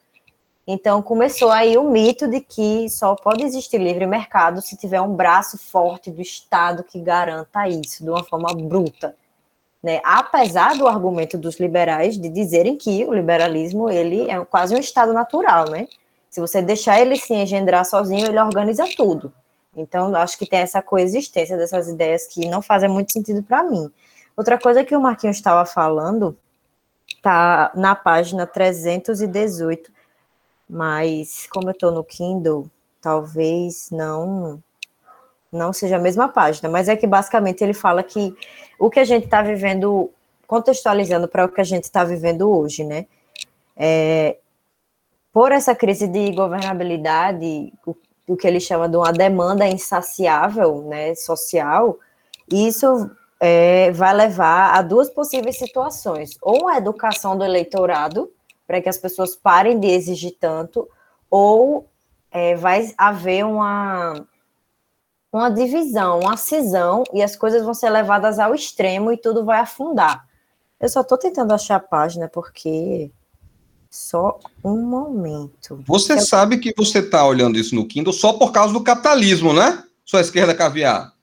Então 0.66 1.02
começou 1.02 1.50
aí 1.50 1.76
o 1.76 1.90
mito 1.90 2.28
de 2.28 2.40
que 2.40 2.88
só 2.90 3.14
pode 3.14 3.42
existir 3.42 3.78
livre 3.78 4.06
mercado 4.06 4.60
se 4.60 4.76
tiver 4.76 5.00
um 5.00 5.14
braço 5.14 5.58
forte 5.58 6.10
do 6.10 6.20
Estado 6.20 6.84
que 6.84 7.00
garanta 7.00 7.68
isso 7.68 8.04
de 8.04 8.10
uma 8.10 8.22
forma 8.24 8.52
bruta 8.54 9.14
né? 9.82 10.00
Apesar 10.04 10.76
do 10.76 10.86
argumento 10.86 11.38
dos 11.38 11.58
liberais 11.58 12.18
de 12.18 12.28
dizerem 12.28 12.76
que 12.76 13.04
o 13.04 13.12
liberalismo 13.12 13.88
ele 13.88 14.30
é 14.30 14.44
quase 14.44 14.74
um 14.74 14.78
estado 14.78 15.12
natural, 15.12 15.70
né? 15.70 15.86
Se 16.30 16.40
você 16.40 16.60
deixar 16.60 17.00
ele 17.00 17.16
se 17.16 17.32
engendrar 17.32 17.84
sozinho, 17.84 18.26
ele 18.26 18.38
organiza 18.38 18.84
tudo. 18.96 19.32
Então, 19.76 20.14
acho 20.16 20.36
que 20.36 20.46
tem 20.46 20.60
essa 20.60 20.82
coexistência 20.82 21.56
dessas 21.56 21.88
ideias 21.88 22.26
que 22.26 22.48
não 22.48 22.60
fazem 22.60 22.88
muito 22.88 23.12
sentido 23.12 23.42
para 23.42 23.62
mim. 23.62 23.90
Outra 24.36 24.58
coisa 24.58 24.84
que 24.84 24.94
o 24.94 25.00
Marquinhos 25.00 25.36
estava 25.36 25.64
falando 25.64 26.36
tá 27.22 27.72
na 27.74 27.94
página 27.94 28.46
318, 28.46 29.90
mas 30.68 31.46
como 31.50 31.68
eu 31.68 31.72
estou 31.72 31.90
no 31.90 32.04
Kindle, 32.04 32.70
talvez 33.00 33.88
não 33.90 34.62
não 35.52 35.72
seja 35.72 35.96
a 35.96 36.00
mesma 36.00 36.28
página, 36.28 36.68
mas 36.68 36.88
é 36.88 36.96
que 36.96 37.06
basicamente 37.06 37.62
ele 37.62 37.74
fala 37.74 38.02
que 38.02 38.34
o 38.78 38.90
que 38.90 39.00
a 39.00 39.04
gente 39.04 39.24
está 39.24 39.42
vivendo, 39.42 40.10
contextualizando 40.46 41.26
para 41.26 41.44
o 41.44 41.48
que 41.48 41.60
a 41.60 41.64
gente 41.64 41.84
está 41.84 42.04
vivendo 42.04 42.50
hoje, 42.50 42.84
né? 42.84 43.06
É, 43.76 44.36
por 45.32 45.52
essa 45.52 45.74
crise 45.74 46.06
de 46.08 46.32
governabilidade, 46.32 47.72
o, 47.86 47.94
o, 48.26 48.36
que 48.36 48.46
ele 48.46 48.60
chama 48.60 48.88
de 48.88 48.96
uma 48.96 49.12
demanda 49.12 49.66
insaciável, 49.66 50.82
né, 50.82 51.14
social, 51.14 51.98
isso 52.50 53.10
é, 53.40 53.92
vai 53.92 54.12
levar 54.14 54.74
a 54.74 54.82
duas 54.82 55.08
possíveis 55.08 55.56
situações: 55.58 56.36
ou 56.42 56.68
a 56.68 56.76
educação 56.76 57.38
do 57.38 57.44
eleitorado, 57.44 58.30
para 58.66 58.80
que 58.80 58.88
as 58.88 58.98
pessoas 58.98 59.36
parem 59.36 59.78
de 59.78 59.86
exigir 59.86 60.36
tanto, 60.40 60.88
ou 61.30 61.88
é, 62.30 62.56
vai 62.56 62.92
haver 62.98 63.44
uma 63.44 64.26
uma 65.32 65.50
divisão, 65.50 66.20
uma 66.20 66.36
cisão, 66.36 67.04
e 67.12 67.22
as 67.22 67.36
coisas 67.36 67.62
vão 67.62 67.74
ser 67.74 67.90
levadas 67.90 68.38
ao 68.38 68.54
extremo 68.54 69.12
e 69.12 69.16
tudo 69.16 69.44
vai 69.44 69.60
afundar. 69.60 70.26
Eu 70.80 70.88
só 70.88 71.00
estou 71.00 71.18
tentando 71.18 71.52
achar 71.52 71.76
a 71.76 71.80
página 71.80 72.28
porque. 72.28 73.10
Só 73.90 74.38
um 74.62 74.82
momento. 74.82 75.82
Você 75.86 76.12
eu... 76.12 76.20
sabe 76.20 76.58
que 76.58 76.74
você 76.76 76.98
está 76.98 77.26
olhando 77.26 77.58
isso 77.58 77.74
no 77.74 77.86
Kindle 77.86 78.12
só 78.12 78.34
por 78.34 78.52
causa 78.52 78.72
do 78.72 78.82
capitalismo, 78.82 79.54
né? 79.54 79.82
Sua 80.04 80.20
esquerda 80.20 80.54
caviar. 80.54 81.14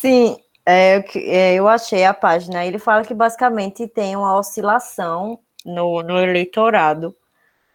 Sim, 0.00 0.36
é, 0.64 1.04
é, 1.14 1.54
eu 1.54 1.68
achei 1.68 2.04
a 2.04 2.12
página. 2.12 2.66
Ele 2.66 2.78
fala 2.80 3.04
que 3.04 3.14
basicamente 3.14 3.86
tem 3.86 4.16
uma 4.16 4.36
oscilação 4.36 5.38
no, 5.64 6.02
no 6.02 6.18
eleitorado 6.18 7.14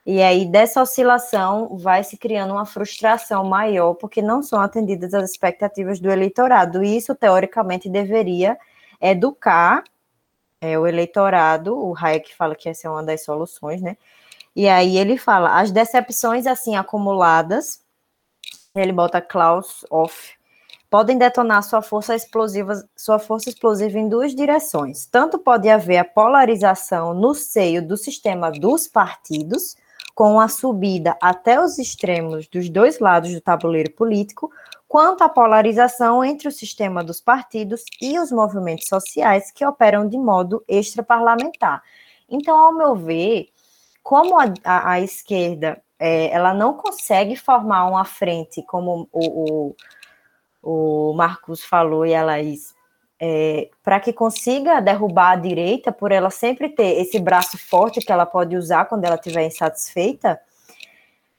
e 0.05 0.21
aí, 0.21 0.45
dessa 0.45 0.81
oscilação, 0.81 1.77
vai 1.77 2.03
se 2.03 2.17
criando 2.17 2.53
uma 2.53 2.65
frustração 2.65 3.43
maior, 3.43 3.93
porque 3.93 4.21
não 4.21 4.41
são 4.41 4.59
atendidas 4.59 5.13
as 5.13 5.29
expectativas 5.29 5.99
do 5.99 6.09
eleitorado. 6.09 6.83
E 6.83 6.97
isso, 6.97 7.13
teoricamente, 7.13 7.87
deveria 7.87 8.57
educar 8.99 9.83
é, 10.59 10.77
o 10.77 10.87
eleitorado. 10.87 11.77
O 11.77 11.95
Hayek 11.95 12.35
fala 12.35 12.55
que 12.55 12.69
essa 12.69 12.87
é 12.87 12.91
uma 12.91 13.03
das 13.03 13.23
soluções, 13.23 13.81
né? 13.81 13.95
E 14.55 14.67
aí 14.67 14.97
ele 14.97 15.17
fala, 15.17 15.59
as 15.59 15.71
decepções 15.71 16.45
assim 16.45 16.75
acumuladas, 16.75 17.81
ele 18.75 18.91
bota 18.91 19.21
Klaus 19.21 19.85
off, 19.89 20.33
podem 20.89 21.17
detonar 21.17 21.63
sua 21.63 21.81
força 21.81 22.15
explosiva, 22.15 22.83
sua 22.95 23.17
força 23.17 23.49
explosiva 23.49 23.97
em 23.97 24.09
duas 24.09 24.35
direções. 24.35 25.05
Tanto 25.05 25.39
pode 25.39 25.69
haver 25.69 25.99
a 25.99 26.05
polarização 26.05 27.13
no 27.13 27.33
seio 27.33 27.85
do 27.85 27.95
sistema 27.95 28.51
dos 28.51 28.87
partidos, 28.87 29.77
com 30.13 30.39
a 30.39 30.47
subida 30.47 31.17
até 31.21 31.59
os 31.61 31.79
extremos 31.79 32.47
dos 32.47 32.69
dois 32.69 32.99
lados 32.99 33.33
do 33.33 33.41
tabuleiro 33.41 33.91
político, 33.91 34.51
quanto 34.87 35.23
à 35.23 35.29
polarização 35.29 36.23
entre 36.23 36.47
o 36.47 36.51
sistema 36.51 37.03
dos 37.03 37.21
partidos 37.21 37.83
e 38.01 38.19
os 38.19 38.31
movimentos 38.31 38.87
sociais 38.87 39.51
que 39.51 39.65
operam 39.65 40.07
de 40.07 40.17
modo 40.17 40.63
extraparlamentar. 40.67 41.81
Então, 42.29 42.57
ao 42.57 42.73
meu 42.73 42.95
ver, 42.95 43.47
como 44.03 44.39
a, 44.39 44.53
a, 44.63 44.91
a 44.91 44.99
esquerda 44.99 45.81
é, 45.97 46.31
ela 46.31 46.53
não 46.53 46.73
consegue 46.73 47.35
formar 47.35 47.85
uma 47.85 48.03
frente, 48.03 48.63
como 48.63 49.07
o, 49.11 49.75
o, 50.63 51.09
o 51.11 51.13
Marcos 51.13 51.63
falou 51.63 52.05
e 52.05 52.15
a 52.15 52.23
Laís, 52.23 52.73
é, 53.23 53.69
para 53.83 53.99
que 53.99 54.11
consiga 54.11 54.81
derrubar 54.81 55.33
a 55.33 55.35
direita, 55.35 55.91
por 55.91 56.11
ela 56.11 56.31
sempre 56.31 56.69
ter 56.69 56.99
esse 56.99 57.19
braço 57.19 57.55
forte 57.55 57.99
que 57.99 58.11
ela 58.11 58.25
pode 58.25 58.57
usar 58.57 58.85
quando 58.85 59.05
ela 59.05 59.13
estiver 59.13 59.45
insatisfeita, 59.45 60.41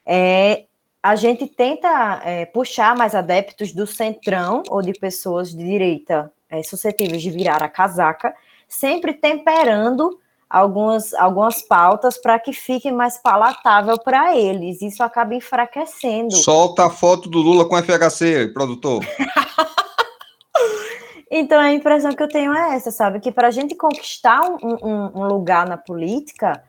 é, 0.05 0.63
a 1.01 1.17
gente 1.17 1.45
tenta 1.45 2.21
é, 2.23 2.45
puxar 2.45 2.95
mais 2.95 3.13
adeptos 3.13 3.73
do 3.73 3.85
centrão 3.85 4.63
ou 4.69 4.81
de 4.81 4.93
pessoas 4.93 5.49
de 5.49 5.57
direita 5.57 6.31
é, 6.49 6.63
suscetíveis 6.63 7.21
de 7.21 7.29
virar 7.29 7.61
a 7.61 7.67
casaca, 7.67 8.33
sempre 8.65 9.13
temperando 9.13 10.17
algumas, 10.49 11.13
algumas 11.15 11.61
pautas 11.63 12.17
para 12.17 12.39
que 12.39 12.53
fique 12.53 12.93
mais 12.93 13.17
palatável 13.17 13.99
para 13.99 14.37
eles. 14.37 14.81
Isso 14.81 15.03
acaba 15.03 15.35
enfraquecendo. 15.35 16.33
Solta 16.37 16.85
a 16.85 16.89
foto 16.89 17.27
do 17.27 17.39
Lula 17.39 17.65
com 17.67 17.75
FHC, 17.75 18.53
produtor. 18.53 19.03
então 21.39 21.59
a 21.59 21.73
impressão 21.73 22.13
que 22.13 22.21
eu 22.21 22.27
tenho 22.27 22.53
é 22.53 22.75
essa, 22.75 22.91
sabe? 22.91 23.19
Que 23.19 23.31
para 23.31 23.47
a 23.47 23.51
gente 23.51 23.75
conquistar 23.75 24.41
um, 24.41 24.57
um, 24.83 25.21
um 25.21 25.27
lugar 25.27 25.67
na 25.67 25.77
política 25.77 26.63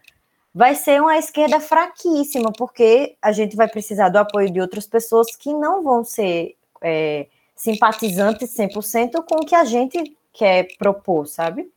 vai 0.54 0.74
ser 0.74 1.02
uma 1.02 1.18
esquerda 1.18 1.60
fraquíssima, 1.60 2.52
porque 2.52 3.16
a 3.20 3.32
gente 3.32 3.56
vai 3.56 3.68
precisar 3.68 4.08
do 4.08 4.18
apoio 4.18 4.50
de 4.50 4.60
outras 4.60 4.86
pessoas 4.86 5.34
que 5.36 5.52
não 5.52 5.82
vão 5.82 6.04
ser 6.04 6.56
é, 6.80 7.26
simpatizantes 7.56 8.56
100% 8.56 9.24
com 9.24 9.36
o 9.36 9.46
que 9.46 9.54
a 9.54 9.64
gente 9.64 10.16
quer 10.32 10.68
propor, 10.78 11.26
sabe? 11.26 11.70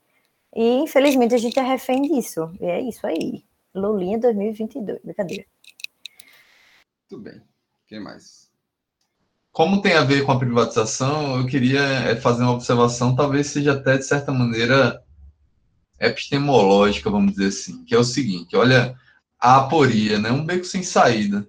E 0.56 0.78
infelizmente 0.78 1.36
a 1.36 1.38
gente 1.38 1.60
é 1.60 1.64
refém 1.64 2.04
disso. 2.04 2.52
E 2.60 2.66
é 2.66 2.82
isso 2.82 3.06
aí. 3.06 3.44
Lulinha 3.74 4.18
2022. 4.18 5.00
Brincadeira. 5.04 5.46
Muito 7.10 7.24
bem. 7.24 7.42
Quem 7.88 8.00
mais? 8.00 8.52
Como 9.58 9.82
tem 9.82 9.94
a 9.94 10.04
ver 10.04 10.24
com 10.24 10.32
a 10.32 10.38
privatização, 10.38 11.40
eu 11.40 11.48
queria 11.48 11.82
é, 11.82 12.16
fazer 12.16 12.44
uma 12.44 12.52
observação, 12.52 13.16
talvez 13.16 13.48
seja 13.48 13.74
até 13.74 13.98
de 13.98 14.06
certa 14.06 14.32
maneira 14.32 15.02
epistemológica, 16.00 17.10
vamos 17.10 17.32
dizer 17.32 17.48
assim, 17.48 17.84
que 17.84 17.96
é 17.96 17.98
o 17.98 18.04
seguinte: 18.04 18.56
olha, 18.56 18.96
a 19.40 19.58
aporia, 19.58 20.20
né, 20.20 20.32
um 20.32 20.46
beco 20.46 20.64
sem 20.64 20.84
saída. 20.84 21.48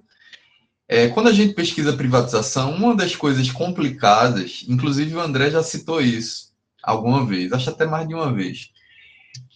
É, 0.88 1.08
quando 1.08 1.28
a 1.28 1.34
gente 1.34 1.52
pesquisa 1.52 1.92
privatização, 1.92 2.74
uma 2.74 2.96
das 2.96 3.14
coisas 3.14 3.50
complicadas, 3.50 4.64
inclusive 4.66 5.14
o 5.14 5.20
André 5.20 5.50
já 5.50 5.62
citou 5.62 6.00
isso 6.00 6.54
alguma 6.82 7.26
vez, 7.26 7.52
acho 7.52 7.68
até 7.68 7.84
mais 7.84 8.08
de 8.08 8.14
uma 8.14 8.32
vez, 8.32 8.70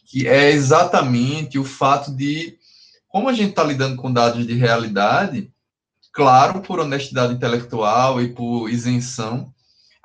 que 0.05 0.29
é 0.29 0.51
exatamente 0.51 1.59
o 1.59 1.65
fato 1.65 2.15
de, 2.15 2.59
como 3.09 3.31
a 3.31 3.33
gente 3.33 3.49
está 3.49 3.65
lidando 3.65 3.97
com 3.97 4.13
dados 4.13 4.47
de 4.47 4.53
realidade, 4.53 5.51
claro, 6.13 6.61
por 6.61 6.79
honestidade 6.79 7.33
intelectual 7.33 8.21
e 8.21 8.29
por 8.33 8.69
isenção, 8.69 9.53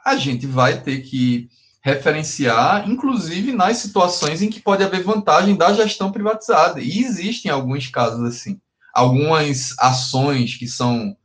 a 0.04 0.16
gente 0.16 0.48
vai 0.48 0.82
ter 0.82 1.02
que 1.02 1.50
referenciar, 1.82 2.90
inclusive 2.90 3.52
nas 3.52 3.78
situações 3.78 4.42
em 4.42 4.50
que 4.50 4.60
pode 4.60 4.84
haver 4.84 5.04
vantagem 5.04 5.56
da 5.56 5.74
gestão 5.74 6.12
privatizada. 6.12 6.82
E 6.82 7.00
existem 7.00 7.52
alguns 7.52 7.88
casos 7.88 8.24
assim. 8.24 8.60
Algumas 8.94 9.76
ações 9.78 10.56
que 10.56 10.68
são, 10.68 11.16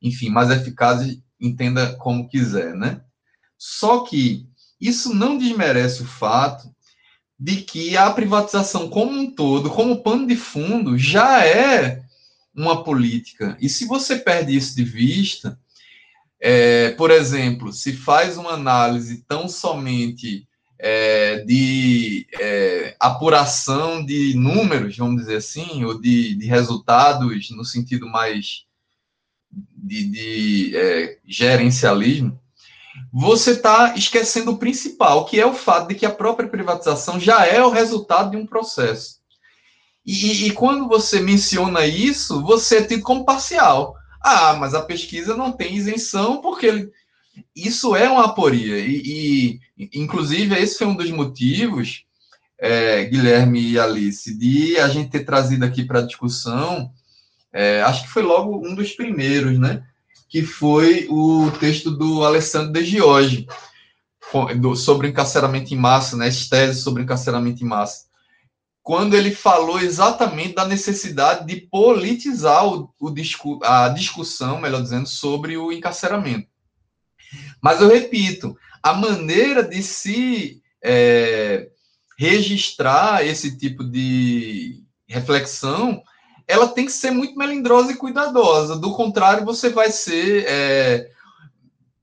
enfim, 0.00 0.30
mais 0.30 0.50
eficazes, 0.50 1.20
entenda 1.40 1.94
como 1.96 2.28
quiser, 2.28 2.74
né? 2.74 3.00
Só 3.56 4.00
que 4.00 4.46
isso 4.80 5.12
não 5.14 5.36
desmerece 5.36 6.02
o 6.02 6.06
fato 6.06 6.68
de 7.38 7.56
que 7.56 7.96
a 7.96 8.10
privatização 8.10 8.88
como 8.88 9.12
um 9.12 9.30
todo, 9.32 9.70
como 9.70 10.02
pano 10.02 10.26
de 10.26 10.36
fundo, 10.36 10.98
já 10.98 11.44
é 11.44 12.02
uma 12.58 12.82
política. 12.82 13.56
E 13.60 13.68
se 13.68 13.86
você 13.86 14.16
perde 14.16 14.56
isso 14.56 14.74
de 14.74 14.82
vista, 14.82 15.58
é, 16.40 16.90
por 16.90 17.10
exemplo, 17.10 17.72
se 17.72 17.92
faz 17.92 18.36
uma 18.36 18.52
análise 18.52 19.24
tão 19.28 19.48
somente 19.48 20.46
é, 20.78 21.38
de 21.44 22.26
é, 22.38 22.96
apuração 22.98 24.04
de 24.04 24.34
números, 24.34 24.96
vamos 24.96 25.22
dizer 25.22 25.36
assim, 25.36 25.84
ou 25.84 26.00
de, 26.00 26.34
de 26.34 26.46
resultados 26.46 27.50
no 27.50 27.64
sentido 27.64 28.08
mais 28.08 28.64
de, 29.50 30.04
de 30.04 30.76
é, 30.76 31.18
gerencialismo, 31.24 32.40
você 33.12 33.52
está 33.52 33.94
esquecendo 33.94 34.50
o 34.50 34.58
principal, 34.58 35.24
que 35.24 35.40
é 35.40 35.46
o 35.46 35.54
fato 35.54 35.88
de 35.88 35.94
que 35.94 36.04
a 36.04 36.10
própria 36.10 36.48
privatização 36.48 37.18
já 37.20 37.46
é 37.46 37.62
o 37.62 37.70
resultado 37.70 38.32
de 38.32 38.36
um 38.36 38.46
processo. 38.46 39.17
E, 40.10 40.46
e 40.46 40.52
quando 40.52 40.88
você 40.88 41.20
menciona 41.20 41.84
isso, 41.84 42.42
você 42.42 42.78
é 42.78 42.82
tido 42.82 43.02
como 43.02 43.26
parcial. 43.26 43.94
Ah, 44.22 44.54
mas 44.54 44.72
a 44.72 44.80
pesquisa 44.80 45.36
não 45.36 45.52
tem 45.52 45.76
isenção 45.76 46.40
porque 46.40 46.90
isso 47.54 47.94
é 47.94 48.08
uma 48.08 48.24
aporia. 48.24 48.78
E, 48.78 49.60
e, 49.76 49.90
inclusive, 49.92 50.58
esse 50.58 50.78
foi 50.78 50.86
um 50.86 50.96
dos 50.96 51.10
motivos, 51.10 52.06
é, 52.58 53.04
Guilherme 53.04 53.60
e 53.60 53.78
Alice, 53.78 54.34
de 54.34 54.78
a 54.78 54.88
gente 54.88 55.10
ter 55.10 55.26
trazido 55.26 55.66
aqui 55.66 55.84
para 55.84 56.00
discussão, 56.00 56.90
é, 57.52 57.82
acho 57.82 58.04
que 58.04 58.08
foi 58.08 58.22
logo 58.22 58.66
um 58.66 58.74
dos 58.74 58.92
primeiros, 58.92 59.58
né? 59.58 59.84
Que 60.26 60.42
foi 60.42 61.06
o 61.10 61.50
texto 61.60 61.90
do 61.90 62.24
Alessandro 62.24 62.72
De 62.72 62.82
Giorgi, 62.82 63.46
sobre 64.74 65.08
encarceramento 65.08 65.74
em 65.74 65.76
massa, 65.76 66.16
né? 66.16 66.28
As 66.28 66.48
teses 66.48 66.82
sobre 66.82 67.02
encarceramento 67.02 67.62
em 67.62 67.66
massa 67.66 68.07
quando 68.88 69.14
ele 69.14 69.34
falou 69.34 69.78
exatamente 69.78 70.54
da 70.54 70.64
necessidade 70.64 71.46
de 71.46 71.60
politizar 71.60 72.66
o, 72.66 72.90
o 72.98 73.10
discu 73.10 73.60
a 73.62 73.90
discussão, 73.90 74.58
melhor 74.58 74.80
dizendo, 74.80 75.06
sobre 75.06 75.58
o 75.58 75.70
encarceramento. 75.70 76.48
Mas 77.60 77.82
eu 77.82 77.88
repito, 77.88 78.56
a 78.82 78.94
maneira 78.94 79.62
de 79.62 79.82
se 79.82 80.62
é, 80.82 81.68
registrar 82.18 83.26
esse 83.26 83.58
tipo 83.58 83.84
de 83.84 84.82
reflexão, 85.06 86.02
ela 86.46 86.66
tem 86.66 86.86
que 86.86 86.92
ser 86.92 87.10
muito 87.10 87.36
melindrosa 87.36 87.92
e 87.92 87.96
cuidadosa. 87.96 88.74
Do 88.74 88.94
contrário, 88.94 89.44
você 89.44 89.68
vai 89.68 89.90
ser 89.90 90.46
é, 90.48 91.10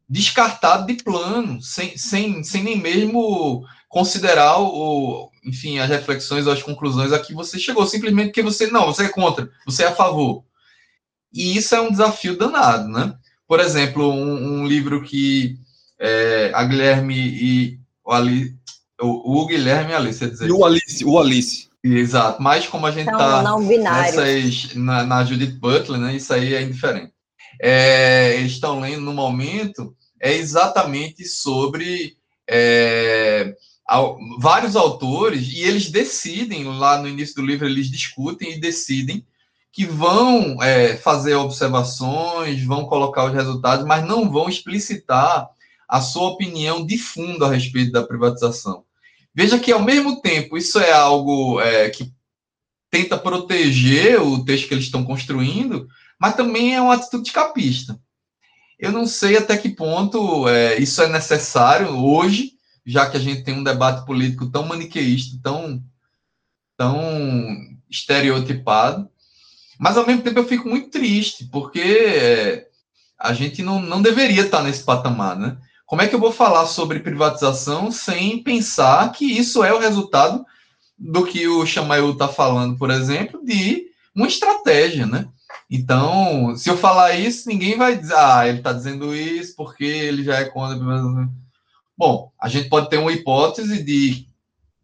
descartado 0.08 0.86
de 0.86 1.02
plano, 1.02 1.60
sem, 1.64 1.98
sem, 1.98 2.44
sem 2.44 2.62
nem 2.62 2.80
mesmo 2.80 3.66
considerar 3.90 4.60
o, 4.60 5.32
enfim, 5.46 5.80
as 5.80 5.89
reflexões 5.89 6.48
ou 6.48 6.54
as 6.54 6.64
conclusões 6.64 7.14
a 7.14 7.20
que 7.20 7.34
você 7.34 7.60
chegou, 7.60 7.86
simplesmente 7.86 8.28
porque 8.28 8.41
você 8.41 8.68
não, 8.68 8.86
você 8.88 9.04
é 9.06 9.10
contra, 9.10 9.50
você 9.66 9.84
é 9.84 9.88
a 9.88 9.96
favor. 9.96 10.43
E 11.34 11.58
isso 11.58 11.76
é 11.76 11.82
um 11.82 11.91
desafio 11.91 12.38
danado, 12.38 12.88
né? 12.88 13.14
Por 13.48 13.60
exemplo, 13.60 14.12
um, 14.12 14.62
um 14.62 14.68
livro 14.68 15.04
que 15.04 15.58
é, 16.00 16.52
a 16.54 16.64
Guilherme 16.64 17.16
e 17.16 17.80
o, 18.04 18.12
Ali, 18.12 18.56
o, 19.02 19.41
o 19.41 19.46
Guilherme 19.46 19.91
e 19.91 19.93
a 19.93 19.98
Alice, 19.98 20.30
dizer. 20.30 20.48
E 20.48 20.52
o 20.52 20.66
Alice, 20.66 21.06
o 21.06 21.20
Alice. 21.20 21.70
Exato, 21.84 22.41
mas 22.41 22.66
como 22.66 22.88
a 22.88 22.91
gente 22.91 23.12
está 23.12 23.43
na, 24.76 25.04
na 25.04 25.24
Judith 25.24 25.60
Butler, 25.60 26.00
né, 26.00 26.16
isso 26.16 26.34
aí 26.34 26.56
é 26.56 26.62
indiferente. 26.64 27.14
É, 27.62 28.36
eles 28.38 28.54
estão 28.54 28.80
lendo 28.80 29.02
no 29.02 29.14
momento 29.14 29.96
é 30.20 30.34
exatamente 30.34 31.24
sobre 31.26 32.18
é, 32.50 33.54
vários 34.40 34.76
autores 34.76 35.48
e 35.54 35.62
eles 35.62 35.90
decidem, 35.90 36.64
lá 36.64 36.98
no 36.98 37.08
início 37.08 37.36
do 37.36 37.46
livro, 37.46 37.66
eles 37.66 37.90
discutem 37.90 38.54
e 38.54 38.60
decidem 38.60 39.26
que 39.72 39.86
vão 39.86 40.62
é, 40.64 40.96
fazer 40.96 41.36
observações, 41.36 42.64
vão 42.64 42.86
colocar 42.86 43.26
os 43.26 43.34
resultados, 43.34 43.86
mas 43.86 44.06
não 44.06 44.32
vão 44.32 44.48
explicitar 44.48 45.50
a 45.88 46.02
sua 46.02 46.30
opinião 46.30 46.86
de 46.86 46.98
fundo 46.98 47.44
a 47.46 47.52
respeito 47.52 47.92
da 47.92 48.04
privatização. 48.04 48.84
Veja 49.34 49.60
que, 49.60 49.72
ao 49.72 49.82
mesmo 49.82 50.22
tempo, 50.22 50.58
isso 50.58 50.80
é 50.80 50.94
algo 50.94 51.60
é, 51.60 51.90
que 51.90 52.10
tenta 52.90 53.18
proteger 53.18 54.22
o 54.22 54.46
texto 54.46 54.70
que 54.70 54.74
eles 54.74 54.86
estão 54.86 55.04
construindo, 55.04 55.88
mas 56.18 56.36
também 56.36 56.74
é 56.74 56.82
uma 56.82 56.94
atitude 56.94 57.32
capista. 57.34 58.00
Eu 58.80 58.94
não 58.94 59.06
sei 59.06 59.38
até 59.38 59.58
que 59.58 59.70
ponto 59.70 60.48
é, 60.48 60.78
isso 60.78 61.02
é 61.02 61.10
necessário 61.10 61.90
hoje, 61.90 62.55
já 62.86 63.10
que 63.10 63.18
a 63.18 63.20
gente 63.20 63.44
tem 63.44 63.56
um 63.56 63.64
debate 63.64 64.06
político 64.06 64.50
tão 64.50 64.66
maniqueísta, 64.66 65.40
tão, 65.42 65.82
tão 66.78 67.58
estereotipado. 67.90 69.10
Mas, 69.80 69.98
ao 69.98 70.06
mesmo 70.06 70.22
tempo, 70.22 70.40
eu 70.40 70.48
fico 70.48 70.70
muito 70.70 70.90
triste, 70.90 71.46
porque 71.46 71.80
é, 71.80 72.68
a 73.20 73.34
gente 73.34 73.64
não, 73.64 73.82
não 73.82 74.02
deveria 74.02 74.44
estar 74.44 74.62
nesse 74.62 74.84
patamar, 74.84 75.38
né? 75.38 75.58
Como 75.86 76.02
é 76.02 76.08
que 76.08 76.16
eu 76.16 76.20
vou 76.20 76.32
falar 76.32 76.66
sobre 76.66 77.00
privatização 77.00 77.92
sem 77.92 78.42
pensar 78.42 79.12
que 79.12 79.26
isso 79.26 79.64
é 79.64 79.74
o 79.74 79.80
resultado 79.80 80.46
do 80.98 81.26
que 81.26 81.48
o 81.48 81.66
Chamayu 81.66 82.12
está 82.12 82.28
falando, 82.28 82.78
por 82.78 82.90
exemplo, 82.90 83.44
de 83.44 83.88
uma 84.16 84.28
estratégia, 84.28 85.06
né? 85.06 85.28
Então, 85.70 86.56
se 86.56 86.70
eu 86.70 86.78
falar 86.78 87.14
isso, 87.16 87.48
ninguém 87.48 87.78
vai 87.78 87.98
dizer, 87.98 88.16
ah, 88.16 88.48
ele 88.48 88.60
está 88.60 88.72
dizendo 88.72 89.16
isso 89.16 89.56
porque 89.56 89.84
ele 89.84 90.24
já 90.24 90.38
é 90.38 90.46
contra. 90.46 90.78
Bom, 91.98 92.32
a 92.39 92.50
gente 92.50 92.70
pode 92.70 92.89
ter 92.89 92.98
uma 92.98 93.12
hipótese 93.12 93.84
de 93.84 94.28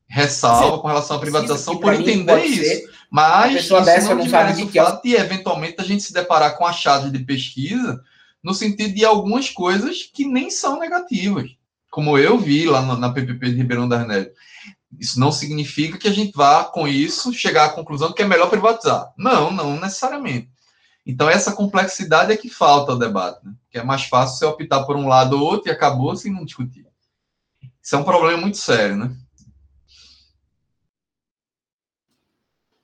ressalva 0.08 0.80
com 0.80 0.88
relação 0.88 1.18
à 1.18 1.20
privatização 1.20 1.78
por 1.78 1.94
entender 1.94 2.44
isso. 2.46 2.90
Mas 3.10 3.54
pessoa 3.54 3.82
isso 3.82 3.86
dessa 3.86 4.16
não 4.16 4.24
não 4.24 4.30
sabe 4.30 4.64
o 4.64 4.70
que 4.70 4.80
é 4.80 4.84
fato 4.84 5.04
de, 5.04 5.16
eventualmente, 5.16 5.76
a 5.80 5.84
gente 5.84 6.04
se 6.04 6.14
deparar 6.14 6.58
com 6.58 6.66
achados 6.66 7.12
de 7.12 7.20
pesquisa 7.20 8.02
no 8.44 8.54
sentido 8.54 8.94
de 8.94 9.06
algumas 9.06 9.50
coisas 9.50 10.04
que 10.04 10.26
nem 10.26 10.50
são 10.50 10.80
negativas. 10.80 11.52
Como 11.90 12.18
eu 12.18 12.38
vi 12.38 12.66
lá 12.66 12.82
na, 12.82 12.98
na 12.98 13.12
PPP 13.12 13.50
de 13.50 13.58
Ribeirão 13.58 13.88
das 13.88 14.08
Neves. 14.08 14.32
Isso 15.00 15.20
não 15.20 15.32
significa 15.32 15.98
que 15.98 16.08
a 16.08 16.14
gente 16.14 16.34
vá, 16.36 16.66
com 16.66 16.88
isso, 16.88 17.34
chegar 17.34 17.66
à 17.66 17.70
conclusão 17.70 18.12
que 18.12 18.22
é 18.22 18.28
melhor 18.28 18.50
privatizar. 18.50 19.12
Não, 19.18 19.52
não 19.52 19.80
necessariamente. 19.80 20.50
Então, 21.06 21.30
essa 21.30 21.54
complexidade 21.54 22.32
é 22.32 22.38
que 22.38 22.50
falta 22.50 22.92
ao 22.92 23.00
debate. 23.00 23.40
Né? 23.44 23.54
Que 23.70 23.78
é 23.80 23.84
mais 23.84 24.04
fácil 24.04 24.38
você 24.38 24.46
optar 24.46 24.84
por 24.84 24.96
um 24.96 25.08
lado 25.08 25.38
ou 25.38 25.44
outro 25.44 25.70
e 25.70 25.72
acabou 25.72 26.16
sem 26.16 26.32
não 26.32 26.46
discutir. 26.46 26.86
Isso 27.84 27.96
é 27.96 28.00
um 28.00 28.04
problema 28.04 28.40
muito 28.40 28.58
sério, 28.58 28.96
né? 28.96 29.16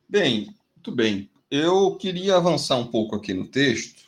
Bem, 0.10 0.56
muito 0.76 0.92
bem. 0.92 1.30
Eu 1.52 1.96
queria 1.96 2.38
avançar 2.38 2.78
um 2.78 2.88
pouco 2.88 3.16
aqui 3.16 3.34
no 3.34 3.48
texto, 3.48 4.04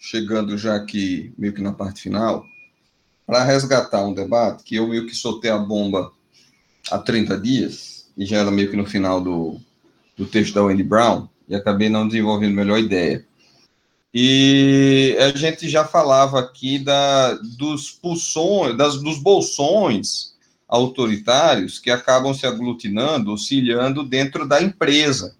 chegando 0.00 0.58
já 0.58 0.74
aqui 0.74 1.32
meio 1.38 1.52
que 1.52 1.62
na 1.62 1.72
parte 1.72 2.02
final, 2.02 2.44
para 3.26 3.44
resgatar 3.44 4.04
um 4.04 4.14
debate 4.14 4.64
que 4.64 4.76
eu 4.76 4.88
meio 4.88 5.06
que 5.06 5.14
soltei 5.14 5.50
a 5.50 5.58
bomba 5.58 6.12
há 6.90 6.98
30 6.98 7.38
dias, 7.38 8.10
e 8.16 8.26
já 8.26 8.38
era 8.38 8.50
meio 8.50 8.70
que 8.70 8.76
no 8.76 8.86
final 8.86 9.20
do, 9.20 9.60
do 10.16 10.26
texto 10.26 10.54
da 10.54 10.64
Wendy 10.64 10.82
Brown, 10.82 11.28
e 11.48 11.54
acabei 11.54 11.88
não 11.88 12.08
desenvolvendo 12.08 12.54
melhor 12.54 12.78
ideia. 12.78 13.26
E 14.12 15.16
a 15.20 15.36
gente 15.36 15.68
já 15.68 15.84
falava 15.84 16.40
aqui 16.40 16.78
da, 16.78 17.34
dos 17.34 17.90
pulsões, 17.90 18.76
das, 18.76 19.02
dos 19.02 19.18
bolsões 19.18 20.34
autoritários 20.66 21.78
que 21.78 21.90
acabam 21.90 22.32
se 22.34 22.46
aglutinando, 22.46 23.30
auxiliando 23.30 24.02
dentro 24.02 24.46
da 24.46 24.62
empresa, 24.62 25.36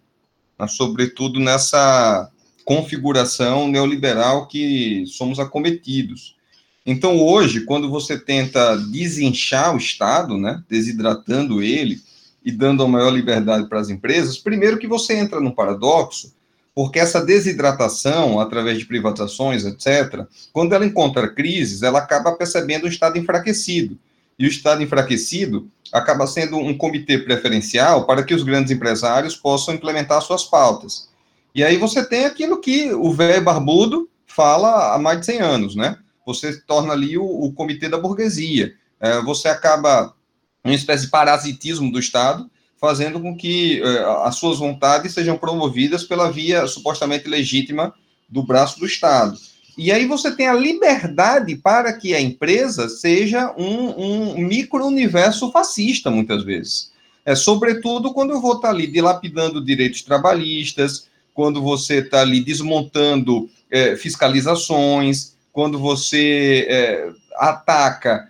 mas 0.56 0.72
sobretudo 0.72 1.38
nessa 1.38 2.30
configuração 2.64 3.68
neoliberal 3.68 4.46
que 4.46 5.04
somos 5.06 5.38
acometidos. 5.38 6.36
Então, 6.84 7.18
hoje, 7.18 7.62
quando 7.62 7.88
você 7.88 8.18
tenta 8.18 8.76
desinchar 8.76 9.74
o 9.74 9.78
Estado, 9.78 10.36
né, 10.36 10.62
desidratando 10.68 11.62
ele 11.62 12.00
e 12.44 12.50
dando 12.50 12.82
a 12.82 12.88
maior 12.88 13.10
liberdade 13.10 13.68
para 13.68 13.80
as 13.80 13.90
empresas, 13.90 14.38
primeiro 14.38 14.78
que 14.78 14.86
você 14.86 15.14
entra 15.14 15.40
num 15.40 15.50
paradoxo, 15.50 16.34
porque 16.78 17.00
essa 17.00 17.20
desidratação, 17.20 18.38
através 18.38 18.78
de 18.78 18.86
privatizações, 18.86 19.64
etc., 19.64 20.24
quando 20.52 20.76
ela 20.76 20.86
encontra 20.86 21.26
crises, 21.26 21.82
ela 21.82 21.98
acaba 21.98 22.36
percebendo 22.36 22.84
o 22.84 22.88
Estado 22.88 23.18
enfraquecido. 23.18 23.98
E 24.38 24.46
o 24.46 24.48
Estado 24.48 24.80
enfraquecido 24.80 25.68
acaba 25.92 26.24
sendo 26.28 26.56
um 26.56 26.78
comitê 26.78 27.18
preferencial 27.18 28.06
para 28.06 28.22
que 28.22 28.32
os 28.32 28.44
grandes 28.44 28.70
empresários 28.70 29.34
possam 29.34 29.74
implementar 29.74 30.22
suas 30.22 30.44
pautas. 30.44 31.08
E 31.52 31.64
aí 31.64 31.76
você 31.76 32.08
tem 32.08 32.26
aquilo 32.26 32.60
que 32.60 32.92
o 32.92 33.12
velho 33.12 33.42
barbudo 33.42 34.08
fala 34.24 34.94
há 34.94 34.98
mais 35.00 35.18
de 35.18 35.26
100 35.26 35.40
anos, 35.40 35.74
né? 35.74 35.98
Você 36.24 36.60
torna 36.60 36.92
ali 36.92 37.18
o, 37.18 37.24
o 37.24 37.52
comitê 37.54 37.88
da 37.88 37.98
burguesia. 37.98 38.72
É, 39.00 39.20
você 39.22 39.48
acaba 39.48 40.14
uma 40.62 40.76
espécie 40.76 41.06
de 41.06 41.10
parasitismo 41.10 41.90
do 41.90 41.98
Estado, 41.98 42.48
fazendo 42.80 43.20
com 43.20 43.36
que 43.36 43.82
é, 43.82 44.04
as 44.24 44.36
suas 44.36 44.58
vontades 44.58 45.12
sejam 45.12 45.36
promovidas 45.36 46.04
pela 46.04 46.30
via 46.30 46.66
supostamente 46.66 47.28
legítima 47.28 47.92
do 48.28 48.42
braço 48.42 48.78
do 48.78 48.86
Estado. 48.86 49.38
E 49.76 49.92
aí 49.92 50.06
você 50.06 50.34
tem 50.34 50.48
a 50.48 50.54
liberdade 50.54 51.54
para 51.56 51.92
que 51.92 52.12
a 52.12 52.20
empresa 52.20 52.88
seja 52.88 53.54
um, 53.56 54.34
um 54.34 54.38
micro-universo 54.38 55.52
fascista, 55.52 56.10
muitas 56.10 56.42
vezes. 56.42 56.90
É, 57.24 57.34
sobretudo 57.34 58.12
quando 58.12 58.30
eu 58.30 58.40
vou 58.40 58.56
estar 58.56 58.70
ali 58.70 58.86
dilapidando 58.86 59.64
direitos 59.64 60.02
trabalhistas, 60.02 61.06
quando 61.32 61.62
você 61.62 61.98
está 61.98 62.22
ali 62.22 62.40
desmontando 62.40 63.48
é, 63.70 63.94
fiscalizações, 63.94 65.36
quando 65.52 65.78
você 65.78 66.66
é, 66.68 67.10
ataca 67.36 68.28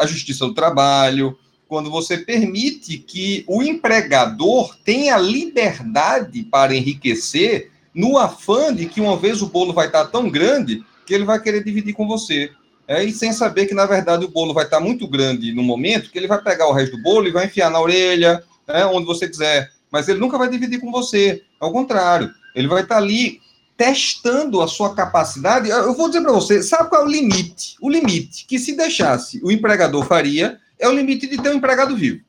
a 0.00 0.06
justiça 0.06 0.44
do 0.44 0.52
trabalho, 0.52 1.38
quando 1.68 1.90
você 1.90 2.18
permite 2.18 2.98
que 2.98 3.44
o 3.46 3.62
empregador 3.62 4.76
tenha 4.84 5.16
liberdade 5.16 6.42
para 6.44 6.74
enriquecer 6.74 7.70
no 7.94 8.18
afã 8.18 8.74
de 8.74 8.86
que 8.86 9.00
uma 9.00 9.16
vez 9.16 9.42
o 9.42 9.48
bolo 9.48 9.72
vai 9.72 9.86
estar 9.86 10.04
tão 10.06 10.30
grande 10.30 10.84
que 11.06 11.14
ele 11.14 11.24
vai 11.24 11.40
querer 11.40 11.64
dividir 11.64 11.94
com 11.94 12.06
você. 12.06 12.50
É, 12.88 13.02
e 13.02 13.12
sem 13.12 13.32
saber 13.32 13.66
que, 13.66 13.74
na 13.74 13.86
verdade, 13.86 14.24
o 14.24 14.30
bolo 14.30 14.54
vai 14.54 14.64
estar 14.64 14.78
muito 14.78 15.08
grande 15.08 15.52
no 15.52 15.62
momento 15.62 16.10
que 16.10 16.18
ele 16.18 16.28
vai 16.28 16.40
pegar 16.40 16.68
o 16.68 16.72
resto 16.72 16.96
do 16.96 17.02
bolo 17.02 17.26
e 17.26 17.32
vai 17.32 17.46
enfiar 17.46 17.70
na 17.70 17.80
orelha, 17.80 18.42
é, 18.68 18.84
onde 18.86 19.06
você 19.06 19.28
quiser. 19.28 19.72
Mas 19.90 20.08
ele 20.08 20.20
nunca 20.20 20.38
vai 20.38 20.48
dividir 20.48 20.80
com 20.80 20.92
você. 20.92 21.42
Ao 21.58 21.72
contrário, 21.72 22.30
ele 22.54 22.68
vai 22.68 22.82
estar 22.82 22.98
ali 22.98 23.40
testando 23.76 24.62
a 24.62 24.68
sua 24.68 24.94
capacidade. 24.94 25.68
Eu 25.68 25.94
vou 25.94 26.08
dizer 26.08 26.22
para 26.22 26.32
você, 26.32 26.62
sabe 26.62 26.88
qual 26.88 27.02
é 27.02 27.04
o 27.04 27.08
limite? 27.08 27.76
O 27.80 27.90
limite 27.90 28.46
que, 28.46 28.58
se 28.58 28.76
deixasse, 28.76 29.40
o 29.42 29.50
empregador 29.50 30.04
faria 30.06 30.58
é 30.78 30.88
o 30.88 30.92
limite 30.92 31.26
de 31.26 31.40
ter 31.40 31.50
um 31.50 31.54
empregado 31.54 31.96
vivo. 31.96 32.24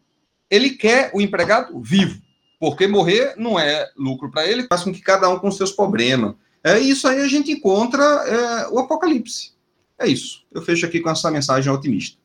Ele 0.50 0.72
quer 0.72 1.12
o 1.14 1.22
empregado 1.22 1.80
vivo, 1.82 2.22
porque 2.60 2.88
morrer 2.88 3.34
não 3.38 3.60
é 3.60 3.90
lucro 3.98 4.32
para 4.32 4.48
ele, 4.48 4.68
faz 4.68 4.84
com 4.84 4.94
que 4.94 5.02
cada 5.02 5.30
um 5.30 5.40
com 5.40 5.52
seus 5.52 5.72
problemas. 5.72 6.36
É 6.64 6.80
isso 6.80 7.08
aí 7.08 7.22
a 7.22 7.28
gente 7.28 7.52
encontra 7.52 8.04
é, 8.04 8.68
o 8.70 8.80
apocalipse. 8.80 9.54
É 10.00 10.08
isso. 10.08 10.46
Eu 10.52 10.62
fecho 10.62 10.86
aqui 10.86 11.00
com 11.00 11.10
essa 11.10 11.32
mensagem 11.32 11.72
otimista. 11.72 12.18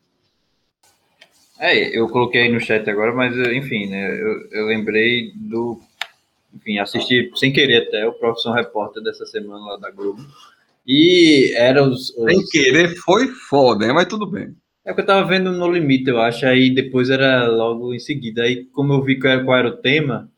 É, 1.59 1.97
eu 1.97 2.09
coloquei 2.09 2.41
aí 2.41 2.51
no 2.51 2.59
chat 2.59 2.87
agora, 2.89 3.13
mas 3.13 3.35
enfim, 3.53 3.87
né? 3.87 4.11
Eu, 4.11 4.49
eu 4.51 4.65
lembrei 4.65 5.31
do. 5.35 5.79
Enfim, 6.53 6.77
assisti 6.77 7.31
sem 7.35 7.53
querer 7.53 7.87
até 7.87 8.05
o 8.05 8.13
Profissão 8.13 8.53
Repórter 8.53 9.01
dessa 9.01 9.25
semana 9.25 9.65
lá 9.65 9.77
da 9.77 9.89
Globo. 9.89 10.25
E 10.85 11.53
era 11.55 11.81
os. 11.81 12.09
os... 12.17 12.25
Sem 12.25 12.45
querer 12.47 12.95
foi 12.97 13.27
foda, 13.27 13.85
hein? 13.85 13.93
mas 13.93 14.07
tudo 14.07 14.27
bem. 14.27 14.53
É 14.85 14.93
que 14.93 14.99
eu 15.01 15.05
tava 15.05 15.27
vendo 15.27 15.51
no 15.51 15.71
limite, 15.71 16.09
eu 16.09 16.19
acho, 16.19 16.45
aí 16.45 16.73
depois 16.73 17.09
era 17.09 17.47
logo 17.47 17.93
em 17.93 17.99
seguida. 17.99 18.43
Aí, 18.43 18.65
como 18.65 18.93
eu 18.93 19.01
vi 19.01 19.17
qual 19.17 19.57
era, 19.57 19.67
o 19.69 19.77
tema, 19.77 20.29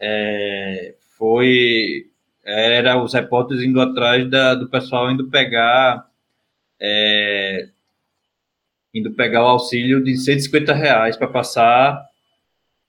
é, 0.00 0.94
foi. 1.16 2.06
Era 2.44 3.02
os 3.02 3.14
repórteres 3.14 3.62
indo 3.62 3.80
atrás 3.80 4.28
da, 4.28 4.54
do 4.54 4.68
pessoal 4.68 5.10
indo 5.10 5.30
pegar. 5.30 6.06
É, 6.80 7.68
indo 8.94 9.12
pegar 9.12 9.44
o 9.44 9.48
auxílio 9.48 10.02
de 10.02 10.16
150 10.16 10.72
reais 10.72 11.16
para 11.16 11.28
passar 11.28 12.04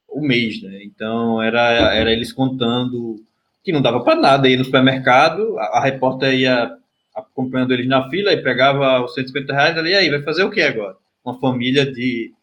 o 0.08 0.22
mês, 0.22 0.62
né? 0.62 0.84
Então 0.84 1.42
era, 1.42 1.94
era 1.94 2.12
eles 2.12 2.32
contando 2.32 3.24
que 3.64 3.72
não 3.72 3.82
dava 3.82 4.04
para 4.04 4.16
nada, 4.16 4.48
ia 4.48 4.58
no 4.58 4.64
supermercado, 4.64 5.58
a, 5.58 5.80
a, 5.80 5.84
repórter 5.84 6.36
ia 6.36 6.78
acompanhando 7.16 7.74
eles 7.74 7.88
na 7.88 8.10
fila 8.10 8.34
e 8.34 8.44
pegava 8.44 9.04
os 9.04 9.14
150 9.14 9.54
reais 9.54 9.78
ali, 9.78 9.96
aí 9.96 10.10
vai 10.10 10.22
fazer 10.22 10.44
o 10.44 10.52
que 10.52 10.62
agora? 10.62 10.98
Uma 11.24 11.40
família 11.40 11.86
de. 11.86 12.34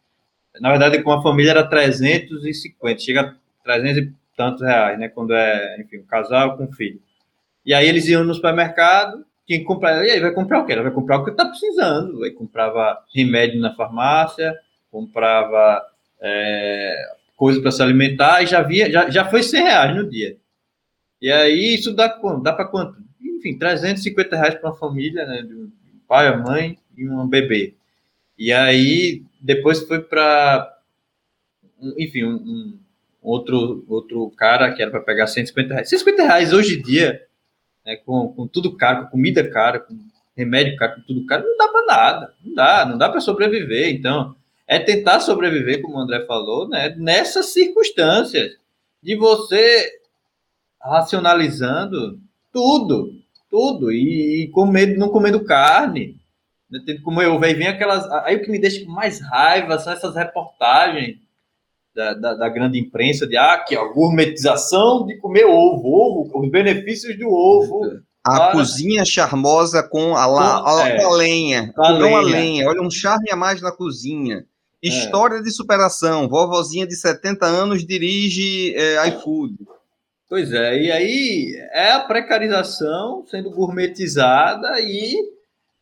Na 0.59 0.69
verdade, 0.69 1.01
com 1.01 1.11
uma 1.11 1.21
família 1.21 1.51
era 1.51 1.63
350, 1.67 2.99
chega 2.99 3.21
a 3.21 3.33
300 3.63 3.97
e 3.97 4.13
tantos 4.35 4.61
reais, 4.61 4.99
né? 4.99 5.09
Quando 5.09 5.33
é, 5.33 5.79
enfim, 5.79 5.99
um 5.99 6.05
casal 6.05 6.57
com 6.57 6.71
filho. 6.73 6.99
E 7.65 7.73
aí 7.73 7.87
eles 7.87 8.07
iam 8.07 8.23
no 8.23 8.33
supermercado, 8.33 9.25
quem 9.45 9.63
comprar, 9.63 10.05
e 10.05 10.11
aí 10.11 10.19
vai 10.19 10.31
comprar 10.31 10.59
o 10.59 10.65
quê? 10.65 10.73
Ela 10.73 10.83
vai 10.83 10.91
comprar 10.91 11.17
o 11.17 11.23
que 11.23 11.31
está 11.31 11.45
precisando. 11.45 12.23
Aí 12.23 12.31
comprava 12.31 12.99
remédio 13.13 13.59
na 13.59 13.73
farmácia, 13.73 14.53
comprava 14.91 15.81
é, 16.21 16.95
coisa 17.35 17.61
para 17.61 17.71
se 17.71 17.81
alimentar 17.81 18.41
e 18.41 18.47
já 18.47 18.61
via, 18.61 18.91
já, 18.91 19.09
já 19.09 19.25
foi 19.25 19.43
100 19.43 19.63
reais 19.63 19.95
no 19.95 20.09
dia. 20.09 20.37
E 21.21 21.31
aí 21.31 21.75
isso 21.75 21.93
dá? 21.93 22.07
Dá 22.41 22.53
para 22.53 22.65
quanto? 22.65 22.97
Enfim, 23.43 23.57
350 23.57 24.35
reais 24.37 24.55
para 24.55 24.69
uma 24.69 24.77
família, 24.77 25.25
né? 25.25 25.41
De 25.41 25.53
um 25.53 25.71
pai, 26.07 26.27
a 26.27 26.37
mãe 26.37 26.77
e 26.97 27.07
um 27.07 27.27
bebê. 27.27 27.75
E 28.37 28.53
aí 28.53 29.23
depois 29.41 29.81
foi 29.85 30.01
para, 30.01 30.77
enfim, 31.97 32.23
um, 32.23 32.35
um, 32.35 32.79
outro 33.21 33.85
outro 33.89 34.31
cara 34.31 34.71
que 34.73 34.81
era 34.81 34.89
para 34.89 35.01
pegar 35.01 35.27
150 35.27 35.73
reais. 35.73 35.89
150 35.89 36.23
reais 36.23 36.53
hoje 36.53 36.79
em 36.79 36.81
dia 36.81 37.21
né, 37.85 37.97
com, 37.97 38.33
com 38.33 38.47
tudo 38.47 38.75
caro, 38.75 39.03
com 39.03 39.11
comida 39.11 39.47
cara, 39.49 39.79
com 39.79 39.97
remédio 40.35 40.75
caro, 40.77 40.95
com 40.95 41.01
tudo 41.01 41.25
caro, 41.25 41.43
não 41.45 41.57
dá 41.57 41.67
para 41.67 41.85
nada, 41.85 42.33
não 42.43 42.53
dá, 42.53 42.85
não 42.85 42.97
dá 42.97 43.09
para 43.09 43.19
sobreviver. 43.19 43.93
Então, 43.93 44.35
é 44.65 44.79
tentar 44.79 45.19
sobreviver, 45.19 45.81
como 45.81 45.97
o 45.97 45.99
André 45.99 46.25
falou, 46.25 46.67
né, 46.67 46.95
nessas 46.97 47.47
circunstâncias 47.47 48.57
de 49.01 49.15
você 49.15 49.99
racionalizando 50.81 52.19
tudo, 52.51 53.22
tudo, 53.53 53.91
e, 53.91 54.45
e 54.45 54.47
comendo, 54.49 54.97
não 54.97 55.09
comendo 55.09 55.45
carne, 55.45 56.15
né, 56.67 56.79
tendo 56.83 57.03
comer 57.03 57.27
ovo. 57.27 57.45
Aí 57.45 57.53
vem 57.53 57.67
aquelas. 57.67 58.03
Aí 58.25 58.35
o 58.35 58.41
que 58.41 58.49
me 58.49 58.57
deixa 58.57 58.83
com 58.83 58.91
mais 58.91 59.21
raiva 59.21 59.77
são 59.77 59.93
essas 59.93 60.15
reportagens 60.15 61.17
da, 61.95 62.15
da, 62.15 62.33
da, 62.33 62.49
grande 62.49 62.79
imprensa 62.79 63.27
de 63.27 63.37
ah, 63.37 63.59
que 63.59 63.75
a 63.75 63.83
gourmetização 63.83 65.05
de 65.05 65.17
comer 65.17 65.45
ovo, 65.45 65.87
ovo, 65.87 66.39
os 66.39 66.49
benefícios 66.49 67.15
do 67.19 67.29
ovo. 67.29 68.01
A 68.25 68.37
para... 68.37 68.51
cozinha 68.53 69.05
charmosa 69.05 69.83
com 69.83 70.15
a, 70.15 70.25
la, 70.25 70.63
a, 70.65 70.89
é, 70.89 71.03
a 71.03 71.09
lenha. 71.09 71.73
A 71.77 71.89
lenha. 71.91 72.21
lenha. 72.21 72.67
Olha, 72.67 72.81
um 72.81 72.89
charme 72.89 73.29
a 73.29 73.35
mais 73.35 73.61
na 73.61 73.71
cozinha. 73.71 74.45
História 74.81 75.35
é. 75.35 75.41
de 75.41 75.51
superação. 75.51 76.27
Vovozinha 76.27 76.87
de 76.87 76.95
70 76.95 77.45
anos 77.45 77.85
dirige 77.85 78.73
é, 78.75 79.07
iFood. 79.09 79.57
Pois 80.29 80.51
é, 80.51 80.81
e 80.81 80.91
aí 80.91 81.55
é 81.71 81.91
a 81.91 81.99
precarização 81.99 83.23
sendo 83.29 83.51
gourmetizada 83.51 84.79
e 84.81 85.15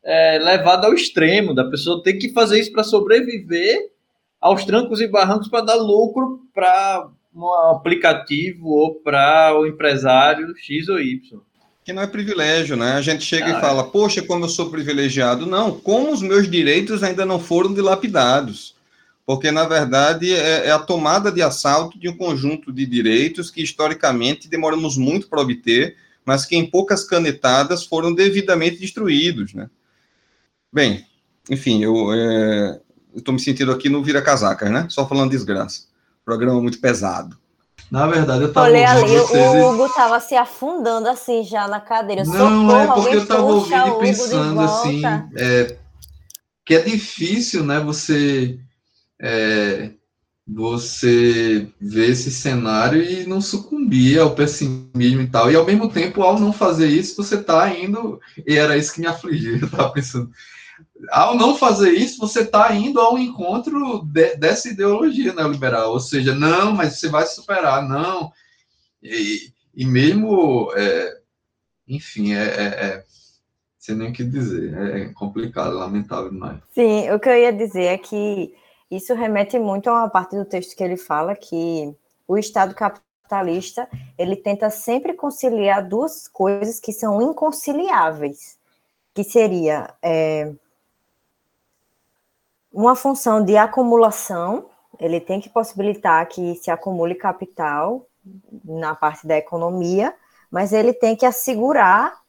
é, 0.03 0.39
levada 0.39 0.87
ao 0.87 0.93
extremo, 0.93 1.53
da 1.53 1.69
pessoa 1.69 2.03
ter 2.03 2.13
que 2.13 2.33
fazer 2.33 2.59
isso 2.59 2.71
para 2.71 2.83
sobreviver 2.83 3.91
aos 4.39 4.65
trancos 4.65 4.99
e 4.99 5.07
barrancos 5.07 5.47
para 5.47 5.65
dar 5.65 5.75
lucro 5.75 6.41
para 6.53 7.07
um 7.33 7.49
aplicativo 7.69 8.69
ou 8.69 8.95
para 8.95 9.57
o 9.57 9.65
empresário 9.65 10.53
X 10.57 10.89
ou 10.89 10.99
Y. 10.99 11.39
Que 11.83 11.93
não 11.93 12.01
é 12.01 12.07
privilégio, 12.07 12.75
né? 12.75 12.93
A 12.93 13.01
gente 13.01 13.23
chega 13.23 13.45
ah, 13.47 13.57
e 13.57 13.61
fala, 13.61 13.83
poxa, 13.83 14.21
como 14.21 14.45
eu 14.45 14.49
sou 14.49 14.69
privilegiado. 14.69 15.45
Não, 15.45 15.79
como 15.79 16.11
os 16.11 16.21
meus 16.21 16.49
direitos 16.49 17.03
ainda 17.03 17.25
não 17.25 17.39
foram 17.39 17.73
dilapidados. 17.73 18.75
Porque, 19.31 19.49
na 19.49 19.63
verdade, 19.63 20.33
é, 20.33 20.67
é 20.67 20.71
a 20.71 20.77
tomada 20.77 21.31
de 21.31 21.41
assalto 21.41 21.97
de 21.97 22.09
um 22.09 22.17
conjunto 22.17 22.69
de 22.69 22.85
direitos 22.85 23.49
que, 23.49 23.63
historicamente, 23.63 24.49
demoramos 24.49 24.97
muito 24.97 25.29
para 25.29 25.39
obter, 25.39 25.95
mas 26.25 26.43
que, 26.43 26.57
em 26.57 26.69
poucas 26.69 27.05
canetadas, 27.05 27.85
foram 27.85 28.13
devidamente 28.13 28.77
destruídos, 28.77 29.53
né? 29.53 29.69
Bem, 30.69 31.05
enfim, 31.49 31.81
eu 31.81 32.11
é, 32.13 32.81
estou 33.15 33.33
me 33.33 33.39
sentindo 33.39 33.71
aqui 33.71 33.87
no 33.87 34.03
Vira 34.03 34.21
Casacas, 34.21 34.69
né? 34.69 34.87
Só 34.89 35.07
falando 35.07 35.31
desgraça. 35.31 35.83
Programa 36.25 36.61
muito 36.61 36.81
pesado. 36.81 37.37
Na 37.89 38.07
verdade, 38.07 38.41
eu 38.41 38.49
estava 38.49 38.67
ouvindo 38.67 38.85
ali, 38.85 39.15
vocês... 39.15 39.47
o 39.47 39.69
Hugo 39.69 39.85
estava 39.85 40.19
se 40.19 40.35
afundando 40.35 41.07
assim 41.07 41.41
já 41.45 41.69
na 41.69 41.79
cadeira. 41.79 42.25
Não, 42.25 42.67
Socorro, 42.67 42.81
é 42.81 42.87
porque 42.87 43.15
eu 43.15 43.21
estava 43.21 43.43
ouvindo 43.43 43.87
e 43.87 43.99
pensando 43.99 44.59
assim, 44.59 45.01
é, 45.37 45.77
que 46.65 46.75
é 46.75 46.81
difícil, 46.81 47.63
né, 47.63 47.79
você 47.79 48.59
é, 49.21 49.91
você 50.47 51.67
ver 51.79 52.09
esse 52.09 52.31
cenário 52.31 53.01
e 53.01 53.25
não 53.25 53.39
sucumbir 53.39 54.19
ao 54.19 54.33
pessimismo 54.33 55.21
e 55.21 55.27
tal. 55.27 55.51
E 55.51 55.55
ao 55.55 55.65
mesmo 55.65 55.89
tempo, 55.89 56.23
ao 56.23 56.39
não 56.39 56.51
fazer 56.51 56.87
isso, 56.87 57.15
você 57.15 57.35
está 57.35 57.73
indo, 57.73 58.19
e 58.45 58.57
era 58.57 58.75
isso 58.75 58.93
que 58.93 59.01
me 59.01 59.07
afligia, 59.07 59.51
eu 59.51 59.65
estava 59.65 59.91
pensando, 59.91 60.31
ao 61.09 61.35
não 61.35 61.55
fazer 61.55 61.91
isso, 61.91 62.19
você 62.19 62.41
está 62.41 62.73
indo 62.75 62.99
ao 62.99 63.17
encontro 63.17 64.03
de, 64.05 64.35
dessa 64.35 64.69
ideologia 64.69 65.33
neoliberal, 65.33 65.91
ou 65.91 65.99
seja, 65.99 66.33
não, 66.33 66.73
mas 66.73 66.99
você 66.99 67.07
vai 67.07 67.25
superar, 67.25 67.87
não. 67.87 68.31
E, 69.01 69.51
e 69.75 69.85
mesmo, 69.85 70.71
é, 70.75 71.17
enfim, 71.87 72.33
é, 72.33 72.43
é, 72.43 72.63
é 72.65 73.03
sem 73.79 73.95
nem 73.95 74.09
o 74.09 74.13
que 74.13 74.23
dizer, 74.23 74.77
é 74.77 75.05
complicado, 75.13 75.75
lamentável 75.75 76.29
demais. 76.29 76.59
Sim, 76.71 77.09
o 77.09 77.19
que 77.19 77.29
eu 77.29 77.35
ia 77.35 77.51
dizer 77.51 77.85
é 77.85 77.97
que 77.97 78.53
isso 78.91 79.13
remete 79.15 79.57
muito 79.57 79.89
a 79.89 79.93
uma 79.93 80.09
parte 80.09 80.35
do 80.35 80.43
texto 80.43 80.75
que 80.75 80.83
ele 80.83 80.97
fala 80.97 81.33
que 81.33 81.95
o 82.27 82.37
Estado 82.37 82.75
capitalista 82.75 83.87
ele 84.17 84.35
tenta 84.35 84.69
sempre 84.69 85.13
conciliar 85.13 85.87
duas 85.87 86.27
coisas 86.27 86.79
que 86.79 86.91
são 86.91 87.21
inconciliáveis, 87.21 88.59
que 89.13 89.23
seria 89.23 89.93
é, 90.01 90.53
uma 92.71 92.95
função 92.95 93.43
de 93.43 93.55
acumulação, 93.57 94.69
ele 94.99 95.19
tem 95.19 95.39
que 95.39 95.49
possibilitar 95.49 96.27
que 96.27 96.55
se 96.55 96.69
acumule 96.69 97.15
capital 97.15 98.05
na 98.63 98.93
parte 98.93 99.25
da 99.25 99.37
economia, 99.37 100.13
mas 100.49 100.73
ele 100.73 100.93
tem 100.93 101.15
que 101.15 101.25
assegurar 101.25 102.21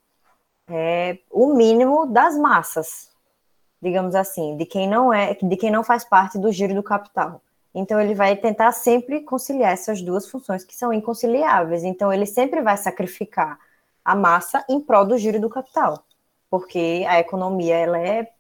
é, 0.68 1.18
o 1.30 1.54
mínimo 1.54 2.06
das 2.06 2.36
massas, 2.36 3.11
digamos 3.82 4.14
assim, 4.14 4.56
de 4.56 4.64
quem 4.64 4.88
não 4.88 5.12
é, 5.12 5.34
de 5.34 5.56
quem 5.56 5.70
não 5.70 5.82
faz 5.82 6.04
parte 6.04 6.38
do 6.38 6.52
giro 6.52 6.74
do 6.74 6.82
capital. 6.82 7.42
Então 7.74 8.00
ele 8.00 8.14
vai 8.14 8.36
tentar 8.36 8.70
sempre 8.72 9.22
conciliar 9.22 9.72
essas 9.72 10.00
duas 10.00 10.28
funções 10.28 10.64
que 10.64 10.76
são 10.76 10.92
inconciliáveis. 10.92 11.82
Então 11.82 12.12
ele 12.12 12.26
sempre 12.26 12.60
vai 12.62 12.76
sacrificar 12.76 13.58
a 14.04 14.14
massa 14.14 14.64
em 14.68 14.80
prol 14.80 15.04
do 15.04 15.18
giro 15.18 15.40
do 15.40 15.48
capital, 15.48 16.04
porque 16.48 17.04
a 17.08 17.18
economia 17.18 17.76
ela 17.76 17.98
é 17.98 18.30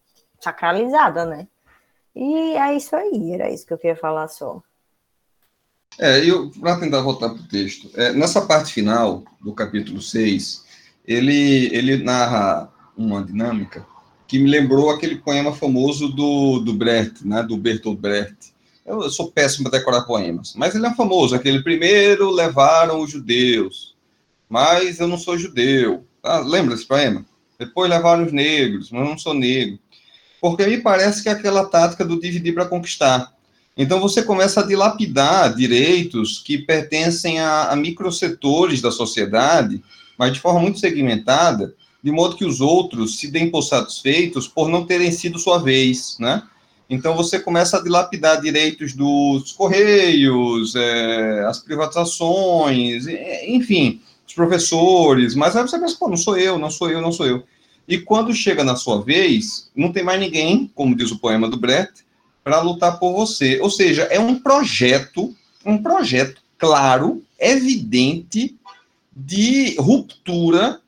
sacralizada, 0.40 1.24
né? 1.24 1.48
E 2.14 2.56
é 2.56 2.74
isso 2.76 2.94
aí, 2.94 3.32
era 3.32 3.50
isso 3.50 3.66
que 3.66 3.72
eu 3.72 3.78
queria 3.78 3.96
falar 3.96 4.28
só. 4.28 4.62
É, 5.98 6.24
eu, 6.24 6.50
para 6.50 6.78
tentar 6.78 7.00
voltar 7.00 7.30
para 7.30 7.38
o 7.38 7.48
texto, 7.48 7.90
é, 7.94 8.12
nessa 8.12 8.42
parte 8.42 8.72
final 8.72 9.22
do 9.40 9.54
capítulo 9.54 10.00
6, 10.00 10.64
ele, 11.06 11.74
ele 11.74 12.02
narra 12.02 12.70
uma 12.96 13.22
dinâmica 13.22 13.86
que 14.32 14.38
me 14.38 14.48
lembrou 14.48 14.88
aquele 14.88 15.16
poema 15.16 15.52
famoso 15.52 16.08
do, 16.08 16.58
do 16.60 16.72
Brecht, 16.72 17.26
né, 17.26 17.42
do 17.42 17.54
Bertolt 17.54 17.98
Brecht. 17.98 18.54
Eu, 18.84 19.02
eu 19.02 19.10
sou 19.10 19.30
péssimo 19.30 19.68
para 19.68 19.78
decorar 19.78 20.02
poemas, 20.02 20.54
mas 20.56 20.74
ele 20.74 20.86
é 20.86 20.94
famoso, 20.94 21.34
aquele 21.34 21.62
primeiro 21.62 22.30
levaram 22.30 23.02
os 23.02 23.10
judeus, 23.10 23.94
mas 24.48 25.00
eu 25.00 25.06
não 25.06 25.18
sou 25.18 25.36
judeu. 25.36 26.06
Ah, 26.22 26.38
lembra 26.38 26.74
esse 26.74 26.86
poema? 26.86 27.26
Depois 27.58 27.90
levaram 27.90 28.24
os 28.24 28.32
negros, 28.32 28.90
mas 28.90 29.02
eu 29.02 29.08
não 29.08 29.18
sou 29.18 29.34
negro 29.34 29.78
porque 30.42 30.66
me 30.66 30.78
parece 30.78 31.22
que 31.22 31.28
é 31.28 31.32
aquela 31.32 31.66
tática 31.66 32.04
do 32.04 32.18
dividir 32.18 32.52
para 32.52 32.66
conquistar. 32.66 33.32
Então 33.76 34.00
você 34.00 34.24
começa 34.24 34.58
a 34.58 34.66
dilapidar 34.66 35.54
direitos 35.54 36.40
que 36.40 36.58
pertencem 36.58 37.38
a, 37.38 37.68
a 37.68 37.76
microsetores 37.76 38.82
da 38.82 38.90
sociedade, 38.90 39.80
mas 40.18 40.32
de 40.32 40.40
forma 40.40 40.58
muito 40.58 40.80
segmentada, 40.80 41.72
de 42.02 42.10
modo 42.10 42.36
que 42.36 42.44
os 42.44 42.60
outros 42.60 43.18
se 43.18 43.30
deem 43.30 43.50
por 43.50 43.62
satisfeitos 43.62 44.48
por 44.48 44.68
não 44.68 44.84
terem 44.84 45.12
sido 45.12 45.38
sua 45.38 45.58
vez, 45.58 46.16
né? 46.18 46.42
Então 46.90 47.16
você 47.16 47.38
começa 47.38 47.78
a 47.78 47.82
dilapidar 47.82 48.40
direitos 48.40 48.92
dos 48.92 49.52
correios, 49.52 50.74
é, 50.74 51.44
as 51.46 51.58
privatizações, 51.58 53.06
enfim, 53.46 54.02
os 54.26 54.34
professores, 54.34 55.34
mas 55.34 55.56
aí 55.56 55.62
você 55.62 55.78
pensa, 55.78 55.96
pô, 55.98 56.08
não 56.08 56.16
sou 56.16 56.36
eu, 56.36 56.58
não 56.58 56.70
sou 56.70 56.90
eu, 56.90 57.00
não 57.00 57.12
sou 57.12 57.24
eu. 57.24 57.44
E 57.88 57.98
quando 57.98 58.34
chega 58.34 58.62
na 58.62 58.76
sua 58.76 59.00
vez, 59.00 59.70
não 59.74 59.90
tem 59.90 60.04
mais 60.04 60.20
ninguém, 60.20 60.70
como 60.74 60.94
diz 60.94 61.10
o 61.10 61.18
poema 61.18 61.48
do 61.48 61.56
Brecht, 61.56 62.04
para 62.44 62.60
lutar 62.60 62.98
por 62.98 63.12
você. 63.12 63.58
Ou 63.62 63.70
seja, 63.70 64.02
é 64.04 64.20
um 64.20 64.38
projeto, 64.38 65.34
um 65.64 65.78
projeto 65.78 66.42
claro, 66.58 67.22
evidente, 67.38 68.54
de 69.14 69.76
ruptura 69.78 70.81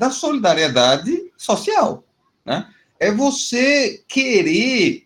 da 0.00 0.10
solidariedade 0.10 1.30
social. 1.36 2.02
Né? 2.42 2.66
É 2.98 3.12
você 3.12 4.02
querer 4.08 5.04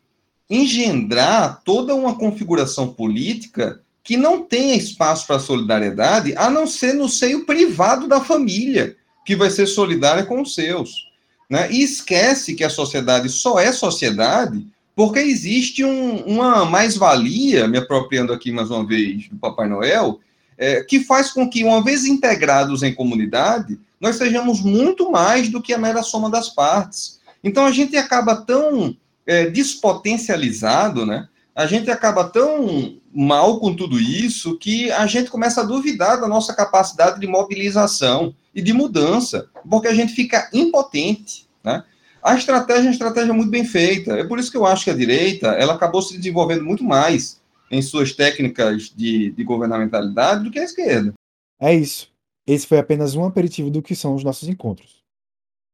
engendrar 0.48 1.62
toda 1.64 1.96
uma 1.96 2.14
configuração 2.16 2.92
política 2.92 3.80
que 4.04 4.16
não 4.16 4.44
tenha 4.44 4.76
espaço 4.76 5.26
para 5.26 5.40
solidariedade, 5.40 6.32
a 6.36 6.48
não 6.48 6.64
ser 6.64 6.92
no 6.92 7.08
seio 7.08 7.44
privado 7.44 8.06
da 8.06 8.20
família, 8.20 8.96
que 9.26 9.34
vai 9.34 9.50
ser 9.50 9.66
solidária 9.66 10.24
com 10.24 10.40
os 10.40 10.54
seus. 10.54 11.08
Né? 11.50 11.72
E 11.72 11.82
esquece 11.82 12.54
que 12.54 12.62
a 12.62 12.70
sociedade 12.70 13.28
só 13.28 13.58
é 13.58 13.72
sociedade 13.72 14.64
porque 14.94 15.18
existe 15.18 15.84
um, 15.84 16.18
uma 16.18 16.64
mais-valia, 16.64 17.66
me 17.66 17.78
apropriando 17.78 18.32
aqui 18.32 18.52
mais 18.52 18.70
uma 18.70 18.86
vez 18.86 19.28
do 19.28 19.36
Papai 19.38 19.68
Noel, 19.68 20.20
é, 20.56 20.84
que 20.84 21.00
faz 21.00 21.32
com 21.32 21.50
que, 21.50 21.64
uma 21.64 21.82
vez 21.82 22.04
integrados 22.04 22.84
em 22.84 22.94
comunidade, 22.94 23.76
nós 24.04 24.16
sejamos 24.16 24.60
muito 24.60 25.10
mais 25.10 25.48
do 25.48 25.62
que 25.62 25.72
a 25.72 25.78
mera 25.78 26.02
soma 26.02 26.28
das 26.28 26.50
partes. 26.50 27.20
Então 27.42 27.64
a 27.64 27.70
gente 27.70 27.96
acaba 27.96 28.36
tão 28.36 28.94
é, 29.26 29.46
despotencializado, 29.46 31.06
né? 31.06 31.26
A 31.54 31.66
gente 31.66 31.90
acaba 31.90 32.24
tão 32.24 32.98
mal 33.14 33.58
com 33.58 33.74
tudo 33.74 33.98
isso 33.98 34.58
que 34.58 34.92
a 34.92 35.06
gente 35.06 35.30
começa 35.30 35.62
a 35.62 35.64
duvidar 35.64 36.20
da 36.20 36.28
nossa 36.28 36.52
capacidade 36.52 37.18
de 37.18 37.26
mobilização 37.26 38.34
e 38.54 38.60
de 38.60 38.74
mudança, 38.74 39.48
porque 39.70 39.88
a 39.88 39.94
gente 39.94 40.12
fica 40.12 40.50
impotente, 40.52 41.48
né? 41.64 41.82
A 42.22 42.34
estratégia 42.34 42.82
é 42.82 42.88
uma 42.88 42.92
estratégia 42.92 43.32
muito 43.32 43.50
bem 43.50 43.64
feita. 43.64 44.18
É 44.18 44.24
por 44.24 44.38
isso 44.38 44.50
que 44.50 44.56
eu 44.58 44.66
acho 44.66 44.84
que 44.84 44.90
a 44.90 44.96
direita 44.96 45.48
ela 45.52 45.72
acabou 45.72 46.02
se 46.02 46.18
desenvolvendo 46.18 46.62
muito 46.62 46.84
mais 46.84 47.40
em 47.70 47.80
suas 47.80 48.12
técnicas 48.12 48.92
de, 48.94 49.30
de 49.30 49.44
governamentalidade 49.44 50.44
do 50.44 50.50
que 50.50 50.58
a 50.58 50.64
esquerda. 50.64 51.14
É 51.58 51.74
isso. 51.74 52.12
Esse 52.46 52.66
foi 52.66 52.78
apenas 52.78 53.14
um 53.14 53.24
aperitivo 53.24 53.70
do 53.70 53.82
que 53.82 53.96
são 53.96 54.14
os 54.14 54.22
nossos 54.22 54.46
encontros. 54.48 55.02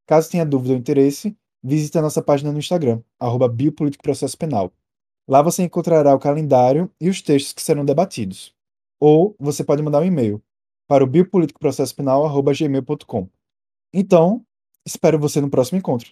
Caso 0.07 0.31
tenha 0.31 0.47
dúvida 0.47 0.75
ou 0.75 0.79
interesse, 0.79 1.37
visite 1.62 1.99
a 1.99 2.03
nossa 2.03 2.23
página 2.23 2.53
no 2.53 2.59
Instagram, 2.59 3.03
arroba 3.18 3.53
Penal. 4.39 4.73
Lá 5.29 5.43
você 5.43 5.62
encontrará 5.62 6.14
o 6.14 6.18
calendário 6.18 6.91
e 7.01 7.09
os 7.09 7.23
textos 7.23 7.53
que 7.53 7.62
serão 7.62 7.85
debatidos. 7.85 8.53
Ou 8.99 9.37
você 9.39 9.62
pode 9.64 9.83
mandar 9.83 10.01
um 10.01 10.05
e-mail 10.05 10.43
para 10.89 11.05
o 11.05 11.07
biopoliticoprocessopenal.gmail.com. 11.07 13.29
Então, 13.93 14.45
espero 14.87 15.18
você 15.18 15.41
no 15.41 15.51
próximo 15.51 15.79
encontro. 15.79 16.09